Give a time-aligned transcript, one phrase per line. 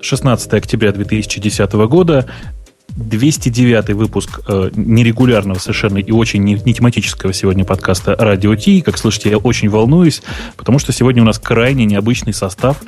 [0.00, 2.26] 16 октября 2010 года.
[2.96, 8.80] 209 выпуск э, нерегулярного совершенно и очень не, не тематического сегодня подкаста «Радио Ти».
[8.80, 10.22] Как слышите, я очень волнуюсь,
[10.56, 12.78] потому что сегодня у нас крайне необычный состав.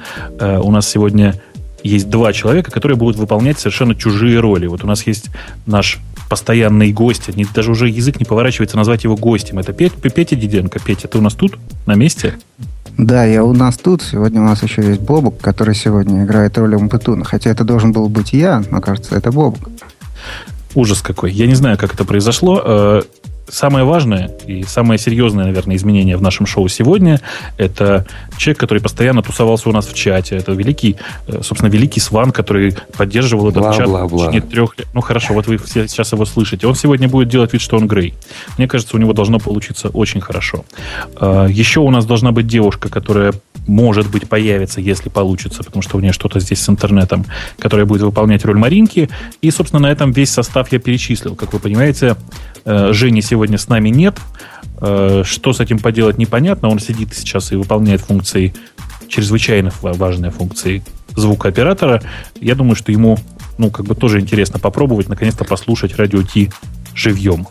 [0.41, 1.41] Э, у нас сегодня
[1.85, 4.67] есть два человека, которые будут выполнять совершенно чужие роли.
[4.67, 5.31] Вот у нас есть
[5.65, 5.99] наш
[6.29, 9.59] постоянный гость, даже уже язык не поворачивается назвать его гостем.
[9.59, 10.81] Это Петя, Петя Диденко.
[10.81, 12.35] Петя, ты у нас тут, на месте?
[12.99, 14.03] Да, я у нас тут.
[14.03, 17.25] Сегодня у нас еще есть Бобук, который сегодня играет роль Умпетуна.
[17.25, 19.69] Хотя это должен был быть я, но кажется, это Бобук.
[20.75, 21.33] Ужас какой.
[21.33, 23.03] Я не знаю, как это произошло.
[23.51, 27.21] Самое важное и самое серьезное, наверное, изменение в нашем шоу сегодня–
[27.59, 30.37] это человек, который постоянно тусовался у нас в чате.
[30.37, 34.27] Это великий, э, собственно, великий Сван, который поддерживал этот бла, чат бла, бла.
[34.27, 34.89] в течение трех лет.
[34.95, 36.67] Ну, хорошо, вот вы все сейчас его слышите.
[36.67, 38.15] Он сегодня будет делать вид, что он Грей.
[38.57, 40.65] Мне кажется, у него должно получиться очень хорошо.
[41.21, 43.33] Э, еще у нас должна быть девушка, которая,
[43.67, 47.25] может быть, появится, если получится, потому что у нее что-то здесь с интернетом,
[47.59, 49.09] которая будет выполнять роль Маринки.
[49.43, 51.37] И, собственно, на этом весь состав я перечислил.
[51.37, 52.17] Как вы понимаете,
[52.65, 54.19] Э, Жени сегодня с нами нет.
[54.81, 56.69] Э, что с этим поделать, непонятно.
[56.69, 58.55] Он сидит сейчас и выполняет функции,
[59.09, 60.83] чрезвычайно важные функции
[61.17, 62.03] звукооператора.
[62.41, 63.19] Я думаю, что ему
[63.59, 66.51] ну, как бы тоже интересно попробовать, наконец-то послушать радио Ти
[66.95, 67.47] живьем.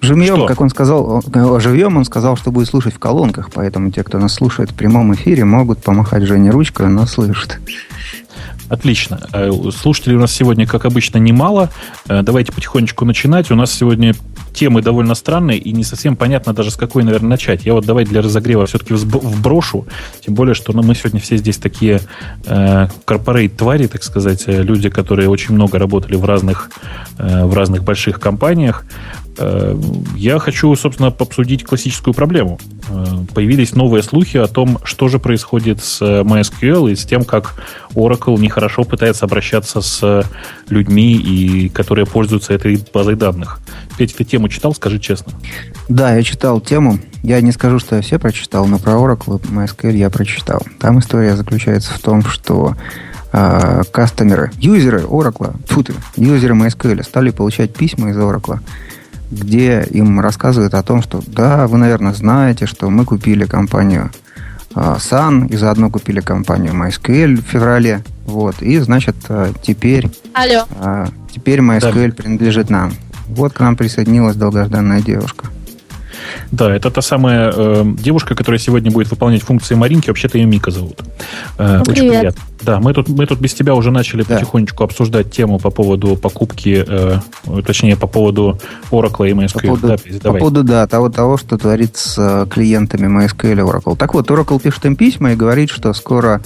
[0.00, 0.46] Живьем, что?
[0.46, 1.22] как он сказал,
[1.58, 5.14] живьем он сказал, что будет слушать в колонках, поэтому те, кто нас слушает в прямом
[5.14, 7.58] эфире, могут помахать Жене ручкой, она слышит.
[8.68, 9.20] Отлично.
[9.32, 11.70] Э, слушателей у нас сегодня, как обычно, немало.
[12.08, 13.50] Э, давайте потихонечку начинать.
[13.50, 14.14] У нас сегодня
[14.56, 17.66] темы довольно странные и не совсем понятно даже с какой, наверное, начать.
[17.66, 19.86] Я вот давай для разогрева все-таки вброшу.
[20.24, 22.00] Тем более, что ну, мы сегодня все здесь такие
[22.46, 26.70] э, корпорейт-твари, так сказать, э, люди, которые очень много работали в разных,
[27.18, 28.84] э, в разных больших компаниях.
[29.38, 29.78] Э,
[30.16, 32.58] я хочу, собственно, обсудить классическую проблему.
[32.88, 37.24] Э, появились новые слухи о том, что же происходит с э, MySQL и с тем,
[37.24, 37.54] как
[37.94, 40.24] Oracle нехорошо пытается обращаться с
[40.68, 43.58] людьми, и, которые пользуются этой базой данных.
[43.98, 45.34] Петь, ты тему читал, скажи честно.
[45.88, 46.98] Да, я читал тему.
[47.22, 50.62] Я не скажу, что я все прочитал, но про Oracle MySQL я прочитал.
[50.80, 52.74] Там история заключается в том, что
[53.30, 55.84] кастомеры, юзеры Oracle, фу
[56.16, 58.60] юзеры MySQL стали получать письма из Oracle
[59.28, 64.12] где им рассказывают о том, что да, вы, наверное, знаете, что мы купили компанию
[64.76, 68.02] Sun и заодно купили компанию MySQL в феврале.
[68.26, 68.60] Вот.
[68.62, 70.64] И, значит, а, теперь, Алло.
[70.80, 72.14] А, теперь MySQL да.
[72.14, 72.92] принадлежит нам.
[73.28, 75.46] Вот к нам присоединилась долгожданная девушка.
[76.50, 80.08] Да, это та самая э, девушка, которая сегодня будет выполнять функции Маринки.
[80.08, 81.00] Вообще-то ее Мика зовут.
[81.58, 82.18] Э, Очень Привет.
[82.20, 82.42] приятно.
[82.62, 84.36] Да, мы тут, мы тут без тебя уже начали да.
[84.36, 87.18] потихонечку обсуждать тему по поводу покупки, э,
[87.64, 88.58] точнее, по поводу
[88.90, 89.52] Oracle и MySQL.
[89.52, 93.60] По поводу, да, по поводу да, того, того, что творит с э, клиентами MySQL и
[93.60, 93.96] Oracle.
[93.96, 96.40] Так вот, Oracle пишет им письма и говорит, что скоро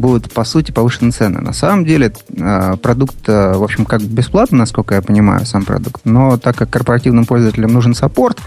[0.00, 1.40] будут, по сути, повышены цены.
[1.40, 6.02] На самом деле, э, продукт, э, в общем, как бесплатно, насколько я понимаю, сам продукт,
[6.04, 8.38] но так как корпоративным пользователям нужен support,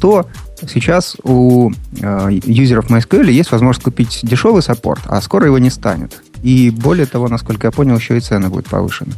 [0.00, 0.26] то
[0.66, 1.70] сейчас у
[2.00, 6.22] э, юзеров MySQL есть возможность купить дешевый support, а скоро его не станет.
[6.42, 9.12] И более того, насколько я понял, еще и цены будут повышены.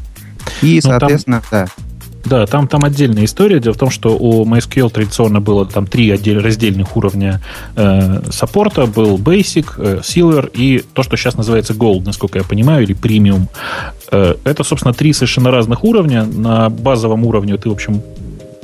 [0.62, 1.66] И, ну, соответственно, там...
[1.66, 1.85] да.
[2.26, 3.60] Да, там, там отдельная история.
[3.60, 7.40] Дело в том, что у MySQL традиционно было там три отдель, раздельных уровня
[7.76, 8.86] э, саппорта.
[8.86, 13.46] Был Basic, э, Silver и то, что сейчас называется Gold, насколько я понимаю, или Premium.
[14.10, 16.24] Э, это, собственно, три совершенно разных уровня.
[16.24, 18.02] На базовом уровне ты, в общем,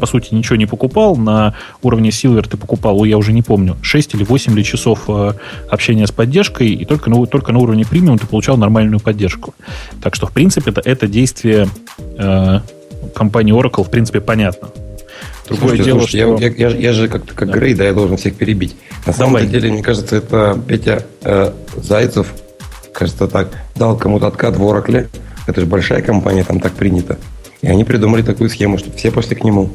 [0.03, 1.15] по сути, ничего не покупал.
[1.15, 5.34] На уровне Silver ты покупал, я уже не помню, 6 или 8 ли часов э,
[5.71, 9.55] общения с поддержкой, и только на, только на уровне премиум ты получал нормальную поддержку.
[10.03, 11.69] Так что, в принципе, это, это действие
[12.19, 12.61] э,
[13.15, 14.69] компании Oracle, в принципе, понятно.
[15.49, 16.63] Другое слушайте, дело, слушайте, что...
[16.63, 17.55] я, я, я же как, как да.
[17.55, 18.77] Грей, да, я должен всех перебить.
[19.07, 19.43] На Давай.
[19.43, 22.33] самом деле, мне кажется, это Петя э, Зайцев,
[22.93, 25.09] кажется, так, дал кому-то откат в Oracle.
[25.47, 27.19] Это же большая компания, там так принято.
[27.61, 29.71] И они придумали такую схему, что все после к нему.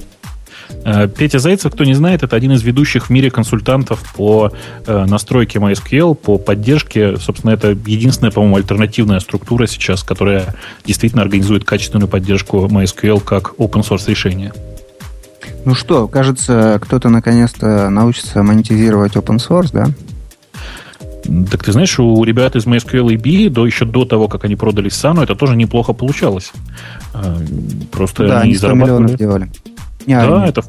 [0.84, 4.52] Э, Петя Зайцев, кто не знает, это один из ведущих в мире консультантов по
[4.86, 7.18] э, настройке MySQL, по поддержке.
[7.18, 10.56] Собственно, это единственная, по-моему, альтернативная структура сейчас, которая
[10.86, 14.54] действительно организует качественную поддержку MySQL как open source решение.
[15.66, 19.88] Ну что, кажется, кто-то наконец-то научится монетизировать open source, да?
[21.52, 24.56] Так ты знаешь, у ребят из MySQL и B, до, еще до того, как они
[24.56, 26.54] продали Сану, это тоже неплохо получалось.
[27.14, 27.36] Э,
[27.92, 29.02] просто да, они, они 100 зарабатывали...
[29.02, 29.50] миллионов делали.
[30.08, 30.64] Не, да, они, это...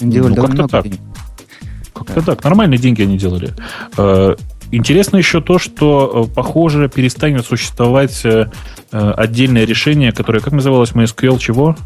[0.00, 0.84] Делали ну, как-то так.
[0.84, 1.00] Денег.
[1.94, 2.22] Как-то да.
[2.34, 2.44] так.
[2.44, 3.54] Нормальные деньги они делали.
[3.96, 4.36] Э,
[4.70, 8.46] интересно еще то, что, э, похоже, перестанет существовать э,
[8.90, 11.76] отдельное решение, которое, как называлось, MySQL чего?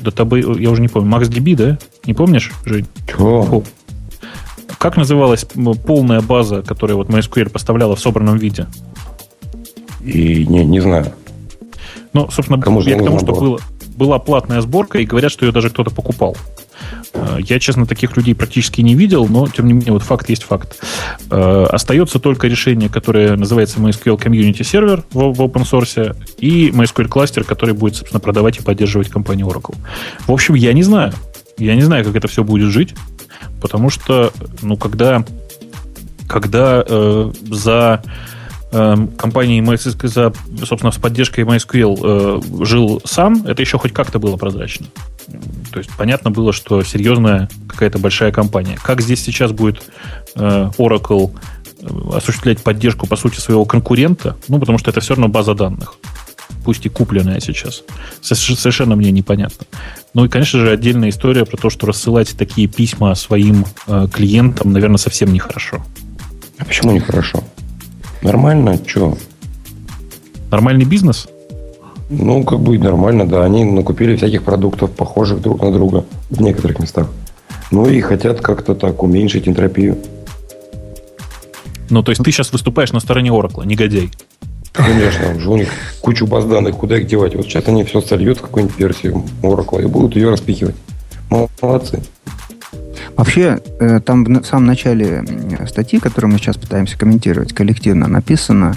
[0.00, 1.78] Database, я уже не помню, MaxDB, да?
[2.04, 2.86] Не помнишь, Жень?
[3.08, 3.62] Чего?
[4.78, 5.46] Как называлась
[5.86, 8.66] полная база, которая вот MySQL поставляла в собранном виде?
[10.00, 11.12] И не, не знаю.
[12.12, 13.58] Ну, собственно, Кому я к тому, что было,
[13.98, 16.36] была платная сборка, и говорят, что ее даже кто-то покупал.
[17.12, 20.44] Э, я, честно, таких людей практически не видел, но, тем не менее, вот факт есть
[20.44, 20.80] факт.
[21.30, 27.44] Э, остается только решение, которое называется MySQL Community Server в, open source и MySQL кластер,
[27.44, 29.76] который будет, собственно, продавать и поддерживать компанию Oracle.
[30.26, 31.12] В общем, я не знаю.
[31.58, 32.94] Я не знаю, как это все будет жить,
[33.60, 35.24] потому что, ну, когда,
[36.28, 38.02] когда э, за
[38.70, 44.86] компании MySQL, собственно, с поддержкой MySQL э, жил сам, это еще хоть как-то было прозрачно.
[45.72, 48.78] То есть понятно было, что серьезная какая-то большая компания.
[48.82, 49.82] Как здесь сейчас будет
[50.34, 51.32] э, Oracle
[51.80, 54.36] э, осуществлять поддержку, по сути, своего конкурента?
[54.48, 55.94] Ну, потому что это все равно база данных.
[56.64, 57.84] Пусть и купленная сейчас.
[58.20, 59.66] Совершенно мне непонятно.
[60.14, 64.72] Ну и, конечно же, отдельная история про то, что рассылать такие письма своим э, клиентам,
[64.72, 65.84] наверное, совсем нехорошо.
[66.58, 67.44] А почему нехорошо?
[68.22, 69.16] Нормально, что?
[70.50, 71.28] Нормальный бизнес?
[72.10, 73.44] Ну, как бы нормально, да.
[73.44, 77.08] Они накупили всяких продуктов, похожих друг на друга в некоторых местах.
[77.70, 79.98] Ну и хотят как-то так уменьшить энтропию.
[81.90, 84.10] Ну, то есть ты сейчас выступаешь на стороне Oracle, негодяй.
[84.72, 85.68] Конечно, уже у них
[86.00, 87.34] кучу баз данных, куда их девать.
[87.34, 90.76] Вот сейчас они все сольют в какую-нибудь версию Oracle и будут ее распихивать.
[91.60, 92.02] Молодцы.
[93.16, 95.24] Вообще, э, там в самом начале
[95.68, 98.74] статьи, которую мы сейчас пытаемся комментировать коллективно, написано,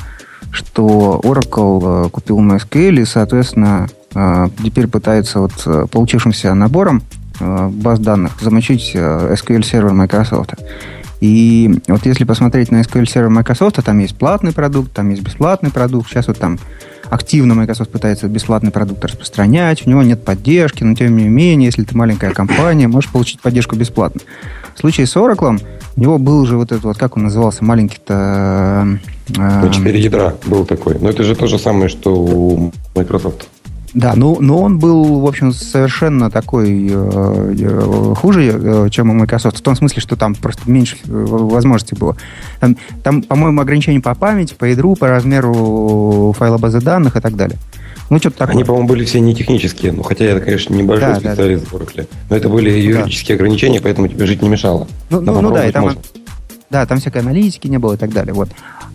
[0.52, 7.04] что Oracle э, купил MySQL и, соответственно, э, теперь пытается вот получившимся набором
[7.40, 10.54] баз данных замочить SQL сервер Microsoft.
[11.22, 15.70] И вот если посмотреть на SQL сервер Microsoft, там есть платный продукт, там есть бесплатный
[15.70, 16.10] продукт.
[16.10, 16.58] Сейчас вот там
[17.12, 21.84] активно Microsoft пытается бесплатный продукт распространять, у него нет поддержки, но тем не менее, если
[21.84, 24.22] ты маленькая компания, можешь получить поддержку бесплатно.
[24.76, 25.62] В случае с Oracle
[25.96, 28.98] у него был же вот этот вот, как он назывался, маленький-то...
[29.38, 30.98] Э, ну, 4 ядра был такой.
[31.00, 33.48] Но это же то же самое, что у Microsoft.
[33.94, 39.14] Да, но, но он был, в общем, совершенно такой э, э хуже, э, чем у
[39.14, 42.16] Microsoft, в том смысле, что там просто меньше э, возможностей было.
[42.62, 47.36] Там, там по-моему, ограничения по памяти, по ядру, по размеру файла базы данных и так
[47.36, 47.60] далее.
[48.10, 48.56] Ну, что-то такое.
[48.56, 51.82] Они, по-моему, были все не технические, ну, хотя я, конечно, небольшой да, специалист да, в
[51.82, 53.44] Oracle, но это были юридические да.
[53.44, 54.88] ограничения, поэтому тебе жить не мешало.
[55.10, 55.96] Ну, ну, ну да, и там,
[56.72, 58.34] да, там всякой аналитики не было и так далее.
[58.34, 58.50] Вот.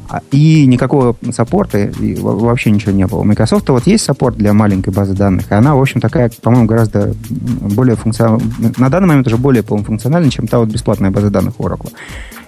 [0.08, 3.20] А, и никакого саппорта, и вообще ничего не было.
[3.20, 6.66] У Microsoft вот есть саппорт для маленькой базы данных, и она, в общем, такая, по-моему,
[6.66, 8.42] гораздо более функциональна.
[8.78, 11.92] На данный момент уже более функциональна, чем та вот бесплатная база данных Oracle.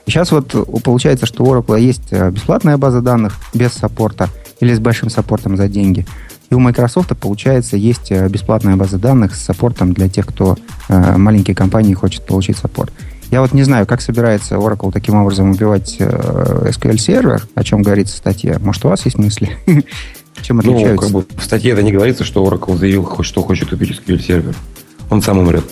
[0.07, 4.31] И сейчас вот получается, что у Oracle есть э, бесплатная база данных без саппорта
[4.61, 6.07] или с большим саппортом за деньги.
[6.51, 10.57] И у Microsoft, получается, есть э, бесплатная база данных с саппортом для тех, кто
[10.89, 12.93] э, маленькие компании хочет получить саппорт.
[13.31, 18.15] Я вот не знаю, как собирается Oracle таким образом убивать э, SQL-сервер, о чем говорится
[18.15, 18.59] в статье.
[18.59, 19.57] Может, у вас есть мысли?
[20.43, 20.95] Чем отличаются?
[20.95, 24.55] Ну, как бы в статье это не говорится, что Oracle заявил, что хочет убить SQL-сервер.
[25.11, 25.65] Он сам умрет.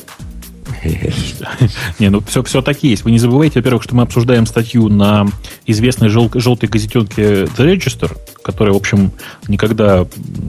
[1.98, 3.04] Не, ну все, все так есть.
[3.04, 5.26] Вы не забывайте, во-первых, что мы обсуждаем статью на
[5.66, 9.12] известной жел, желтой газетенке The Register, которая, в общем,
[9.48, 10.06] никогда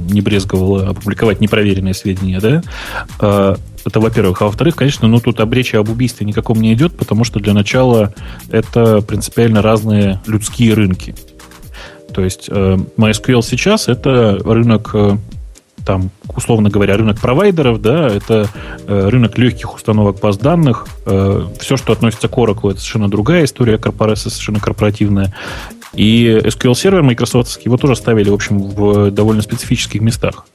[0.09, 3.57] не брезговала опубликовать непроверенные сведения, да?
[3.87, 4.41] Это, во-первых.
[4.41, 7.53] А во-вторых, конечно, ну тут об речи об убийстве никаком не идет, потому что для
[7.53, 8.13] начала
[8.51, 11.15] это принципиально разные людские рынки.
[12.13, 15.15] То есть э, MySQL сейчас это рынок э,
[15.85, 18.49] там, условно говоря, рынок провайдеров, да, это
[18.87, 20.85] э, рынок легких установок баз данных.
[21.61, 25.33] Все, что относится к Oracle, это совершенно другая история, корпорация совершенно корпоративная.
[25.93, 30.45] И SQL сервер Microsoft его тоже ставили, в общем, в довольно специфических местах.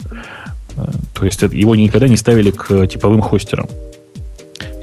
[0.76, 3.68] Э, то есть его никогда не ставили к типовым хостерам.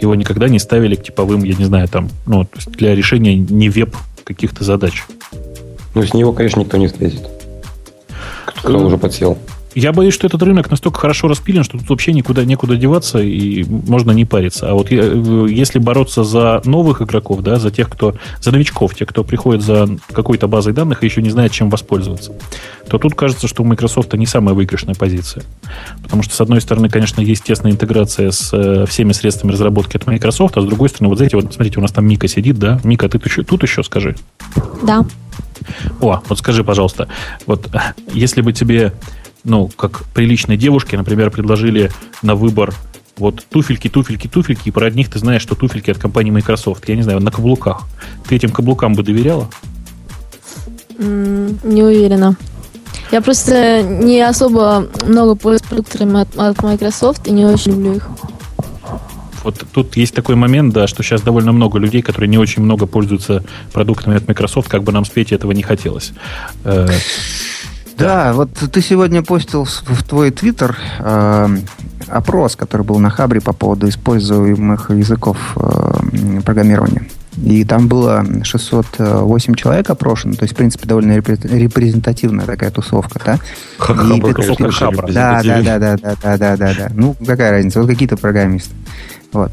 [0.01, 3.35] Его никогда не ставили к типовым, я не знаю, там, ну, то есть для решения
[3.35, 5.03] не веб каких-то задач.
[5.95, 7.27] Ну, с него, конечно, никто не слезет.
[8.45, 9.37] Кто э, уже подсел
[9.75, 13.63] я боюсь, что этот рынок настолько хорошо распилен, что тут вообще никуда некуда деваться и
[13.63, 14.69] можно не париться.
[14.69, 19.07] А вот э, если бороться за новых игроков, да, за тех, кто, за новичков, тех,
[19.07, 22.33] кто приходит за какой-то базой данных и еще не знает, чем воспользоваться,
[22.89, 25.43] то тут кажется, что у Microsoft не самая выигрышная позиция.
[26.03, 30.07] Потому что, с одной стороны, конечно, есть тесная интеграция с э, всеми средствами разработки от
[30.07, 32.79] Microsoft, а с другой стороны, вот знаете, вот смотрите, у нас там Мика сидит, да?
[32.83, 34.15] Мика, ты тут еще, тут еще скажи.
[34.81, 35.05] Да.
[35.99, 37.07] О, вот скажи, пожалуйста,
[37.45, 37.69] вот
[38.13, 38.93] если бы тебе
[39.43, 41.91] ну, как приличной девушке, например, предложили
[42.21, 42.73] на выбор
[43.17, 46.87] вот туфельки, туфельки, туфельки, и про одних ты знаешь, что туфельки от компании Microsoft.
[46.87, 47.87] Я не знаю, на каблуках.
[48.27, 49.49] Ты этим каблукам бы доверяла?
[50.97, 52.35] Mm, не уверена.
[53.11, 58.09] Я просто не особо много пользуюсь продуктами от, от Microsoft и не очень люблю их.
[59.43, 62.85] Вот тут есть такой момент, да, что сейчас довольно много людей, которые не очень много
[62.85, 66.11] пользуются продуктами от Microsoft, как бы нам с Петей этого не хотелось.
[67.99, 71.47] Да, вот ты сегодня постил в твой твиттер э,
[72.07, 77.03] опрос, который был на Хабре по поводу используемых языков э, программирования.
[77.43, 83.39] И там было 608 человек опрошено, то есть, в принципе, довольно репрезентативная такая тусовка, да?
[83.77, 85.07] Хабр, Хабра.
[85.11, 86.89] Да, да, да, да, да, да, да, да, да.
[86.93, 87.79] Ну, какая разница?
[87.81, 88.73] Вот какие-то программисты.
[89.31, 89.51] Вот.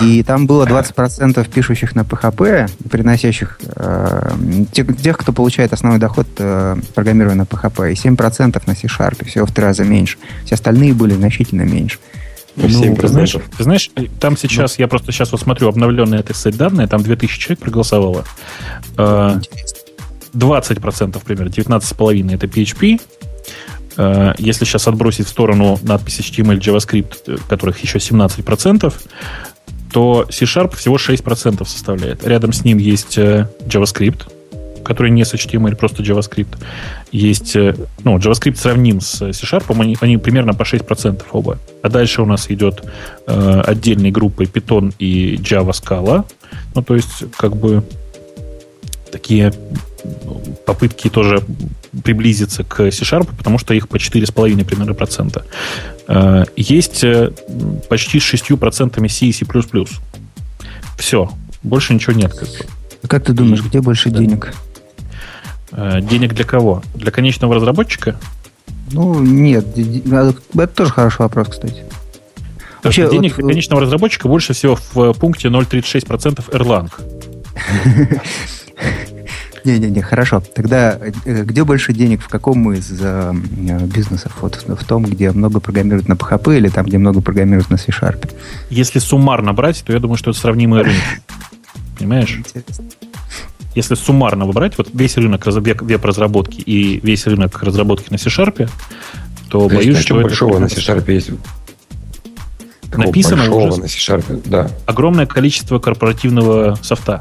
[0.00, 4.30] И там было 20% пишущих на PHP, приносящих э,
[4.72, 9.46] тех, тех, кто получает основной доход, э, программируя на PHP, и 7% на C-Sharp, всего
[9.46, 10.18] в три раза меньше.
[10.44, 11.98] Все остальные были значительно меньше.
[12.56, 14.82] Ну, ты, знаешь, ты знаешь, там сейчас, ну.
[14.82, 18.24] я просто сейчас вот смотрю обновленные, это сказать, данные, там 2000 человек проголосовало.
[18.96, 19.46] 20%
[20.32, 23.17] э, примерно, 19,5% это PHP, Э,
[24.38, 28.94] если сейчас отбросить в сторону надписи HTML, JavaScript, э, которых еще 17%,
[29.92, 32.26] то C-Sharp всего 6% составляет.
[32.26, 34.30] Рядом с ним есть э, JavaScript,
[34.84, 36.58] который не с HTML, просто JavaScript.
[37.10, 41.58] Есть, ну, JavaScript сравним с C-Sharp, они, они примерно по 6% оба.
[41.82, 42.84] А дальше у нас идет
[43.26, 46.24] э, отдельной группой Python и Java Scala.
[46.74, 47.82] Ну, то есть, как бы
[49.10, 49.52] такие
[50.66, 51.42] попытки тоже
[52.04, 55.44] приблизиться к C-Sharp, потому что их по 4,5 примерно процента.
[56.06, 57.32] Э, есть э,
[57.88, 59.46] почти с 6 процентами C и C++.
[60.96, 61.30] Все.
[61.62, 62.32] Больше ничего нет.
[62.32, 63.08] Как, бы.
[63.08, 64.18] как ты думаешь, и, где больше да.
[64.18, 64.54] денег?
[65.72, 66.82] Э, денег для кого?
[66.94, 68.18] Для конечного разработчика?
[68.92, 69.66] Ну, нет.
[69.76, 71.84] Это тоже хороший вопрос, кстати.
[72.82, 76.90] Вообще, денег вот, для конечного разработчика больше всего в пункте 0,36% Erlang.
[79.64, 80.42] Не-не-не, хорошо.
[80.54, 83.32] Тогда э, где больше денег, в каком из э,
[83.84, 84.36] бизнесов?
[84.40, 88.30] Вот в том, где много программируют на PHP или там, где много программируют на C-Sharp?
[88.70, 91.00] Если суммарно брать, то я думаю, что это сравнимые рынки.
[91.98, 92.36] Понимаешь?
[92.36, 92.84] Интересно.
[93.74, 98.68] Если суммарно выбрать, вот весь рынок веб-разработки и весь рынок разработки на C-Sharp,
[99.48, 100.14] то, то боюсь, что...
[100.14, 101.30] большого на C-Sharp есть?
[102.96, 104.70] Написано уже на C-Sharp, да.
[104.86, 107.20] огромное количество корпоративного софта.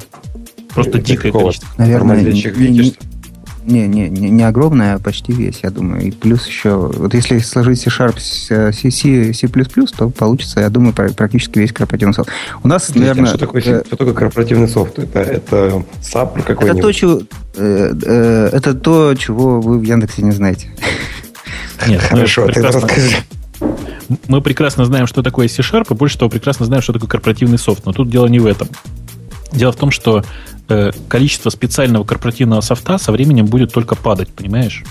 [0.83, 1.67] Просто дикое количество.
[1.77, 2.93] Наверное, не,
[3.67, 6.03] не, не, не, не огромное, а почти весь, я думаю.
[6.03, 9.47] И плюс еще, вот если сложить C-Sharp с э, C, C, C++,
[9.97, 12.29] то получится, я думаю, практически весь корпоративный софт.
[12.63, 13.23] У нас, Подождите, наверное...
[13.25, 14.99] А что такое, э, что такое корпоративный софт?
[14.99, 16.79] Это, это SAP какой-нибудь?
[16.79, 17.21] Это то, чего,
[17.55, 20.69] э, э, это то, чего вы в Яндексе не знаете.
[21.87, 23.17] Нет, хорошо, ты расскажи.
[24.27, 27.85] Мы прекрасно знаем, что такое C-Sharp, и больше того, прекрасно знаем, что такое корпоративный софт.
[27.85, 28.69] Но тут дело не в этом.
[29.51, 30.23] Дело в том, что
[30.69, 34.83] Э, количество специального корпоративного софта со временем будет только падать, понимаешь?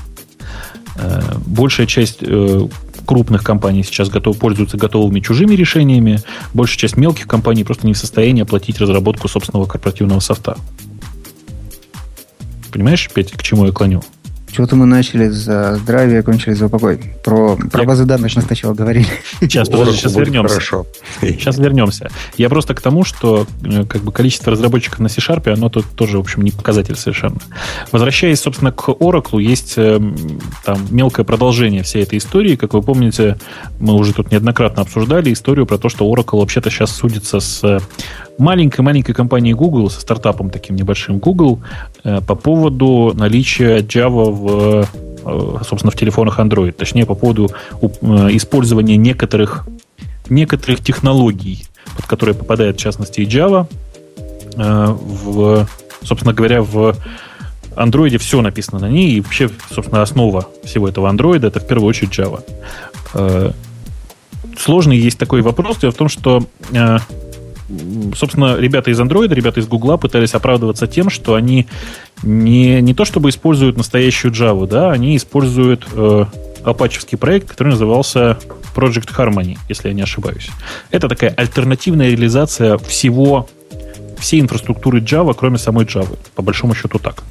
[0.97, 2.69] Э, большая часть э,
[3.05, 6.23] крупных компаний сейчас готов, пользуются готовыми чужими решениями,
[6.55, 10.57] большая часть мелких компаний просто не в состоянии оплатить разработку собственного корпоративного софта.
[12.73, 14.03] Понимаешь, Петя, к чему я клоню?
[14.57, 16.99] Чего-то мы начали за здравие, кончили за покой.
[17.23, 19.07] Про, про базы данных мы сначала говорили.
[19.41, 20.55] Сейчас, подожди, сейчас вернемся.
[20.55, 20.87] Хорошо.
[21.21, 22.11] Сейчас вернемся.
[22.39, 26.17] Я просто к тому, что э, как бы количество разработчиков на C-Sharp, оно тут тоже,
[26.17, 27.37] в общем, не показатель совершенно.
[27.93, 30.01] Возвращаясь, собственно, к Oracle, есть э,
[30.65, 32.57] там мелкое продолжение всей этой истории.
[32.57, 33.37] Как вы помните,
[33.79, 37.83] мы уже тут неоднократно обсуждали историю про то, что Oracle вообще-то сейчас судится с
[38.39, 41.61] маленькой-маленькой компанией Google, со стартапом таким небольшим Google,
[42.05, 44.87] э, по поводу наличия Java в,
[45.25, 46.73] э, собственно, в телефонах Android.
[46.73, 47.51] Точнее, по поводу
[47.81, 47.87] э,
[48.33, 49.67] использования некоторых,
[50.29, 51.67] некоторых технологий,
[51.97, 53.67] под которые попадает, в частности, и Java,
[54.57, 55.69] в,
[56.03, 56.97] собственно говоря, в
[57.77, 61.89] Android все написано на ней, и вообще, собственно, основа всего этого Android это в первую
[61.89, 62.43] очередь Java.
[64.59, 65.77] Сложный есть такой вопрос.
[65.79, 66.47] Дело в том, что
[68.15, 71.67] собственно, ребята из Android, ребята из Google пытались оправдываться тем, что они
[72.23, 76.25] не, не то чтобы используют настоящую Java, да, они используют э,
[76.65, 78.39] апачевский проект, который назывался
[78.75, 80.49] Project Harmony, если я не ошибаюсь.
[80.91, 83.49] Это такая альтернативная реализация всего,
[84.19, 86.19] всей инфраструктуры Java, кроме самой Java.
[86.35, 87.23] По большому счету так.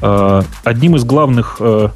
[0.00, 1.88] Э, одним из главных э,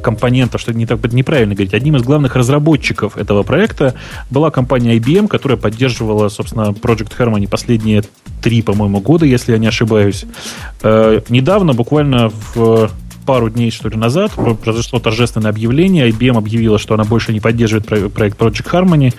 [0.00, 3.94] компонентов, что не так будет неправильно говорить, одним из главных разработчиков этого проекта
[4.30, 8.02] была компания IBM, которая поддерживала, собственно, Project Harmony последние
[8.42, 10.24] три, по-моему, года, если я не ошибаюсь.
[10.82, 12.90] Э, недавно, буквально в
[13.24, 14.32] пару дней, что ли, назад
[14.62, 16.08] произошло торжественное объявление.
[16.10, 19.14] IBM объявила, что она больше не поддерживает проект Project Harmony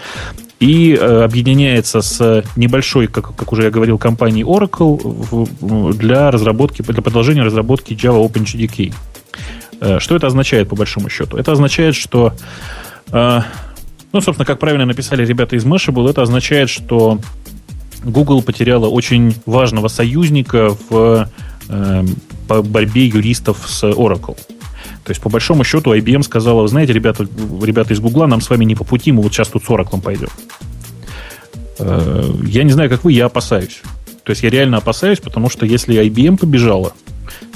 [0.60, 7.02] и э, объединяется с небольшой, как, как уже я говорил, компанией Oracle для разработки, для
[7.02, 8.94] продолжения разработки Java OpenJDK.
[9.84, 11.38] Э, что это означает, по большому счету?
[11.38, 12.34] Это означает, что,
[13.12, 13.42] э,
[14.14, 17.20] ну, собственно, как правильно написали ребята из Mashable, это означает, что
[18.06, 21.30] Google потеряла очень важного союзника в
[21.68, 22.04] э,
[22.48, 24.38] борьбе юристов с Oracle.
[25.04, 27.28] То есть, по большому счету, IBM сказала, вы знаете, ребята,
[27.62, 30.02] ребята из Гугла, нам с вами не по пути, мы вот сейчас тут с Oracle
[30.02, 30.30] пойдем.
[32.48, 33.82] Я не знаю, как вы, я опасаюсь.
[34.24, 36.94] То есть я реально опасаюсь, потому что если IBM побежала,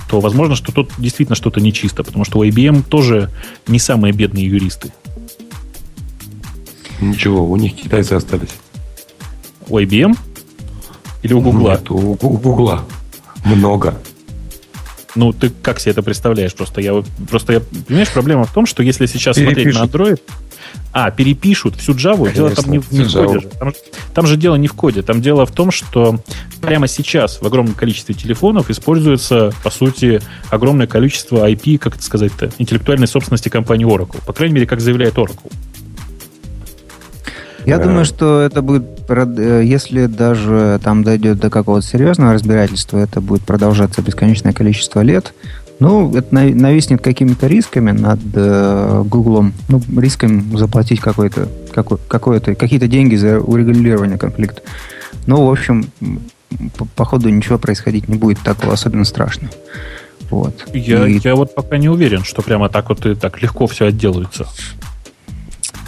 [0.08, 3.30] то возможно, что тут действительно что-то нечисто, потому что у IBM тоже
[3.68, 4.92] не самые бедные юристы.
[7.00, 8.56] Ничего, у них китайцы остались.
[9.68, 10.18] У IBM?
[11.24, 11.72] Или у Гугла?
[11.72, 12.86] Нет, у Гугла.
[13.46, 13.96] Много.
[15.16, 16.54] Ну, ты как себе это представляешь?
[16.54, 19.76] Просто я, просто я, понимаешь, проблема в том, что если сейчас Перепишут.
[19.76, 20.22] смотреть на Android,
[20.94, 23.48] а, перепишут всю Java, Конечно, дело там не, не в коде же.
[23.48, 23.74] Там,
[24.13, 25.01] там же дело не в коде.
[25.01, 26.20] Там дело в том, что
[26.62, 32.51] прямо сейчас в огромном количестве телефонов используется, по сути, огромное количество IP, как это сказать-то,
[32.58, 34.24] интеллектуальной собственности компании Oracle.
[34.25, 35.51] По крайней мере, как заявляет Oracle.
[37.67, 43.20] Я думаю, что это будет, э, если даже там дойдет до какого-то серьезного разбирательства, это
[43.20, 45.34] будет продолжаться бесконечное количество лет.
[45.80, 49.54] Ну, это нависнет какими-то рисками над э, Гуглом.
[49.70, 54.64] Ну, риском заплатить какой-то, какой, какой-то, какие-то деньги за урегулирование конфликта.
[55.28, 55.86] Ну, в общем,
[56.78, 59.54] по, по ходу ничего происходить не будет такого особенно страшного.
[60.30, 60.68] Вот.
[60.74, 61.20] Я, и...
[61.24, 64.48] я вот пока не уверен, что прямо так вот и так легко все отделается.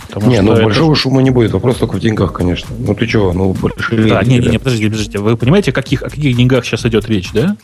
[0.09, 0.63] Потому не, ну это...
[0.63, 1.51] большого шума не будет.
[1.51, 2.75] Вопрос только в деньгах, конечно.
[2.79, 4.09] Ну ты чего, ну большие...
[4.09, 5.19] Да, не, не, не, подождите, подождите.
[5.19, 7.55] Вы понимаете, о каких, о каких деньгах сейчас идет речь, да?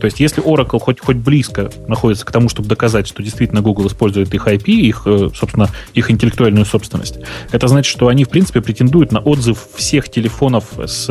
[0.00, 3.86] То есть, если Oracle хоть, хоть близко находится к тому, чтобы доказать, что действительно Google
[3.86, 7.18] использует их IP, их, э, собственно, их интеллектуальную собственность,
[7.52, 11.08] это значит, что они, в принципе, претендуют на отзыв всех телефонов с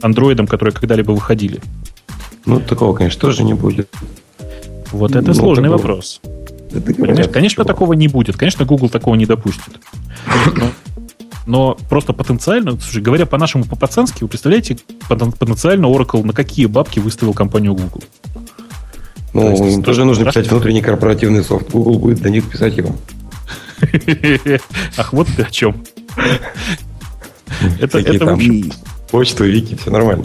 [0.00, 1.60] Android, э, которые когда-либо выходили.
[2.46, 3.90] Ну, такого, конечно, тоже не будет.
[4.92, 5.78] Вот это ну, сложный такого...
[5.78, 6.20] вопрос.
[6.80, 7.72] Понимаешь, конечно, что?
[7.72, 8.36] такого не будет.
[8.36, 9.80] Конечно, Google такого не допустит.
[10.56, 10.70] Но,
[11.46, 14.78] но просто потенциально, слушай, говоря по-нашему по-пацански, вы представляете,
[15.08, 18.02] потенциально Oracle на какие бабки выставил компанию Google?
[19.32, 21.70] Ну, есть, им тоже нужно писать внутренний корпоративный софт.
[21.70, 22.96] Google будет для них писать его.
[24.96, 25.84] Ах, вот ты о чем.
[27.80, 28.38] Это, это
[29.10, 30.24] Почту, вики, все нормально.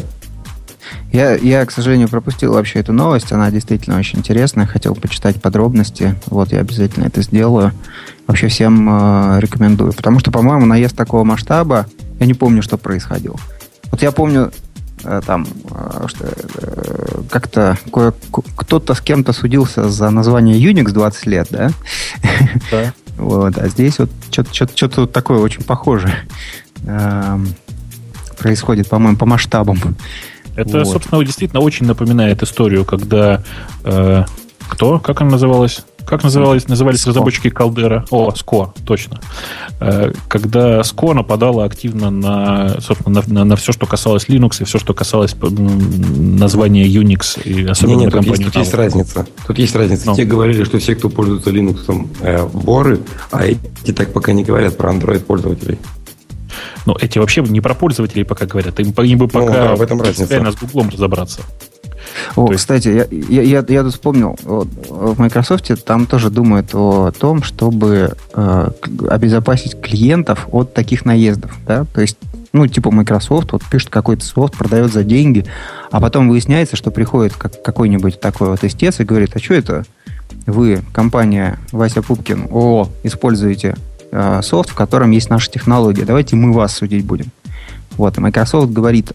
[1.11, 3.31] Я, я, к сожалению, пропустил вообще эту новость.
[3.33, 4.65] Она действительно очень интересная.
[4.65, 6.15] Хотел почитать подробности.
[6.27, 7.73] Вот, я обязательно это сделаю.
[8.27, 9.91] Вообще всем э, рекомендую.
[9.91, 11.85] Потому что, по-моему, наезд такого масштаба,
[12.19, 13.35] я не помню, что происходило.
[13.91, 14.53] Вот я помню,
[15.03, 17.77] э, там, э, что э, как-то
[18.55, 21.71] кто-то с кем-то судился за название Unix 20 лет, да?
[22.71, 22.93] Да.
[23.17, 26.15] вот, а здесь вот что-то такое очень похожее
[26.85, 27.49] эм,
[28.37, 29.77] происходит, по-моему, по масштабам.
[30.55, 30.87] Это, вот.
[30.87, 33.43] собственно, действительно очень напоминает историю, когда
[33.83, 34.25] э,
[34.67, 34.99] кто?
[34.99, 35.83] Как она называлась?
[36.05, 37.09] Как назывались, назывались Ско.
[37.09, 38.05] разработчики Калдера?
[38.09, 39.19] О, СКО, точно.
[39.79, 44.65] Э, когда СКО нападала активно на, собственно, на, на, на все, что касалось Linux и
[44.65, 49.27] все, что касалось названия Unix и особенно не, не, тут есть, тут есть разница.
[49.45, 50.07] Тут есть разница.
[50.07, 50.15] Ну.
[50.15, 54.77] Те говорили, что все, кто пользуется Linux, э, воры, а эти так пока не говорят
[54.77, 55.77] про Android пользователей.
[56.85, 58.79] Но эти вообще не про пользователей пока говорят.
[58.79, 60.51] Им, им бы пока ну, да, в этом разница.
[60.51, 61.41] с Гуглом разобраться.
[62.35, 66.73] О, То кстати, я, я, я, я тут вспомнил, вот, в Microsoft там тоже думают
[66.73, 68.71] о том, чтобы э,
[69.09, 71.51] обезопасить клиентов от таких наездов.
[71.67, 71.85] Да?
[71.93, 72.17] То есть,
[72.53, 75.45] ну, типа Microsoft вот пишет какой-то софт, продает за деньги,
[75.91, 79.85] а потом выясняется, что приходит как, какой-нибудь такой вот истец и говорит, а что это
[80.47, 83.75] вы, компания Вася Пупкин, о, используете
[84.11, 86.05] э, софт, в котором есть наша технология.
[86.05, 87.27] Давайте мы вас судить будем.
[87.97, 89.11] Вот, и Microsoft говорит,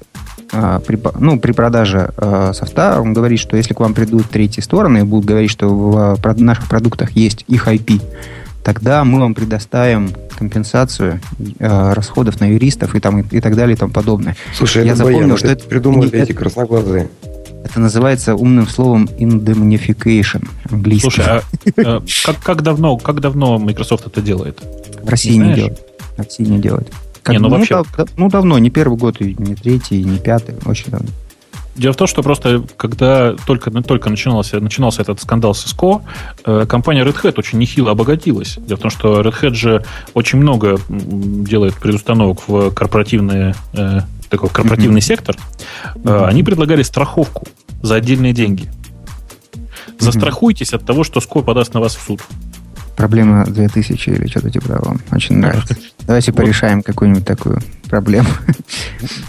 [0.52, 4.61] э, при, ну, при продаже э, софта, он говорит, что если к вам придут третьи
[4.61, 8.02] стороны и будут говорить, что в э, наших продуктах есть их IP,
[8.62, 11.20] тогда мы вам предоставим компенсацию
[11.59, 14.37] э, расходов на юристов и, там, и, и так далее и тому подобное.
[14.54, 17.09] Слушай, я запомнил, что это придумали эти красноглазые.
[17.66, 21.11] Это называется умным словом indemnification английский.
[21.11, 21.42] Слушай, а,
[21.79, 24.62] а как, как, давно, как давно Microsoft это делает?
[25.02, 25.81] В России не, не делает.
[26.14, 26.92] В России не делает.
[27.24, 27.83] Как, не, ну, ну, вообще...
[27.96, 31.09] да, ну, давно, не первый год, и не третий, и не пятый, очень давно.
[31.74, 36.02] Дело в том, что просто когда только, только начинался, начинался этот скандал с Cisco,
[36.44, 38.59] э, компания Red Hat очень нехило обогатилась.
[38.59, 44.49] Дело в том, что Red Hat же очень много делает предустановок в корпоративные э, такой
[44.49, 45.05] корпоративный mm-hmm.
[45.05, 45.37] сектор,
[45.95, 46.27] mm-hmm.
[46.27, 47.47] они предлагали страховку
[47.83, 48.69] за отдельные деньги.
[49.99, 50.77] Застрахуйтесь mm-hmm.
[50.77, 52.21] от того, что Score подаст на вас в суд.
[52.97, 54.97] Проблема 2000 или что-то типа того.
[55.12, 55.77] Очень нравится.
[56.07, 56.39] Давайте вот.
[56.39, 58.29] порешаем какую-нибудь такую проблему.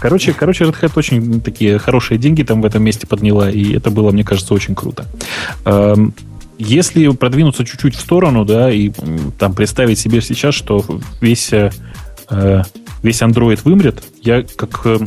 [0.00, 3.90] Короче, короче, Red Hat очень такие хорошие деньги там в этом месте подняла, и это
[3.90, 5.06] было, мне кажется, очень круто.
[5.64, 6.14] Эм,
[6.58, 8.90] если продвинуться чуть-чуть в сторону, да, и
[9.38, 10.84] там представить себе сейчас, что
[11.20, 11.52] весь
[12.30, 12.62] э,
[13.02, 14.80] весь Android вымрет, я как...
[14.84, 14.98] Э,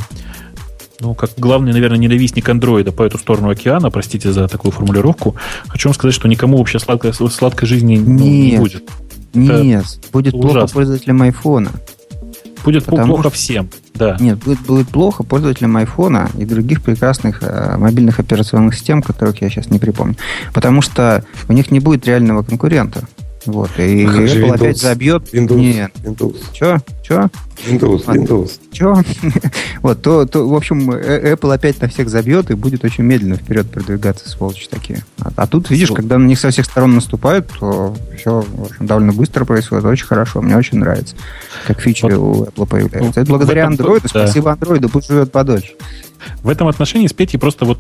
[0.99, 5.35] ну, как главный, наверное, ненавистник андроида по эту сторону океана, простите за такую формулировку,
[5.67, 8.87] хочу вам сказать, что никому вообще сладкой, сладкой жизни ну, не будет.
[9.33, 10.59] Нет, Это будет ужасно.
[10.59, 11.71] плохо пользователям айфона.
[12.63, 13.31] Будет Потому плохо что...
[13.31, 14.17] всем, да.
[14.19, 19.49] Нет, будет, будет плохо пользователям айфона и других прекрасных э, мобильных операционных систем, которых я
[19.49, 20.15] сейчас не припомню.
[20.53, 23.07] Потому что у них не будет реального конкурента.
[23.45, 25.33] Вот, и а Apple Windows, опять забьет.
[25.33, 25.91] Windows, Нет.
[26.03, 26.37] Windows.
[26.53, 26.81] Че?
[27.01, 27.29] Че?
[27.67, 28.59] Windows, а, Windows.
[28.71, 28.95] Че?
[29.81, 33.35] вот, то, то, в общем, э, Apple опять на всех забьет и будет очень медленно
[33.35, 35.03] вперед продвигаться, сволочи такие.
[35.19, 38.85] А, а тут, видишь, когда на них со всех сторон наступают, то все, в общем,
[38.85, 41.15] довольно быстро происходит, очень хорошо, мне очень нравится,
[41.67, 42.13] как фичи вот.
[42.13, 43.21] у Apple появляются.
[43.21, 44.07] Это благодаря Android, да.
[44.07, 45.73] спасибо Android, пусть живет подольше.
[46.43, 47.79] В этом отношении с Петей просто вот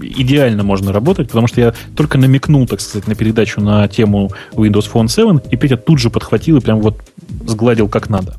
[0.00, 4.90] идеально можно работать, потому что я только намекнул, так сказать, на передачу на тему Windows
[4.92, 7.00] Phone 7, и Петя тут же подхватил и прям вот
[7.46, 8.36] сгладил как надо.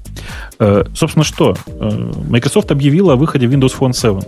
[0.60, 1.56] Э, собственно, что?
[1.68, 4.22] Э, Microsoft объявила о выходе Windows Phone 7.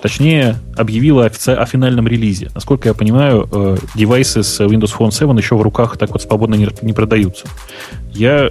[0.00, 2.50] Точнее, объявила офици- о финальном релизе.
[2.54, 6.54] Насколько я понимаю, э, девайсы с Windows Phone 7 еще в руках так вот свободно
[6.54, 7.46] не, не продаются.
[8.12, 8.50] Я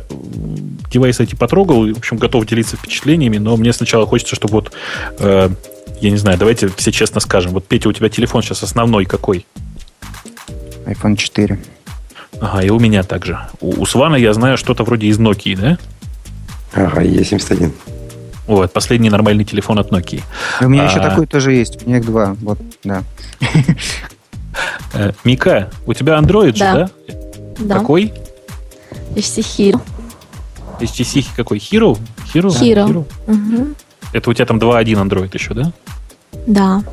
[0.92, 4.72] девайсы эти потрогал, и, в общем, готов делиться впечатлениями, но мне сначала хочется, чтобы вот
[6.06, 7.52] я не знаю, давайте все честно скажем.
[7.54, 9.46] Вот, Петя, у тебя телефон сейчас основной какой?
[10.86, 11.60] iPhone 4.
[12.42, 13.40] Ага, и у меня также.
[13.60, 15.78] У, у Свана я знаю что-то вроде из Nokia, да?
[16.74, 17.72] Ага, E71.
[18.46, 20.22] Вот, последний нормальный телефон от Nokia.
[20.62, 20.90] И у меня а...
[20.90, 21.84] еще такой тоже есть.
[21.84, 22.36] У меня их два.
[22.42, 23.04] Вот, да.
[24.94, 26.72] Э, Мика, у тебя Android да.
[26.72, 27.16] же, да?
[27.60, 27.80] Да.
[27.80, 28.14] Какой?
[29.14, 29.82] HTC Hero.
[30.80, 31.58] HTC какой?
[31.58, 32.00] Hero?
[32.34, 32.48] Hero?
[32.48, 32.88] Hero.
[32.88, 33.06] Hero.
[33.28, 33.76] Угу.
[34.14, 35.74] Это у тебя там 2.1 Android еще, да?
[36.48, 36.84] Да.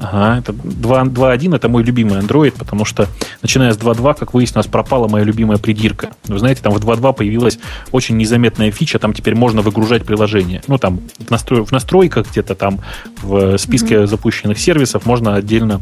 [0.00, 3.08] Ага, это 2.1 это мой любимый Android, потому что
[3.42, 6.10] начиная с 2.2, как выяснилось, пропала моя любимая придирка.
[6.26, 7.58] Вы знаете, там в 2.2 появилась
[7.90, 10.62] очень незаметная фича, там теперь можно выгружать приложение.
[10.68, 11.64] Ну, там в, настро...
[11.64, 12.80] в настройках где-то там
[13.22, 14.06] в списке mm-hmm.
[14.06, 15.80] запущенных сервисов можно отдельно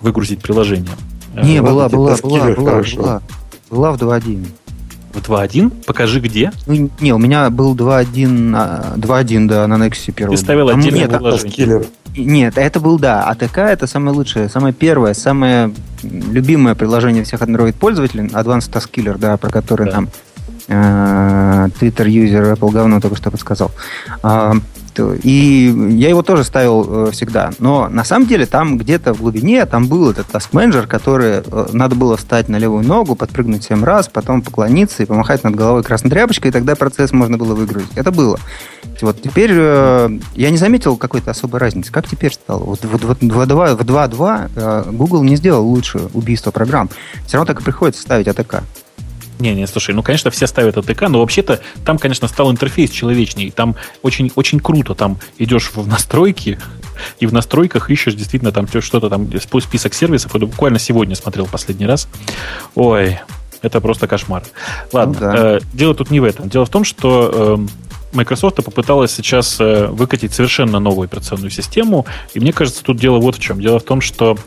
[0.00, 0.92] выгрузить приложение.
[1.34, 3.22] Не, была, была, была, была, была,
[3.70, 4.46] была в 2.1.
[5.14, 5.84] В 2.1?
[5.86, 6.52] Покажи, где.
[6.66, 10.36] Ну, не, у меня был 2.1, 2.1, да, на Nexus первый.
[10.36, 11.84] Ты ставил отдельное нет, приложение.
[12.16, 13.24] Нет, это был, да.
[13.24, 15.72] АТК это самое лучшее, самое первое, самое
[16.02, 19.92] любимое приложение всех Android-пользователей, Advanced Task Killer, да, про который да.
[19.92, 20.08] нам
[20.68, 23.72] э, Twitter-юзер Apple говно только что подсказал.
[25.00, 27.50] И я его тоже ставил э, всегда.
[27.58, 31.66] Но на самом деле там где-то в глубине там был этот task manager, который э,
[31.72, 35.82] надо было встать на левую ногу, подпрыгнуть семь раз, потом поклониться и помахать над головой
[35.82, 37.90] красной тряпочкой, и тогда процесс можно было выгрузить.
[37.96, 38.38] Это было.
[39.00, 41.92] Вот теперь э, я не заметил какой-то особой разницы.
[41.92, 42.64] Как теперь стало?
[42.64, 46.88] Вот, вот, вот в 2.2 э, Google не сделал лучше убийство программ.
[47.26, 48.62] Все равно так и приходится ставить АТК.
[49.38, 53.50] Не, не, слушай, ну, конечно, все ставят АТК, но вообще-то там, конечно, стал интерфейс человечней.
[53.50, 54.94] Там очень, очень круто.
[54.94, 56.58] Там идешь в настройки,
[57.18, 59.28] и в настройках ищешь действительно там что-то там,
[59.60, 60.34] список сервисов.
[60.34, 62.08] Это буквально сегодня смотрел последний раз.
[62.74, 63.18] Ой,
[63.62, 64.44] это просто кошмар.
[64.92, 65.56] Ладно, ну, да.
[65.56, 66.48] э, дело тут не в этом.
[66.48, 67.66] Дело в том, что э,
[68.14, 72.06] Microsoft попыталась сейчас э, выкатить совершенно новую операционную систему.
[72.34, 73.60] И мне кажется, тут дело вот в чем.
[73.60, 74.38] Дело в том, что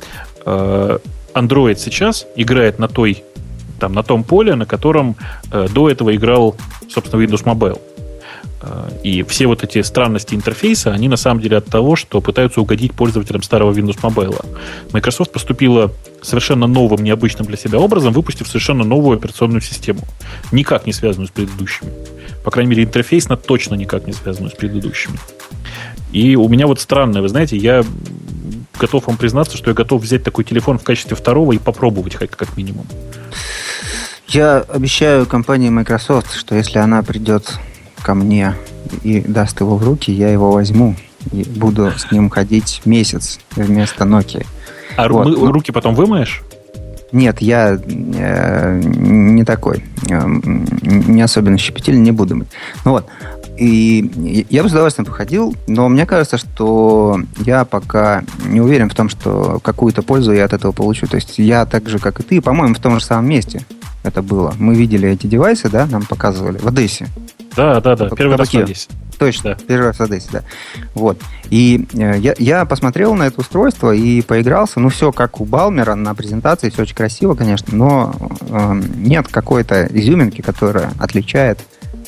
[0.46, 1.00] э,
[1.34, 3.24] Android сейчас играет на той
[3.80, 5.16] там, на том поле, на котором
[5.52, 6.56] э, до этого играл,
[6.90, 7.80] собственно, Windows Mobile.
[8.62, 12.62] Э, и все вот эти странности интерфейса, они на самом деле от того, что пытаются
[12.62, 14.44] угодить пользователям старого Windows Mobile.
[14.94, 20.02] Microsoft поступила совершенно новым, необычным для себя образом, выпустив совершенно новую операционную систему,
[20.52, 21.92] никак не связанную с предыдущими.
[22.44, 25.18] По крайней мере, интерфейсно точно никак не связанную с предыдущими.
[26.12, 27.84] И у меня вот странное, вы знаете, я
[28.80, 32.58] готов вам признаться, что я готов взять такой телефон в качестве второго и попробовать как
[32.58, 32.86] минимум.
[34.28, 37.60] Я обещаю компании Microsoft, что если она придет
[38.04, 38.56] ко мне
[39.02, 40.96] и даст его в руки, я его возьму
[41.32, 44.46] и буду с ним ходить месяц вместо Nokia.
[44.98, 45.28] А вот.
[45.52, 46.44] руки потом вымоешь?
[47.14, 49.86] Нет, я э, не такой.
[50.10, 52.50] Э, не особенно щепетильный, не буду быть.
[52.84, 53.06] Ну вот.
[53.58, 58.94] И я бы с удовольствием походил, но мне кажется, что я пока не уверен в
[58.94, 61.08] том, что какую-то пользу я от этого получу.
[61.08, 63.66] То есть я так же, как и ты, по-моему, в том же самом месте
[64.08, 64.54] это было.
[64.58, 67.08] Мы видели эти девайсы, да, нам показывали в Одессе.
[67.56, 68.88] Да, да, да, первый раз в Одессе.
[69.18, 69.58] Точно, да.
[69.68, 70.44] первый раз в Одессе, да.
[70.94, 71.20] Вот.
[71.50, 74.80] И э, я, я посмотрел на это устройство и поигрался.
[74.80, 79.88] Ну, все как у Балмера на презентации, все очень красиво, конечно, но э, нет какой-то
[79.88, 81.60] изюминки, которая отличает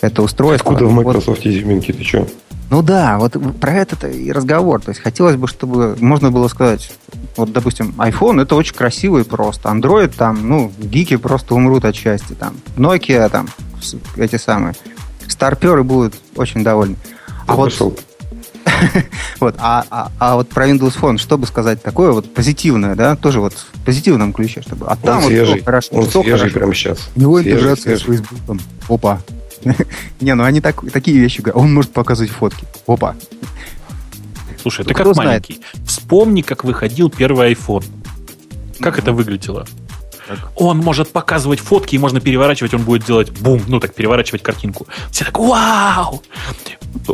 [0.02, 0.72] это устройство.
[0.72, 1.48] Откуда в Microsoft вот.
[1.48, 1.92] изюминки?
[1.92, 2.28] Ты что?
[2.70, 4.82] Ну да, вот про это и разговор.
[4.82, 6.92] То есть хотелось бы, чтобы можно было сказать,
[7.36, 9.70] вот, допустим, iPhone это очень красивый просто.
[9.70, 12.36] Android там, ну, гики просто умрут от счастья.
[12.36, 12.56] Там.
[12.78, 13.48] Nokia там,
[14.18, 14.76] эти самые.
[15.28, 16.96] Старперы будут очень довольны.
[17.48, 17.74] А вот...
[19.40, 23.16] вот, а, а, а вот про Windows Phone, что бы сказать такое вот позитивное, да,
[23.16, 24.86] тоже вот в позитивном ключе, чтобы.
[24.86, 26.54] А там он вот свежий, хорошо, он свежий хорошо.
[26.54, 27.10] прямо сейчас.
[27.16, 28.02] У него интеграция с.
[28.02, 28.60] Facebook.
[28.88, 29.20] Опа.
[30.20, 31.62] Не, ну они так, такие вещи говорят.
[31.62, 32.66] Он может показывать фотки.
[32.88, 33.16] Опа.
[34.62, 35.48] Слушай, ты как знает?
[35.48, 35.62] маленький.
[35.86, 37.86] Вспомни, как выходил первый iPhone.
[38.80, 39.68] Как это выглядело?
[40.28, 40.52] Как?
[40.56, 44.88] Он может показывать фотки, и можно переворачивать, он будет делать бум, ну так, переворачивать картинку.
[45.12, 46.22] Все так, вау!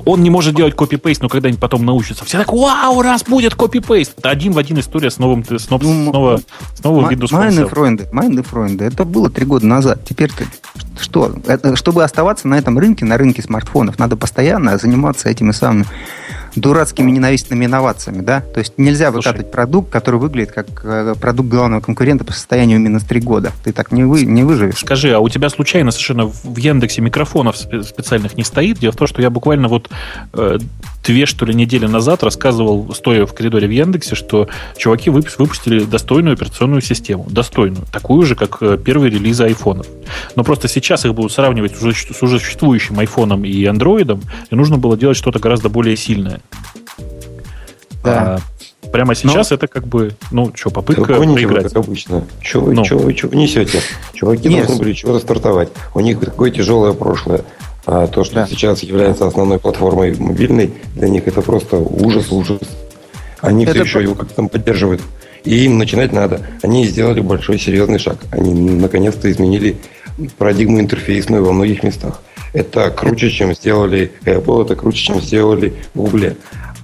[0.06, 2.26] Он не может делать копипейст, но когда-нибудь потом научится.
[2.26, 4.14] Все так, вау, раз будет копипейст.
[4.18, 6.42] Это один в один история с новым, с, нов- Ну, снова,
[6.74, 8.86] с новым Windows Майны фройнды, майны фройнды.
[8.86, 10.00] Это было три года назад.
[10.08, 10.48] Теперь ты
[11.00, 11.34] что?
[11.48, 15.86] Это, чтобы оставаться на этом рынке, на рынке смартфонов, надо постоянно заниматься этими самыми
[16.56, 18.42] дурацкими ненавистными инновациями, да?
[18.42, 19.28] То есть нельзя Слушай.
[19.28, 23.52] выкатывать продукт, который выглядит как э, продукт главного конкурента по состоянию минус три года.
[23.64, 24.80] Ты так не, вы, не выживешь.
[24.80, 28.80] Скажи, а у тебя случайно совершенно в Яндексе микрофонов спе- специальных не стоит?
[28.80, 29.90] Дело в том, что я буквально вот
[30.34, 30.58] э,
[31.06, 35.84] две, что ли, недели назад рассказывал, стоя в коридоре в Яндексе, что чуваки выпу- выпустили
[35.84, 37.26] достойную операционную систему.
[37.30, 37.86] Достойную.
[37.92, 39.88] Такую же, как э, первые релизы айфонов.
[40.36, 44.56] Но просто сейчас их будут сравнивать с уже, с уже существующим айфоном и андроидом, и
[44.56, 46.42] нужно было делать что-то гораздо более сильное.
[48.04, 48.40] Да.
[48.84, 51.74] А прямо сейчас это как бы, ну, что, попытка вы, проиграть.
[51.74, 52.26] как обычно.
[52.42, 52.84] Че вы, Ну.
[52.84, 53.82] вы, чё вы несете?
[54.14, 54.68] Чуваки Нет.
[54.68, 55.70] должны были чего-то стартовать.
[55.94, 57.42] У них такое тяжелое прошлое.
[57.86, 58.48] А то, что Да.
[58.48, 62.60] сейчас является основной платформой мобильной, для них это просто ужас, ужас.
[63.42, 65.02] Они Это все еще его как-то там поддерживают.
[65.44, 66.42] И им начинать надо.
[66.64, 68.18] Они сделали большой серьезный шаг.
[68.32, 69.78] Они наконец-то изменили
[70.40, 72.22] парадигму интерфейсную во многих местах.
[72.54, 76.36] Это круче, чем сделали Apple, это круче, чем сделали Google.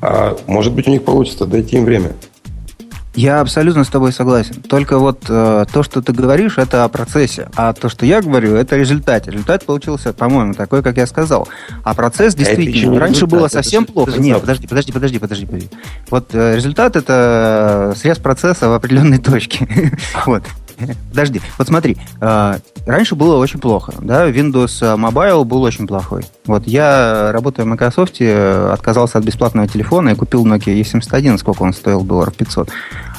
[0.02, 2.12] А может быть, у них получится, дайте им время.
[3.14, 4.62] Я абсолютно с тобой согласен.
[4.62, 7.50] Только вот э, то, что ты говоришь, это о процессе.
[7.56, 9.28] А то, что я говорю, это результат.
[9.28, 11.48] Результат получился, по-моему, такой, как я сказал.
[11.84, 12.92] А процесс это действительно...
[12.92, 14.12] не раньше результат, было это совсем же- плохо.
[14.12, 15.70] это же Нет, подожди, подожди, подожди, подожди, подожди.
[16.10, 19.68] Вот э, результат это срез процесса в определенной точке.
[20.26, 20.44] Вот.
[21.10, 26.24] Подожди, вот смотри, э, раньше было очень плохо, да, Windows Mobile был очень плохой.
[26.46, 31.64] Вот я, работая в Microsoft, э, отказался от бесплатного телефона и купил Nokia E71, сколько
[31.64, 32.70] он стоил, долларов 500.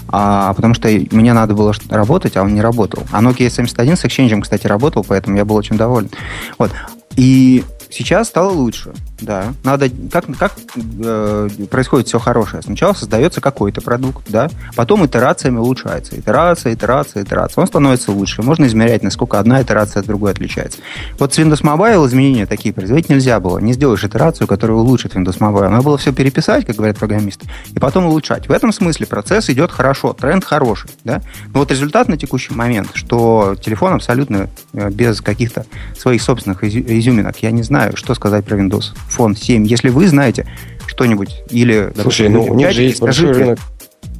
[0.09, 3.03] А, потому что мне надо было работать, а он не работал.
[3.12, 6.11] А Nokia E71 с Exchange, кстати, работал, поэтому я был очень доволен.
[6.59, 6.70] Вот.
[7.16, 8.92] И сейчас стало лучше,
[9.23, 9.55] да.
[9.65, 12.63] Надо, как, как э, происходит все хорошее?
[12.63, 16.19] Сначала создается какой-то продукт, да, потом итерациями улучшается.
[16.19, 17.63] Итерация, итерация, итерация.
[17.63, 18.43] Он становится лучше.
[18.43, 20.79] Можно измерять, насколько одна итерация от другой отличается.
[21.19, 23.59] Вот с Windows Mobile изменения такие производить нельзя было.
[23.59, 25.69] Не сделаешь итерацию, которая улучшит Windows Mobile.
[25.69, 28.49] Надо было все переписать, как говорят программисты, и потом улучшать.
[28.49, 31.23] В этом смысле процесс идет хорошо, тренд хороший, да.
[31.53, 36.85] Но вот результат на текущий момент, что телефон абсолютно э, без каких-то своих собственных изю-
[36.87, 37.37] изюминок.
[37.39, 39.64] Я не знаю, что сказать про Windows Phone 7.
[39.66, 40.46] Если вы знаете
[40.87, 41.90] что-нибудь или...
[41.94, 43.59] Слушай, допустим, ну у них же есть большой скажите, рынок.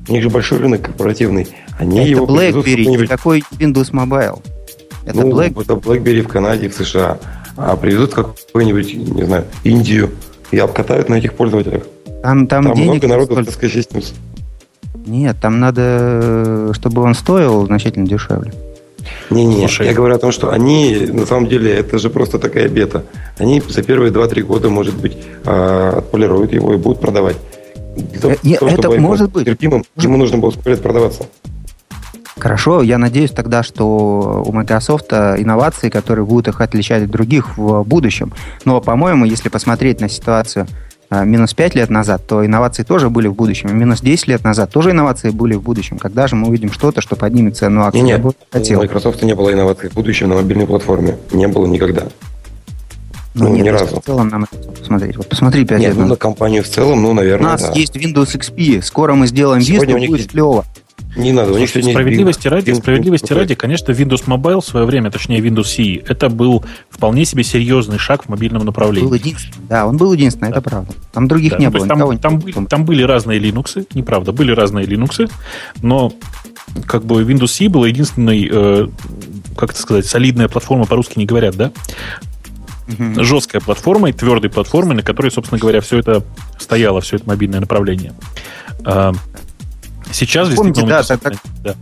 [0.09, 1.49] У них же большой рынок корпоративный.
[1.79, 2.53] Они Это его BlackBerry,
[2.85, 4.43] какой-нибудь- такой Windows Mobile.
[5.05, 5.61] Это ну, Black...
[5.61, 7.19] это BlackBerry в Канаде, в США.
[7.57, 10.11] А привезут какую-нибудь, не знаю, Индию
[10.51, 11.85] и обкатают на этих пользователях.
[12.23, 14.15] Там, там, Там денег много народу столько- с Cisco Systems.
[15.07, 18.53] Нет, там надо, э, чтобы он стоил значительно дешевле.
[19.31, 23.05] Не-не, я говорю о том, что они, на самом деле, это же просто такая бета.
[23.39, 27.37] Они за первые 2-3 года, может быть, а, отполируют его и будут продавать.
[27.97, 29.45] Для того, Э, не, чтобы это iPhone может быть.
[29.47, 31.25] терпимым, ему нужно было сколько лет продаваться.
[32.39, 37.85] Хорошо, я надеюсь тогда, что у Microsoft инновации, которые будут их отличать от других в
[37.85, 38.33] будущем.
[38.65, 40.67] Но, по-моему, если посмотреть на ситуацию
[41.25, 43.69] минус 5 лет назад, то инновации тоже были в будущем.
[43.69, 45.99] И минус 10 лет назад тоже инновации были в будущем.
[45.99, 47.99] Когда же мы увидим что-то, что поднимет цену акций?
[48.01, 48.81] Не-не, Я бы у хотел.
[48.81, 51.17] Microsoft не было инноваций в будущем на мобильной платформе.
[51.33, 52.05] Не было никогда.
[53.35, 54.01] Ну, ну, нет, ни разу.
[54.01, 55.17] в целом нам это посмотреть.
[55.17, 57.73] Вот посмотри 5 Нет, лет ну, на компанию в целом, ну, У наверное, нас да.
[57.73, 58.83] есть Windows XP.
[58.83, 60.65] Скоро мы сделаем Сегодня Vista, у них будет есть- клево.
[61.17, 62.51] Не надо, у них сегодня есть Справедливости Bing.
[62.51, 63.43] ради, Bing справедливости крутой.
[63.43, 67.99] ради, конечно, Windows Mobile в свое время, точнее Windows CE, это был вполне себе серьезный
[67.99, 69.07] шаг в мобильном направлении.
[69.07, 69.67] Был единственный.
[69.69, 70.95] Да, он был единственный, это правда.
[71.13, 71.87] Там других Да, не ну, было.
[71.87, 72.53] там, не там, было.
[72.53, 75.31] были, там были разные Linux, неправда, были разные Linux,
[75.83, 76.13] но
[76.87, 78.89] как бы Windows CE была единственной, э,
[79.57, 81.73] как это сказать, солидная платформа, по-русски не говорят, да?
[82.87, 83.23] Мгм.
[83.23, 86.25] Жесткая платформа и твердой платформой, на которой, собственно говоря, все это
[86.59, 88.13] стояло, все это мобильное направление.
[90.13, 91.03] Сейчас Помните, действительно...
[91.03, 91.31] да,
[91.63, 91.75] да.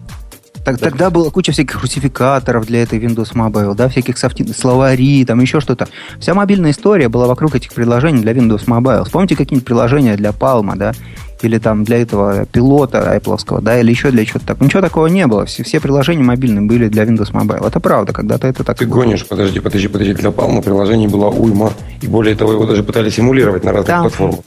[0.63, 0.91] Так- Да.
[0.91, 5.59] Тогда была куча всяких русификаторов для этой Windows Mobile, да, всяких софти- словари, там еще
[5.61, 5.89] что-то.
[6.19, 9.05] Вся мобильная история была вокруг этих приложений для Windows Mobile.
[9.05, 10.93] Вспомните какие-нибудь приложения для Palma, да,
[11.43, 14.65] или там для этого пилота Apple, да, или еще для чего-то такого.
[14.65, 15.47] Ничего такого не было.
[15.47, 17.67] Все, все приложения мобильные были для Windows Mobile.
[17.67, 19.03] Это правда, когда-то это так Ты было.
[19.03, 20.15] гонишь, подожди, подожди, подожди.
[20.15, 21.73] Для Palma приложений была уйма.
[22.03, 24.41] И более того, его даже пытались симулировать на разных Там, платформах.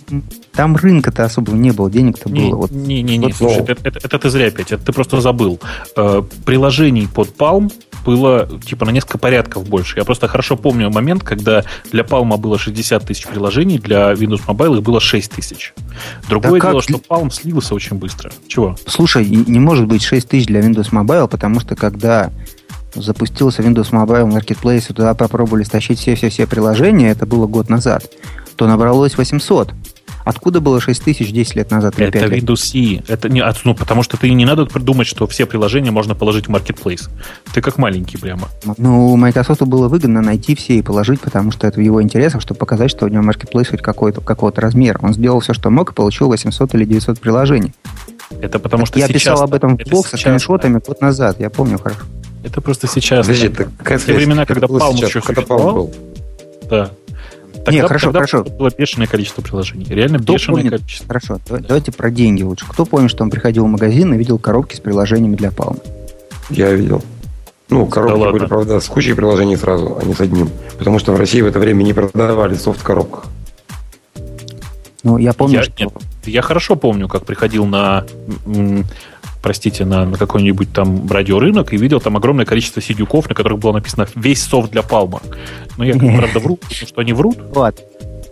[0.53, 2.67] там рынка-то особо не было, денег-то не, было.
[2.69, 5.59] Не-не-не, вот, слушай, это, это, это ты зря опять, это ты просто забыл.
[5.95, 7.71] Э, приложений под Palm
[8.05, 9.97] было типа на несколько порядков больше.
[9.97, 14.77] Я просто хорошо помню момент, когда для Palm было 60 тысяч приложений, для Windows Mobile
[14.77, 15.73] их было 6 тысяч.
[16.29, 16.81] Другое да дело?
[16.83, 18.31] Что Palm слился очень быстро.
[18.47, 18.75] Чего?
[18.85, 22.31] Слушай, не может быть 6 тысяч для Windows Mobile, потому что когда
[22.93, 28.09] запустился Windows Mobile Marketplace, и туда попробовали стащить все-все-все приложения, это было год назад,
[28.55, 29.73] то набралось 800.
[30.25, 31.99] Откуда было 6 тысяч 10 лет назад?
[31.99, 33.03] Это Windows C.
[33.07, 36.51] Это не, ну, потому что ты не надо придумать, что все приложения можно положить в
[36.51, 37.09] Marketplace.
[37.53, 38.47] Ты как маленький прямо.
[38.77, 42.57] Ну, Microsoft было выгодно найти все и положить, потому что это в его интересах, чтобы
[42.57, 44.99] показать, что у него Marketplace хоть какой-то, какого-то размера.
[45.01, 47.73] Он сделал все, что мог, и получил 800 или 900 приложений.
[48.41, 51.49] Это потому что Я сейчас, писал об этом в блог со скриншотами год назад, я
[51.49, 52.01] помню хорошо.
[52.43, 53.25] Это просто сейчас.
[53.25, 55.93] Подожди, это какая Те времена, когда Palm еще когда Palm был.
[56.69, 56.91] Да.
[57.65, 58.43] Тогда, Не, хорошо, тогда хорошо.
[58.43, 59.85] Было бешеное количество приложений.
[59.89, 60.71] Реально Кто бешеное помнит?
[60.81, 61.07] количество.
[61.07, 62.65] Хорошо, давайте про деньги лучше.
[62.67, 65.81] Кто помнит, что он приходил в магазин и видел коробки с приложениями для Palm?
[66.49, 67.01] Я видел.
[67.69, 70.49] Ну, коробки да были, правда, с кучей приложений сразу, а не с одним.
[70.77, 73.25] Потому что в России в это время не продавали софт в коробках.
[75.03, 75.73] Ну, я помню, я, что...
[75.79, 75.91] Нет,
[76.25, 78.05] я хорошо помню, как приходил на
[79.43, 83.73] простите, на, на какой-нибудь там радиорынок и видел там огромное количество сидюков, на которых было
[83.73, 85.21] написано весь софт для Палма.
[85.77, 87.37] Но я, правда, вру, потому что они врут.
[87.53, 87.81] Ладно.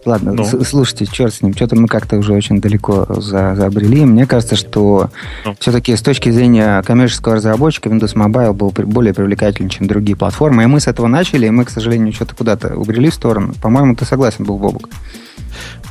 [0.04, 0.43] Ладно, ну.
[0.43, 4.04] слушайте, черт с ним, что-то мы как-то уже очень далеко за, забрели.
[4.04, 5.12] Мне кажется, что
[5.45, 5.56] ну.
[5.60, 10.63] все-таки с точки зрения коммерческого разработчика Windows Mobile был более привлекательный, чем другие платформы.
[10.63, 13.54] И мы с этого начали, и мы, к сожалению, что-то куда-то убрели в сторону.
[13.62, 14.89] По-моему, ты согласен был, Бобук.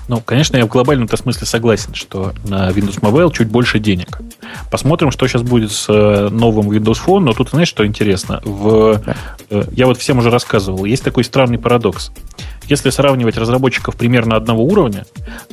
[0.08, 4.18] Ну, конечно, я в глобальном-то смысле согласен, что на Windows Mobile чуть больше денег.
[4.70, 7.20] Посмотрим, что сейчас будет с э, новым Windows Phone.
[7.20, 8.40] Но тут, знаешь, что интересно?
[8.44, 9.00] В,
[9.50, 10.84] э, я вот всем уже рассказывал.
[10.84, 12.10] Есть такой странный парадокс.
[12.66, 15.06] Если сравнивать разработчиков примерно одного уровня,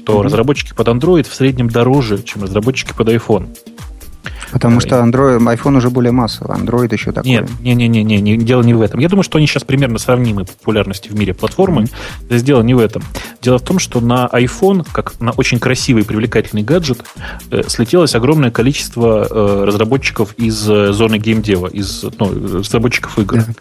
[0.05, 0.23] то mm-hmm.
[0.23, 3.55] разработчики под Android в среднем дороже, чем разработчики под iPhone.
[4.51, 7.29] Потому что Android, iPhone уже более массовый, Android еще такой.
[7.29, 8.99] Нет, не, не, не, не, не, дело не в этом.
[8.99, 11.83] Я думаю, что они сейчас примерно сравнимы по популярности в мире платформы.
[12.29, 12.41] Mm-hmm.
[12.41, 13.03] Дело не в этом.
[13.41, 17.03] Дело в том, что на iPhone, как на очень красивый и привлекательный гаджет,
[17.51, 23.37] э, слетелось огромное количество э, разработчиков из э, зоны геймдева, из ну, разработчиков игр.
[23.37, 23.57] Yeah.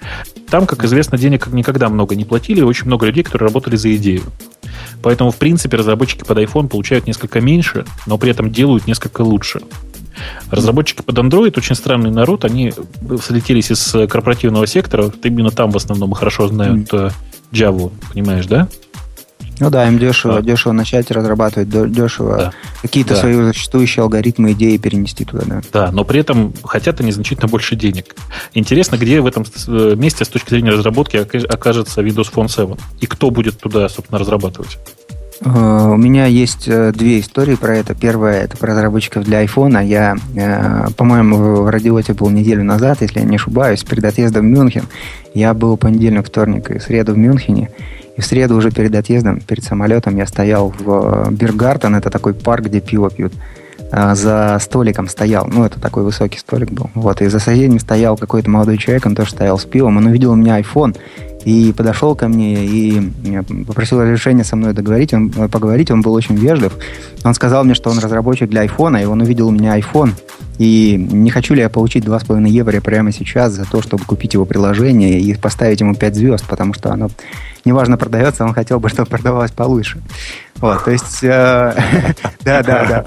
[0.51, 4.23] Там, как известно, денег никогда много не платили, очень много людей, которые работали за идею.
[5.03, 9.61] Поэтому, в принципе, разработчики под iPhone получают несколько меньше, но при этом делают несколько лучше.
[10.51, 12.73] Разработчики под Android очень странный народ, они
[13.23, 17.13] слетелись из корпоративного сектора, именно там в основном хорошо знают mm.
[17.53, 18.69] Java, понимаешь, да?
[19.59, 20.43] Ну да, им дешево, а.
[20.43, 22.53] дешево начать разрабатывать, дешево да.
[22.83, 23.21] какие-то да.
[23.21, 25.61] свои существующие алгоритмы, идеи перенести туда, да.
[25.73, 28.15] Да, но при этом хотят они значительно больше денег.
[28.53, 32.75] Интересно, где в этом э, месте с точки зрения разработки окажется Windows Phone 7?
[33.01, 34.79] И кто будет туда, собственно, разрабатывать?
[35.41, 37.95] Э, у меня есть э, две истории про это.
[37.95, 39.85] Первая это про разработчиков для iPhone.
[39.85, 44.49] Я, э, по-моему, в радиоте был неделю назад, если я не ошибаюсь, перед отъездом в
[44.49, 44.85] Мюнхен.
[45.35, 47.71] Я был понедельник, вторник и среду в Мюнхене.
[48.17, 52.65] И в среду уже перед отъездом, перед самолетом я стоял в Биргартен, это такой парк,
[52.65, 53.35] где пиво пьют.
[53.93, 56.91] За столиком стоял, ну, это такой высокий столик был.
[56.95, 60.33] Вот, и за соседним стоял какой-то молодой человек, он тоже стоял с пивом, он увидел
[60.33, 60.97] у меня iPhone,
[61.47, 63.01] и подошел ко мне и
[63.67, 66.73] попросил разрешения со мной договорить, он, э, поговорить, он был очень вежлив.
[67.25, 70.11] Он сказал мне, что он разработчик для айфона, и он увидел у меня iPhone,
[70.59, 74.45] и не хочу ли я получить 2,5 евро прямо сейчас за то, чтобы купить его
[74.45, 77.09] приложение и поставить ему 5 звезд, потому что оно
[77.65, 80.01] неважно продается, он хотел бы, чтобы продавалось получше.
[80.57, 81.27] Вот, то есть, э,
[82.45, 83.05] да, да, да.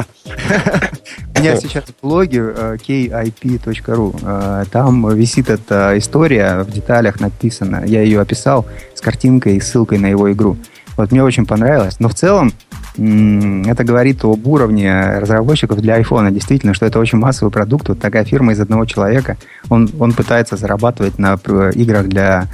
[1.36, 7.84] У меня сейчас в блоге э, kip.ru, э, там висит эта история, в деталях написана,
[7.86, 10.58] я ее описал с картинкой и ссылкой на его игру.
[10.98, 12.00] Вот мне очень понравилось.
[12.00, 12.52] Но в целом
[13.00, 16.32] это говорит об уровне разработчиков для iPhone.
[16.32, 17.90] Действительно, что это очень массовый продукт.
[17.90, 19.38] Вот такая фирма из одного человека.
[19.70, 21.36] Он, он пытается зарабатывать на
[21.76, 22.48] играх для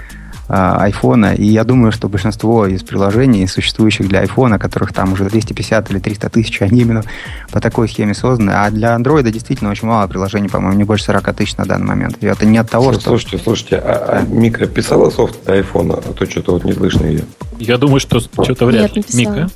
[0.48, 1.34] айфона.
[1.34, 6.00] И я думаю, что большинство из приложений, существующих для айфона, которых там уже 250 или
[6.00, 7.04] 300 тысяч, они именно
[7.52, 8.52] по такой схеме созданы.
[8.52, 12.18] А для андроида действительно очень мало приложений, по-моему, не больше 40 тысяч на данный момент.
[12.22, 13.02] И это не от того, что...
[13.02, 15.96] Слушайте, слушайте, а, а Мика писала софт для айфона?
[15.96, 17.24] А то что-то вот не слышно ее.
[17.58, 19.04] Я думаю, что что-то вряд ли.
[19.14, 19.50] Мика?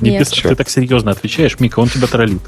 [0.00, 0.28] Не Нет.
[0.28, 0.50] писал.
[0.50, 2.42] Ты так серьезно отвечаешь, Мика, он тебя троллит.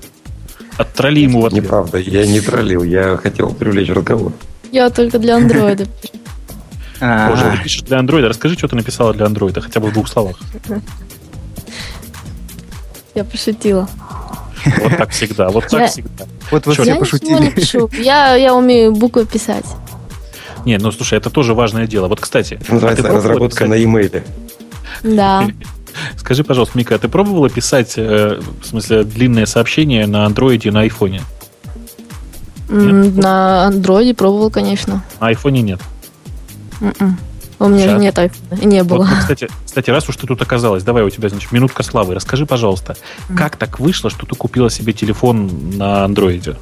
[0.77, 1.65] Оттролли ему в ответ.
[1.65, 4.33] Неправда, я не троллил, я хотел привлечь разговор.
[4.73, 5.87] Я только для андроида
[7.01, 8.29] Боже, ты пишешь для андроида.
[8.29, 10.39] Расскажи, что ты написала для андроида, хотя бы в двух словах.
[13.15, 13.89] Я пошутила.
[14.81, 16.27] Вот так всегда, вот так всегда.
[16.51, 17.41] Вот вы все пошутили.
[17.41, 17.89] не пишу.
[17.93, 19.65] Я, я умею буквы писать.
[20.65, 22.09] Не, ну слушай, это тоже важное дело.
[22.09, 22.59] Вот, кстати.
[22.69, 24.23] Называется а разработка на e-mail.
[25.03, 25.49] Да.
[26.17, 30.73] Скажи, пожалуйста, Мика, а ты пробовала писать, э, в смысле, длинное сообщение на андроиде и
[30.73, 31.23] на айфоне?
[32.69, 33.17] Нет?
[33.17, 35.05] На андроиде пробовал, конечно.
[35.21, 35.81] На айфоне нет?
[36.81, 36.95] Mm-mm.
[37.01, 37.19] М-м.
[37.59, 38.01] У меня Сейчас.
[38.01, 38.61] нет айфона.
[38.63, 38.99] Не было.
[38.99, 42.15] Вот, кстати, кстати, раз уж ты тут оказалась, давай у тебя, значит, минутка славы.
[42.15, 42.97] Расскажи, пожалуйста,
[43.29, 43.37] mm.
[43.37, 46.57] как так вышло, что ты купила себе телефон на андроиде?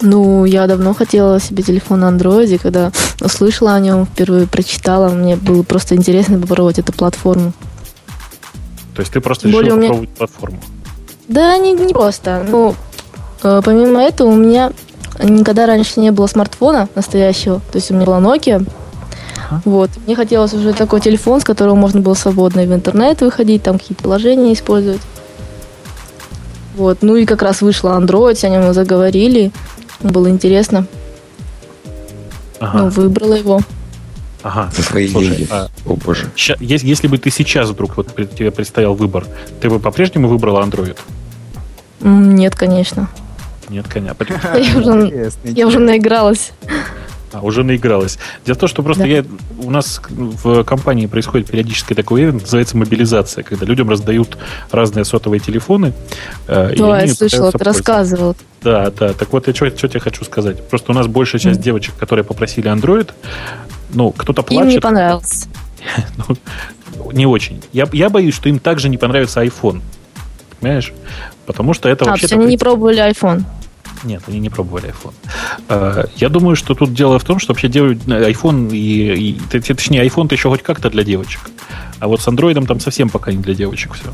[0.00, 2.90] Ну, я давно хотела себе телефон на андроиде, когда
[3.20, 7.52] услышала о нем, впервые прочитала, мне было просто интересно попробовать эту платформу.
[8.94, 9.88] То есть ты просто решила меня...
[9.88, 10.60] попробовать платформу?
[11.28, 12.44] Да, не, не просто.
[12.48, 12.74] Ну,
[13.42, 14.72] э, помимо этого, у меня
[15.22, 17.60] никогда раньше не было смартфона настоящего.
[17.72, 18.66] То есть у меня была Nokia.
[19.48, 19.62] Ага.
[19.64, 19.90] Вот.
[20.06, 24.02] Мне хотелось уже такой телефон, с которого можно было свободно в интернет выходить, там какие-то
[24.02, 25.00] приложения использовать.
[26.76, 26.98] Вот.
[27.02, 29.52] Ну и как раз вышла Android, о нем мы заговорили.
[30.00, 30.86] Было интересно.
[32.60, 32.78] Ага.
[32.78, 33.60] Ну, выбрала его.
[34.44, 34.70] Ага.
[34.76, 35.48] За свои Слушай, деньги.
[35.50, 36.26] А, О, боже.
[36.36, 39.26] Ща, если, если бы ты сейчас вдруг вот тебе предстоял выбор,
[39.60, 40.98] ты бы по-прежнему выбрала Android?
[42.02, 43.08] Нет, конечно.
[43.70, 44.14] Нет, коня.
[44.54, 46.52] Я уже, я уже наигралась.
[47.32, 48.18] А, уже наигралась.
[48.44, 49.08] Дело в том, что просто да.
[49.08, 49.24] я,
[49.60, 54.36] у нас в компании происходит периодически такое явление, называется мобилизация, когда людям раздают
[54.70, 55.94] разные сотовые телефоны.
[56.46, 58.36] Э, да, я слышала, ты рассказывал.
[58.62, 59.14] Да, да.
[59.14, 60.68] Так вот, я что, что тебе хочу сказать.
[60.68, 61.62] Просто у нас большая часть mm.
[61.62, 63.10] девочек, которые попросили Android,
[63.94, 64.68] ну, кто-то плачет.
[64.68, 65.46] Им не понравился.
[66.28, 66.36] ну,
[67.12, 67.62] не очень.
[67.72, 69.80] Я, я боюсь, что им также не понравится iPhone.
[70.60, 70.92] Понимаешь?
[71.46, 72.26] Потому что это а, вообще...
[72.30, 73.44] А, они не пробовали iPhone.
[74.02, 75.14] Нет, они не пробовали iPhone.
[75.68, 80.06] Э, я думаю, что тут дело в том, что вообще делают iPhone и, и точнее,
[80.06, 81.50] iPhone-то еще хоть как-то для девочек.
[82.00, 84.08] А вот с Android там совсем пока не для девочек все.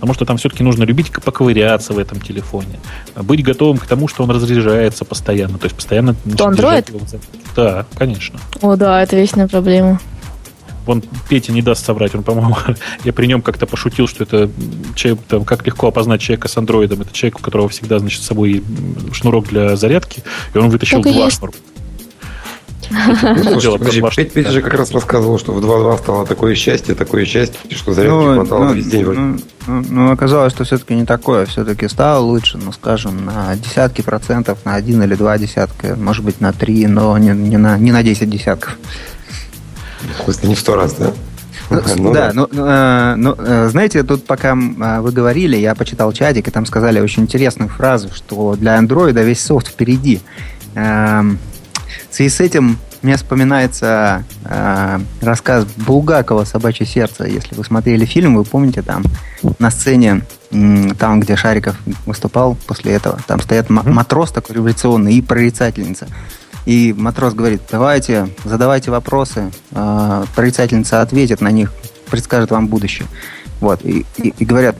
[0.00, 2.78] Потому что там все-таки нужно любить поковыряться в этом телефоне.
[3.16, 5.58] Быть готовым к тому, что он разряжается постоянно.
[5.58, 6.14] То есть постоянно...
[6.14, 7.20] То Android?
[7.56, 8.38] Да, конечно.
[8.62, 10.00] О, да, это вечная проблема.
[10.86, 12.56] Вон Петя не даст соврать, он, по-моему,
[13.04, 14.48] я при нем как-то пошутил, что это
[14.94, 17.02] человек, там, как легко опознать человека с андроидом.
[17.02, 18.62] Это человек, у которого всегда, значит, с собой
[19.12, 20.22] шнурок для зарядки,
[20.54, 21.58] и он вытащил так два шнурка.
[22.90, 27.24] Ну, слушайте, Петя, Петя же как раз рассказывал, что в 2.2 стало такое счастье, такое
[27.24, 29.04] счастье, что зарядки ну, хватало ну, весь день.
[29.04, 31.46] Ну, ну, ну, оказалось, что все-таки не такое.
[31.46, 36.40] Все-таки стало лучше, ну, скажем, на десятки процентов, на один или два десятка, может быть,
[36.40, 38.78] на три, но не, не, на, не на десять десятков.
[40.20, 41.12] В смысле, не в сто раз, да?
[41.70, 46.12] Ну, ну, да, ну, э, ну, э, знаете, тут пока э, вы говорили, я почитал
[46.12, 50.20] чатик, и там сказали очень интересную фразу, что для андроида весь софт впереди.
[50.74, 51.22] Э,
[52.10, 57.24] в связи с этим мне вспоминается э, рассказ Булгакова «Собачье сердце».
[57.24, 59.04] Если вы смотрели фильм, вы помните там
[59.58, 61.76] на сцене, там, где Шариков
[62.06, 66.08] выступал после этого, там стоят матрос такой революционный и прорицательница.
[66.66, 71.72] И матрос говорит, давайте, задавайте вопросы, э, прорицательница ответит на них,
[72.10, 73.06] предскажет вам будущее.
[73.60, 74.76] Вот, и, и, и говорят,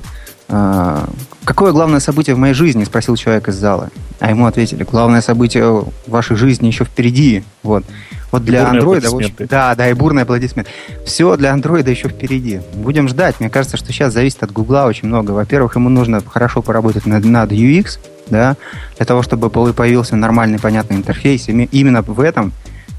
[0.48, 1.06] э,
[1.48, 3.88] какое главное событие в моей жизни, спросил человек из зала.
[4.20, 7.42] А ему ответили, главное событие в вашей жизни еще впереди.
[7.62, 7.84] Вот.
[8.30, 9.08] Вот для андроида...
[9.48, 10.68] Да, да, и бурный аплодисмент.
[11.06, 12.60] Все для андроида еще впереди.
[12.74, 13.40] Будем ждать.
[13.40, 15.30] Мне кажется, что сейчас зависит от Гугла очень много.
[15.30, 18.58] Во-первых, ему нужно хорошо поработать над, над UX, да,
[18.98, 21.48] для того, чтобы появился нормальный, понятный интерфейс.
[21.48, 22.52] И именно в этом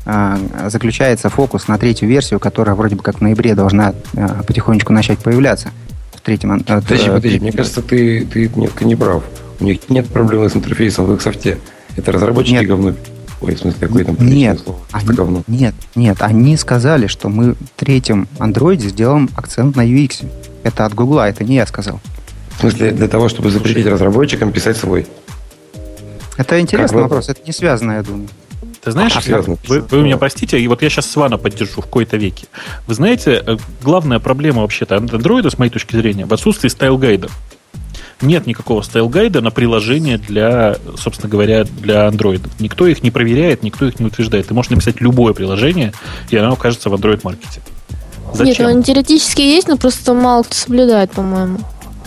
[0.05, 0.37] э,
[0.69, 5.19] заключается фокус на третью версию, которая вроде бы как в ноябре должна э, потихонечку начать
[5.19, 5.69] появляться.
[6.19, 6.51] В третьем...
[6.51, 9.23] Э, подожди, подожди, мне кажется, ты, ты немножко не прав.
[9.61, 11.59] У них нет проблемы с интерфейсом в их софте.
[11.95, 12.67] Это разработчики нет.
[12.67, 12.93] говно.
[13.39, 14.79] Ой, в смысле, какое там нет, слово?
[14.91, 15.43] Они, говно.
[15.47, 20.25] Нет, нет, они сказали, что мы в третьем андроиде сделаем акцент на UX.
[20.63, 22.01] Это от Гугла, это не я сказал.
[22.57, 25.07] В смысле, для того, чтобы запретить разработчикам писать свой?
[26.35, 28.27] Это интересный как вопрос, это не связано, я думаю.
[28.83, 32.17] Ты знаешь, а, вы, вы меня простите, и вот я сейчас Свана поддержу в какой-то
[32.17, 32.47] веке.
[32.87, 37.19] Вы знаете, э, главная проблема вообще-то андроида, с моей точки зрения, в отсутствии style guide
[37.19, 37.29] а.
[38.21, 42.41] Нет никакого style guide а на приложение для, собственно говоря, для Android.
[42.59, 44.47] Никто их не проверяет, никто их не утверждает.
[44.47, 45.93] Ты можешь написать любое приложение,
[46.29, 47.61] и оно окажется в Android Market е.
[48.33, 48.67] Зачем?
[48.67, 51.59] Нет, они теоретически есть, но просто мало кто соблюдает, по-моему.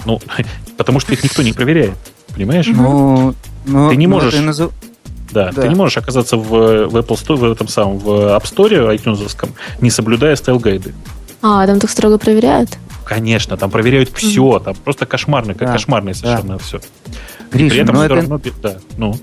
[0.04, 0.20] Ну,
[0.76, 1.96] потому что их никто не проверяет.
[2.34, 2.66] Понимаешь?
[2.66, 3.34] Ну,
[3.66, 4.34] ну ты не ну, можешь...
[4.34, 4.72] Назов...
[5.32, 8.42] Да, да, ты не можешь оказаться в, в Apple Store, в этом самом, в App
[8.42, 9.48] Store iTunes,
[9.80, 10.94] не соблюдая style guide ы.
[11.40, 12.70] А, там так строго проверяют?
[13.04, 14.64] Конечно, там проверяют все, mm-hmm.
[14.64, 16.58] там просто кошмарно, как да, кошмарное совершенно да.
[16.58, 16.80] все.
[17.52, 18.14] Гриша, При этом но это...
[18.16, 18.40] равно...
[18.62, 19.14] Да, ну.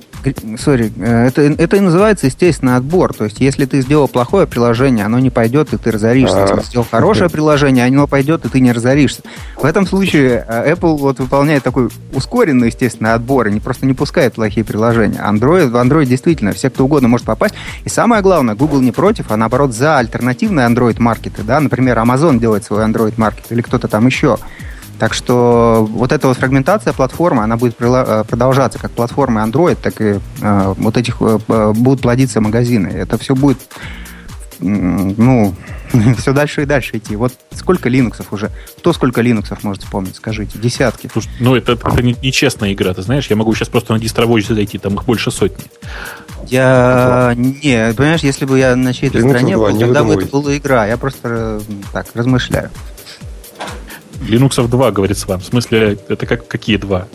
[0.58, 3.14] Sorry, э, это, это и называется, естественно, отбор.
[3.14, 6.42] То есть, если ты сделал плохое приложение, оно не пойдет, и ты разоришься.
[6.42, 9.22] Если ты сделал хорошее приложение, оно пойдет, и ты не разоришься.
[9.56, 13.94] В этом случае э, Apple вот выполняет такой ускоренный, естественно, отбор, и не, просто не
[13.94, 15.20] пускает плохие приложения.
[15.20, 17.56] Android, в Android действительно все, кто угодно может попасть.
[17.86, 21.44] И самое главное, Google не против, а наоборот за альтернативные Android-маркеты.
[21.44, 21.60] Да?
[21.60, 24.38] Например, Amazon делает свой Android-маркет или кто-то там еще.
[25.00, 30.02] Так что вот эта вот фрагментация платформы, она будет э, продолжаться как платформы Android, так
[30.02, 31.40] и э, вот этих э,
[31.74, 32.88] будут плодиться магазины.
[32.88, 33.58] Это все будет,
[34.60, 35.56] ну,
[36.18, 37.16] все дальше и дальше идти.
[37.16, 38.52] Вот сколько линуксов уже?
[38.78, 40.18] Кто сколько линуксов может вспомнить?
[40.18, 40.60] Скажите.
[40.60, 41.10] Десятки.
[41.12, 43.28] Слушай, ну, это, это нечестная игра, ты знаешь.
[43.28, 45.64] Я могу сейчас просто на дистровозе зайти, там их больше сотни.
[46.48, 47.34] Я...
[47.38, 50.86] Не, понимаешь, если бы я на чьей-то стороне был, тогда бы это была игра.
[50.88, 51.62] Я просто
[51.94, 52.70] так размышляю.
[54.22, 55.42] Linux 2, говорит с вами.
[55.42, 57.08] В смысле, это как, какие два?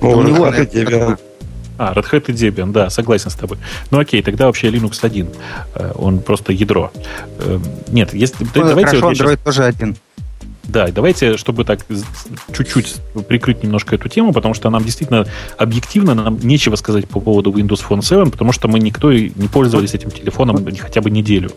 [0.00, 1.18] Ну, у него Red Hat и Debian.
[1.78, 3.58] А, Red Hat и Debian, да, согласен с тобой.
[3.90, 5.28] Ну окей, тогда вообще Linux 1.
[5.74, 6.90] Э, он просто ядро.
[7.38, 7.58] Э,
[7.88, 8.44] нет, если...
[8.44, 9.44] Ну, давайте хорошо, вот Android сейчас...
[9.44, 9.96] тоже один.
[10.64, 11.80] Да, давайте, чтобы так
[12.56, 12.96] чуть-чуть
[13.28, 15.26] прикрыть немножко эту тему, потому что нам действительно
[15.58, 19.94] объективно нам нечего сказать по поводу Windows Phone 7, потому что мы никто не пользовались
[19.94, 21.50] этим телефоном хотя бы неделю.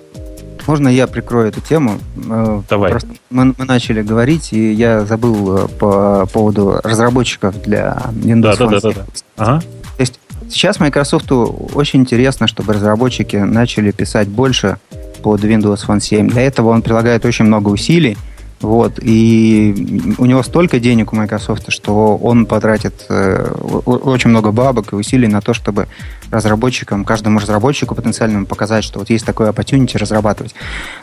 [0.68, 2.00] Можно я прикрою эту тему?
[2.30, 2.92] Э, Давай.
[2.92, 8.66] Просто мы, мы начали говорить, и я забыл э, по поводу разработчиков для Windows да,
[8.66, 8.70] Phone.
[8.70, 9.06] Да, да, да, да.
[9.38, 9.62] Ага.
[9.62, 14.78] То есть сейчас Microsoft очень интересно, чтобы разработчики начали писать больше
[15.22, 16.30] под Windows Phone 7.
[16.30, 18.18] Для этого он прилагает очень много усилий.
[18.66, 23.54] Вот, и у него столько денег у Microsoft, что он потратит э,
[23.86, 25.88] очень много бабок и усилий на то, чтобы
[26.32, 30.56] разработчикам, каждому разработчику потенциальному показать, что вот есть такое opportunity разрабатывать.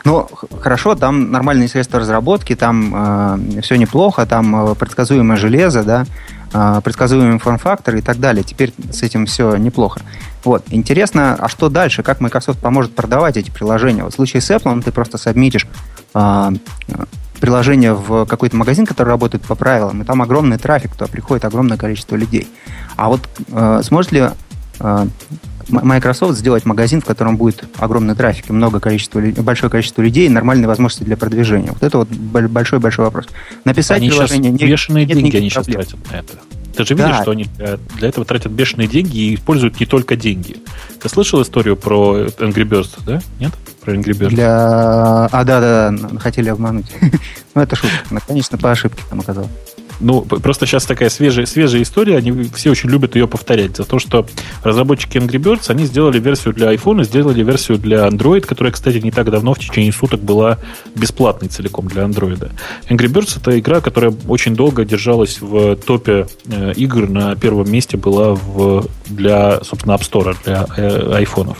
[0.03, 2.91] Но хорошо, там нормальные средства разработки, там
[3.55, 6.05] э, все неплохо, там э, предсказуемое железо, да,
[6.53, 8.43] э, предсказуемый форм-фактор и так далее.
[8.43, 10.01] Теперь с этим все неплохо.
[10.43, 10.65] Вот.
[10.69, 12.03] Интересно, а что дальше?
[12.03, 14.03] Как Microsoft поможет продавать эти приложения?
[14.03, 15.65] Вот в случае с Apple ты просто сабмитишь
[16.13, 16.51] э,
[17.43, 21.75] приложение в какой-то магазин, который работает по правилам, и там огромный трафик, туда приходит огромное
[21.75, 22.47] количество людей.
[22.95, 23.19] А вот
[23.49, 24.29] э, сможет ли
[24.79, 25.07] э,
[25.67, 30.29] Microsoft сделать магазин, в котором будет огромный трафик и много количества, большое количество людей и
[30.29, 31.73] нормальные возможности для продвижения?
[31.73, 33.25] Вот это вот большой-большой вопрос.
[33.65, 34.53] Написать они приложение...
[34.53, 36.37] Сейчас бешеные нет, деньги они сейчас тратят на это.
[36.77, 37.21] Ты же видишь, да.
[37.23, 40.55] что они э, для этого тратят бешеные деньги и используют не только деньги.
[41.01, 43.21] Ты слышал историю про Angry Birds, да?
[43.41, 43.51] Нет?
[43.83, 44.29] Про Angry Birds.
[44.29, 45.27] Для...
[45.31, 46.85] А, да-да, хотели обмануть.
[47.55, 47.97] ну, это шутка.
[48.27, 49.51] Конечно, по ошибке там оказалось.
[49.99, 53.77] Ну, просто сейчас такая свежая, свежая история, они все очень любят ее повторять.
[53.77, 54.25] За то, что
[54.63, 59.11] разработчики Angry Birds, они сделали версию для iPhone, сделали версию для Android, которая, кстати, не
[59.11, 60.57] так давно, в течение суток была
[60.95, 62.51] бесплатной целиком для Android.
[62.89, 67.07] Angry Birds— это игра, которая очень долго держалась в топе э, игр.
[67.07, 71.57] На первом месте была в, для, собственно, App Store, для э, айфонов.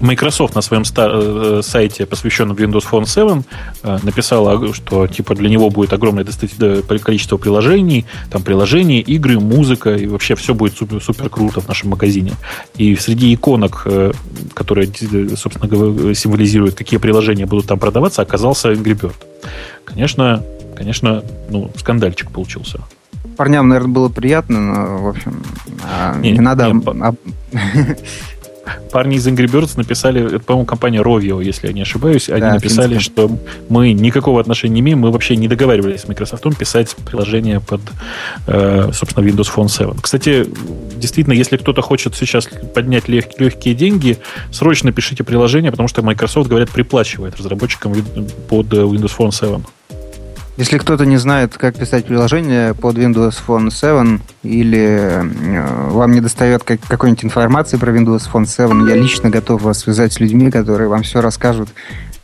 [0.00, 3.42] Microsoft на своем э, сайте, посвященном Windows Phone 7,
[3.82, 10.06] э, написала, что типа для него будет огромное количество приложений, там приложения, игры, музыка, и
[10.06, 12.32] вообще все будет супер, супер круто в нашем магазине.
[12.76, 14.12] И среди иконок, э,
[14.54, 14.88] которые,
[15.36, 19.14] собственно говоря, символизируют, какие приложения будут там продаваться, оказался Angry Bird.
[19.84, 20.42] Конечно,
[20.76, 22.80] конечно, ну, скандальчик получился
[23.36, 25.42] парням, наверное, было приятно, но, в общем,
[25.84, 26.68] а, не, не надо...
[26.68, 26.82] Не,
[28.90, 32.54] парни из Angry Birds написали, это, по-моему, компания Rovio, если я не ошибаюсь, они да,
[32.54, 33.26] написали, финская.
[33.26, 33.38] что
[33.68, 37.80] мы никакого отношения не имеем, мы вообще не договаривались с Microsoft писать приложение под,
[38.46, 40.00] э, собственно, Windows Phone 7.
[40.00, 40.46] Кстати,
[40.96, 44.18] действительно, если кто-то хочет сейчас поднять лег- легкие деньги,
[44.50, 47.94] срочно пишите приложение, потому что Microsoft, говорят, приплачивает разработчикам
[48.48, 49.62] под Windows Phone 7.
[50.56, 56.20] Если кто-то не знает, как писать приложение под Windows Phone 7 или э, вам не
[56.20, 60.50] достает как, какой-нибудь информации про Windows Phone 7, я лично готов вас связать с людьми,
[60.50, 61.70] которые вам все расскажут,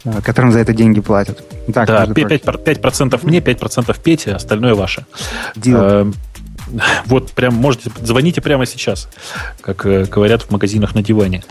[0.04, 1.42] э, которым за это деньги платят.
[1.72, 5.06] Так, да, 5%, 5% мне, 5% Пете, остальное ваше.
[5.56, 6.12] Deal.
[6.12, 6.12] Э,
[7.06, 9.08] вот прям можете, звоните прямо сейчас,
[9.62, 11.42] как говорят в магазинах на диване.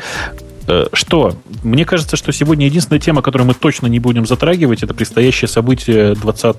[0.68, 1.36] Э, что?
[1.64, 6.14] Мне кажется, что сегодня единственная тема, которую мы точно не будем затрагивать, это предстоящее событие
[6.16, 6.56] 20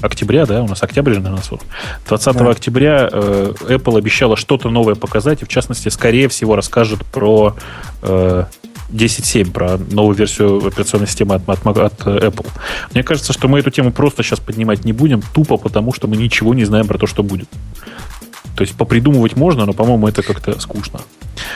[0.00, 1.60] октября, да, у нас октябрь же на носу.
[2.08, 2.50] 20 да.
[2.50, 7.54] октября э, Apple обещала что-то новое показать, и в частности, скорее всего, расскажет про
[8.02, 8.44] э,
[8.90, 12.46] 10.7, про новую версию операционной системы от, от, от Apple.
[12.92, 16.16] Мне кажется, что мы эту тему просто сейчас поднимать не будем, тупо потому, что мы
[16.16, 17.48] ничего не знаем про то, что будет.
[18.56, 21.00] То есть попридумывать можно, но, по-моему, это как-то скучно.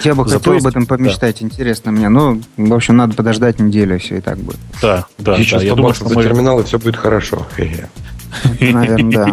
[0.02, 0.66] Я бы Зато хотел есть...
[0.66, 1.46] об этом помечтать, да.
[1.46, 2.08] интересно мне.
[2.08, 4.58] Ну, в общем, надо подождать неделю, все и так будет.
[4.80, 5.36] Да, да.
[5.36, 6.22] Сейчас да, я думаю, что мы...
[6.22, 7.46] терминалы все будет хорошо.
[8.60, 9.32] Наверное, да.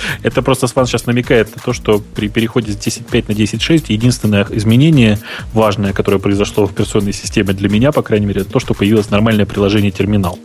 [0.22, 4.46] Это просто Сван сейчас намекает на то, что при переходе с 10.5 на 10.6 единственное
[4.50, 5.18] изменение
[5.52, 9.10] важное, которое произошло в операционной системе для меня, по крайней мере, это то, что появилось
[9.10, 10.38] нормальное приложение терминал.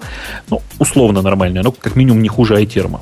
[0.50, 3.00] Ну, условно нормальное, но как минимум не хуже iTerm.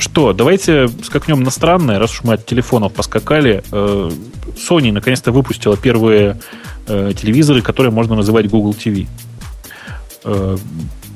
[0.00, 3.62] Э, что, давайте скакнем на странное, раз уж мы от телефонов поскакали.
[3.70, 4.10] Э,
[4.56, 6.40] Sony наконец-то выпустила первые
[6.86, 9.06] э, телевизоры, которые можно называть Google TV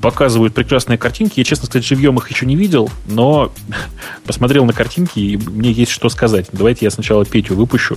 [0.01, 1.41] показывают прекрасные картинки.
[1.41, 3.53] Я, честно сказать, живьем их еще не видел, но
[4.27, 6.47] посмотрел на картинки, и мне есть что сказать.
[6.53, 7.97] Давайте я сначала Петю выпущу.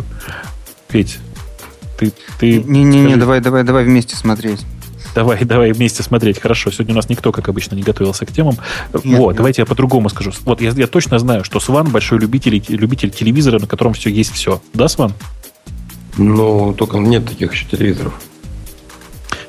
[0.88, 1.20] Петь,
[1.98, 2.14] ты...
[2.40, 4.66] ты Не-не-не, давай, давай, давай вместе смотреть.
[5.16, 6.40] Давай, давай вместе смотреть.
[6.40, 6.72] Хорошо.
[6.72, 8.58] Сегодня у нас никто, как обычно, не готовился к темам.
[8.94, 9.36] Нет, вот, нет.
[9.38, 10.32] давайте я по-другому скажу.
[10.46, 14.34] Вот я, я точно знаю, что Сван большой любитель, любитель телевизора, на котором все есть
[14.34, 14.62] все.
[14.74, 15.14] Да, Сван?
[16.18, 18.14] Ну, только нет таких еще телевизоров.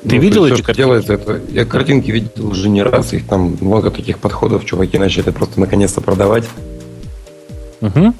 [0.03, 0.77] Ты ну, видел эти картинки?
[0.77, 5.29] Делается это, я картинки видел уже не раз, их там много таких подходов, чуваки начали
[5.31, 6.45] просто наконец-то продавать.
[7.81, 8.13] Угу.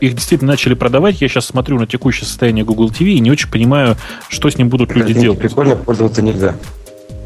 [0.00, 1.20] Их действительно начали продавать.
[1.20, 3.96] Я сейчас смотрю на текущее состояние Google TV и не очень понимаю,
[4.28, 5.38] что с ним будут картинки люди делать.
[5.38, 6.54] Прикольно пользоваться нельзя.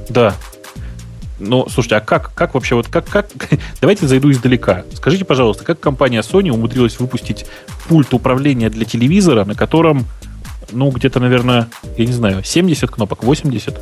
[0.09, 0.35] Да.
[1.39, 3.29] Ну, слушайте, а как, как вообще, вот как, как...
[3.81, 4.85] Давайте зайду издалека.
[4.95, 7.47] Скажите, пожалуйста, как компания Sony умудрилась выпустить
[7.89, 10.07] пульт управления для телевизора, на котором
[10.73, 13.79] ну, где-то, наверное, я не знаю, 70 кнопок, 80.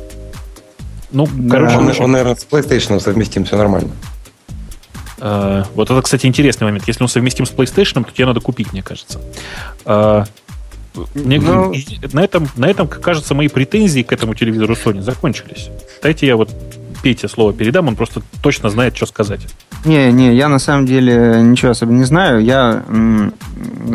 [1.11, 1.77] Ну, да, короче...
[1.77, 3.91] Он, он, наверное, с PlayStation совместим, все нормально.
[5.19, 6.87] Uh, вот это, кстати, интересный момент.
[6.87, 9.19] Если он совместим с PlayStation, то тебе надо купить, мне кажется.
[9.85, 10.25] Uh,
[11.13, 11.65] мне, Но...
[11.65, 11.73] Ну,
[12.13, 15.69] на, этом, на этом, кажется, мои претензии к этому телевизору Sony закончились.
[16.01, 16.49] Дайте я вот
[17.01, 19.41] Пете слово передам, он просто точно знает, что сказать.
[19.85, 22.43] Не, не, я на самом деле ничего особо не знаю.
[22.43, 23.33] Я м-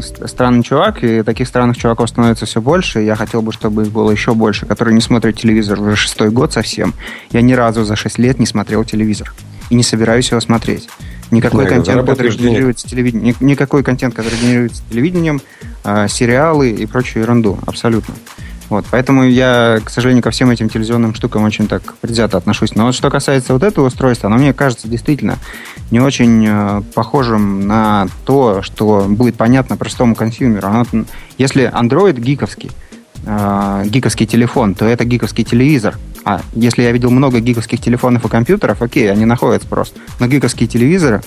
[0.01, 3.01] странный чувак, и таких странных чуваков становится все больше.
[3.01, 6.55] Я хотел бы, чтобы их было еще больше, которые не смотрят телевизор уже шестой год
[6.55, 6.95] совсем.
[7.31, 9.35] Я ни разу за шесть лет не смотрел телевизор.
[9.69, 10.89] И не собираюсь его смотреть.
[11.31, 15.41] Никакой контент, который генерируется телевидением, никакой контент, который генерируется телевидением,
[15.85, 18.15] э, сериалы и прочую ерунду, абсолютно.
[18.71, 22.75] Вот, поэтому я, к сожалению, ко всем этим телевизионным штукам очень так предвзято отношусь.
[22.75, 25.39] Но вот что касается вот этого устройства, оно мне кажется действительно
[25.91, 30.67] не очень э, похожим на то, что будет понятно простому консюмеру.
[30.67, 30.85] Оно,
[31.37, 32.71] если Android гиковский,
[33.25, 35.99] э, гиковский телефон, то это гиковский телевизор.
[36.25, 39.99] А если я видел много гиковских телефонов и компьютеров, окей, они находятся просто.
[40.21, 41.23] Но гиковские телевизоры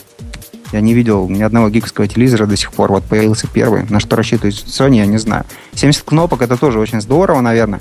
[0.71, 2.91] я не видел ни одного гиковского телевизора до сих пор.
[2.91, 3.83] Вот появился первый.
[3.89, 5.45] На что рассчитывает Sony, я не знаю.
[5.75, 7.79] 70 кнопок это тоже очень здорово, наверное.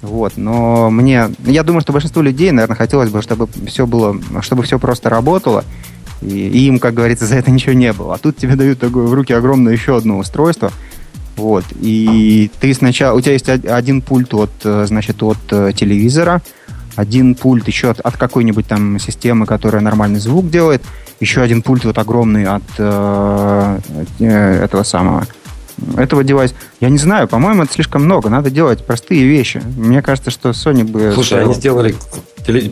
[0.00, 4.62] Вот, но мне, я думаю, что большинству людей, наверное, хотелось бы, чтобы все было, чтобы
[4.62, 5.64] все просто работало,
[6.20, 8.14] и, и им, как говорится, за это ничего не было.
[8.14, 10.72] А тут тебе дают такое в руки огромное еще одно устройство,
[11.36, 16.42] вот, и ты сначала, у тебя есть один пульт от, э, значит, от э, телевизора,
[16.96, 20.82] один пульт еще от, от какой-нибудь там системы, которая нормальный звук делает,
[21.20, 23.78] еще один пульт вот огромный от э,
[24.20, 25.26] э, этого самого
[25.96, 26.54] этого девайса.
[26.80, 28.28] Я не знаю, по-моему, это слишком много.
[28.28, 29.60] Надо делать простые вещи.
[29.76, 31.10] Мне кажется, что Sony бы...
[31.12, 31.96] Слушай, они сделали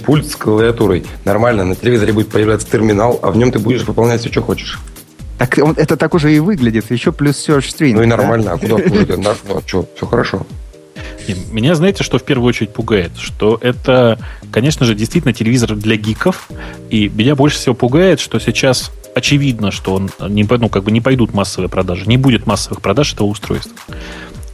[0.04, 1.04] пульт с клавиатурой.
[1.24, 4.78] Нормально, на телевизоре будет появляться терминал, а в нем ты будешь выполнять все, что хочешь.
[5.38, 6.90] Так он, это так уже и выглядит.
[6.90, 7.94] Еще плюс search string.
[7.94, 8.52] Ну и нормально, да?
[8.52, 9.16] а куда хуже?
[9.16, 10.46] Ну, что, все хорошо.
[11.50, 13.12] Меня, знаете, что в первую очередь пугает?
[13.16, 14.18] Что это,
[14.50, 16.48] конечно же, действительно телевизор для гиков.
[16.90, 21.00] И меня больше всего пугает, что сейчас очевидно, что он не, ну, как бы не
[21.00, 22.06] пойдут массовые продажи.
[22.06, 23.76] Не будет массовых продаж этого устройства.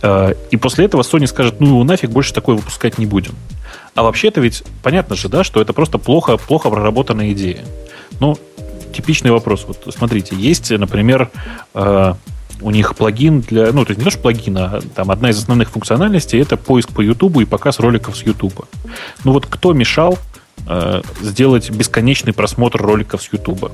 [0.02, 3.34] А, и после этого Sony скажет, ну нафиг, больше такое выпускать не будем.
[3.94, 7.64] А вообще-то ведь понятно же, да, что это просто плохо, плохо проработанная идея.
[8.20, 8.38] Ну,
[8.92, 9.64] типичный вопрос.
[9.66, 11.30] Вот смотрите, есть, например,
[11.74, 12.16] а,
[12.60, 13.72] у них плагин для...
[13.72, 16.90] Ну, то есть не то, что плагин, а там одна из основных функциональностей это поиск
[16.90, 18.66] по YouTube и показ роликов с YouTube.
[19.24, 20.18] Ну вот кто мешал
[20.66, 23.70] э, сделать бесконечный просмотр роликов с YouTube?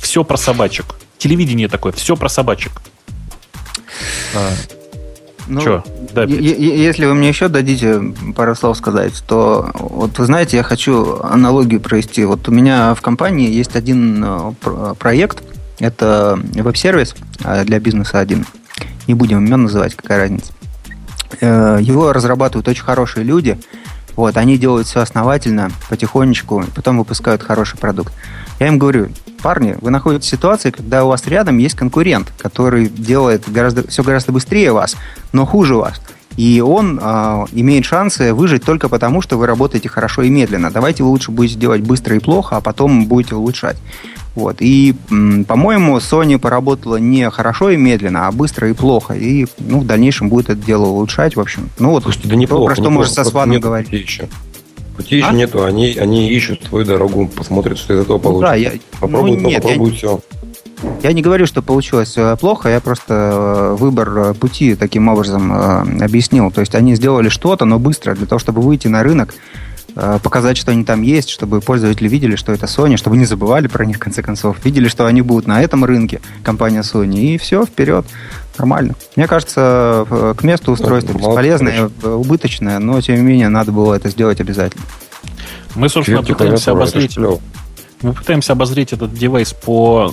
[0.00, 0.96] Все про собачек.
[1.18, 2.72] Телевидение такое, все про собачек.
[5.46, 5.82] Ну, Че?
[6.12, 8.00] Да, если вы мне еще дадите
[8.36, 12.24] пару слов сказать, то вот вы знаете, я хочу аналогию провести.
[12.24, 15.42] Вот у меня в компании есть один э, проект,
[15.78, 18.44] это веб-сервис а, для бизнеса один.
[19.06, 20.52] Не будем имен называть, какая разница.
[21.40, 23.58] Э, его разрабатывают очень хорошие люди.
[24.16, 28.12] Вот, они делают все основательно, потихонечку, потом выпускают хороший продукт.
[28.60, 29.08] Я им говорю,
[29.42, 34.02] парни, вы находитесь в ситуации, когда у вас рядом есть конкурент, который делает гораздо, все
[34.02, 34.96] гораздо быстрее вас,
[35.32, 36.00] но хуже вас.
[36.36, 40.70] И он э, имеет шансы выжить только потому, что вы работаете хорошо и медленно.
[40.70, 43.78] Давайте вы лучше будете делать быстро и плохо, а потом будете улучшать.
[44.34, 44.56] Вот.
[44.60, 49.14] И, по-моему, Sony поработала не хорошо и медленно, а быстро и плохо.
[49.14, 51.68] И ну, в дальнейшем будет это дело улучшать, в общем.
[51.78, 52.98] Ну вот, Слушайте, да неплохо, про что неплохо.
[52.98, 53.90] можно со Сваном говорить.
[53.90, 54.28] Еще.
[55.00, 55.32] Пути еще а?
[55.32, 58.46] нету, они, они ищут свою дорогу, посмотрят, что из этого получится.
[58.46, 60.20] Ну, да, я, попробуют, ну, нет, попробуют я, все.
[61.02, 65.52] Я не говорю, что получилось э, плохо, я просто э, выбор э, пути таким образом
[66.02, 66.50] объяснил.
[66.50, 69.34] То есть они сделали что-то, но быстро, для того, чтобы выйти на рынок,
[70.22, 73.84] показать, что они там есть, чтобы пользователи видели, что это Sony, чтобы не забывали про
[73.84, 77.64] них в конце концов, видели, что они будут на этом рынке, компания Sony, и все,
[77.66, 78.06] вперед.
[78.60, 78.94] Нормально.
[79.16, 80.06] Мне кажется,
[80.36, 84.84] к месту устройство ну, бесполезное, убыточное, но тем не менее надо было это сделать обязательно.
[85.74, 87.16] Мы, собственно, пытаемся обозреть
[88.02, 90.12] мы пытаемся обозреть этот девайс по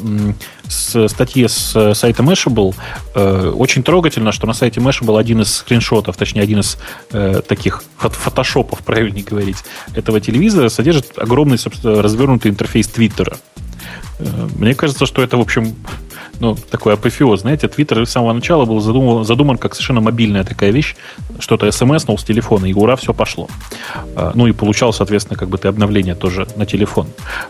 [0.67, 2.75] с, статье с сайта Mashable.
[3.15, 6.77] Э, очень трогательно, что на сайте Mashable один из скриншотов, точнее, один из
[7.11, 9.57] э, таких фотошопов, правильнее говорить,
[9.95, 13.37] этого телевизора содержит огромный, собственно, развернутый интерфейс Твиттера.
[14.19, 15.73] Э, мне кажется, что это, в общем,
[16.39, 17.41] ну, такой апофеоз.
[17.41, 20.95] Знаете, Твиттер с самого начала был задуман, задуман как совершенно мобильная такая вещь.
[21.39, 23.47] Что-то смс-нул с телефона, и ура, все пошло.
[24.15, 27.07] А, ну и получал, соответственно, как бы ты обновление тоже на телефон.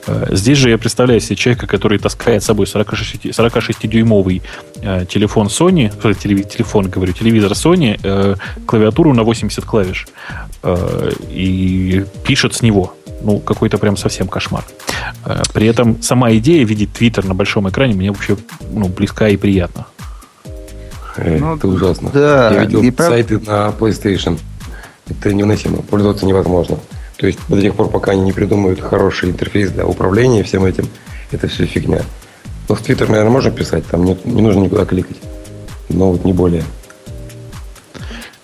[0.07, 4.41] А, здесь же я представляю себе человека, который таскает с собой 46-дюймовый
[4.83, 8.35] а, телефон Sony, э, телефон, говорю, телевизор Sony, э,
[8.65, 10.07] клавиатуру на 80 клавиш
[11.29, 14.65] и пишет с него ну, какой-то прям совсем кошмар.
[15.25, 18.37] Э, при этом сама идея видеть Твиттер на большом экране мне вообще
[18.71, 19.87] ну, близка и приятна.
[21.17, 22.09] Э, ну, это ужасно.
[22.13, 23.09] Да, Я видел прав...
[23.09, 24.39] сайты на PlayStation.
[25.09, 25.77] Это невыносимо.
[25.77, 26.77] Пользоваться невозможно.
[27.17, 30.87] То есть до тех пор, пока они не придумают хороший интерфейс для управления всем этим,
[31.31, 32.01] это все фигня.
[32.69, 35.17] Но в Твиттер, наверное, можно писать, там не, не нужно никуда кликать.
[35.89, 36.63] Но вот не более.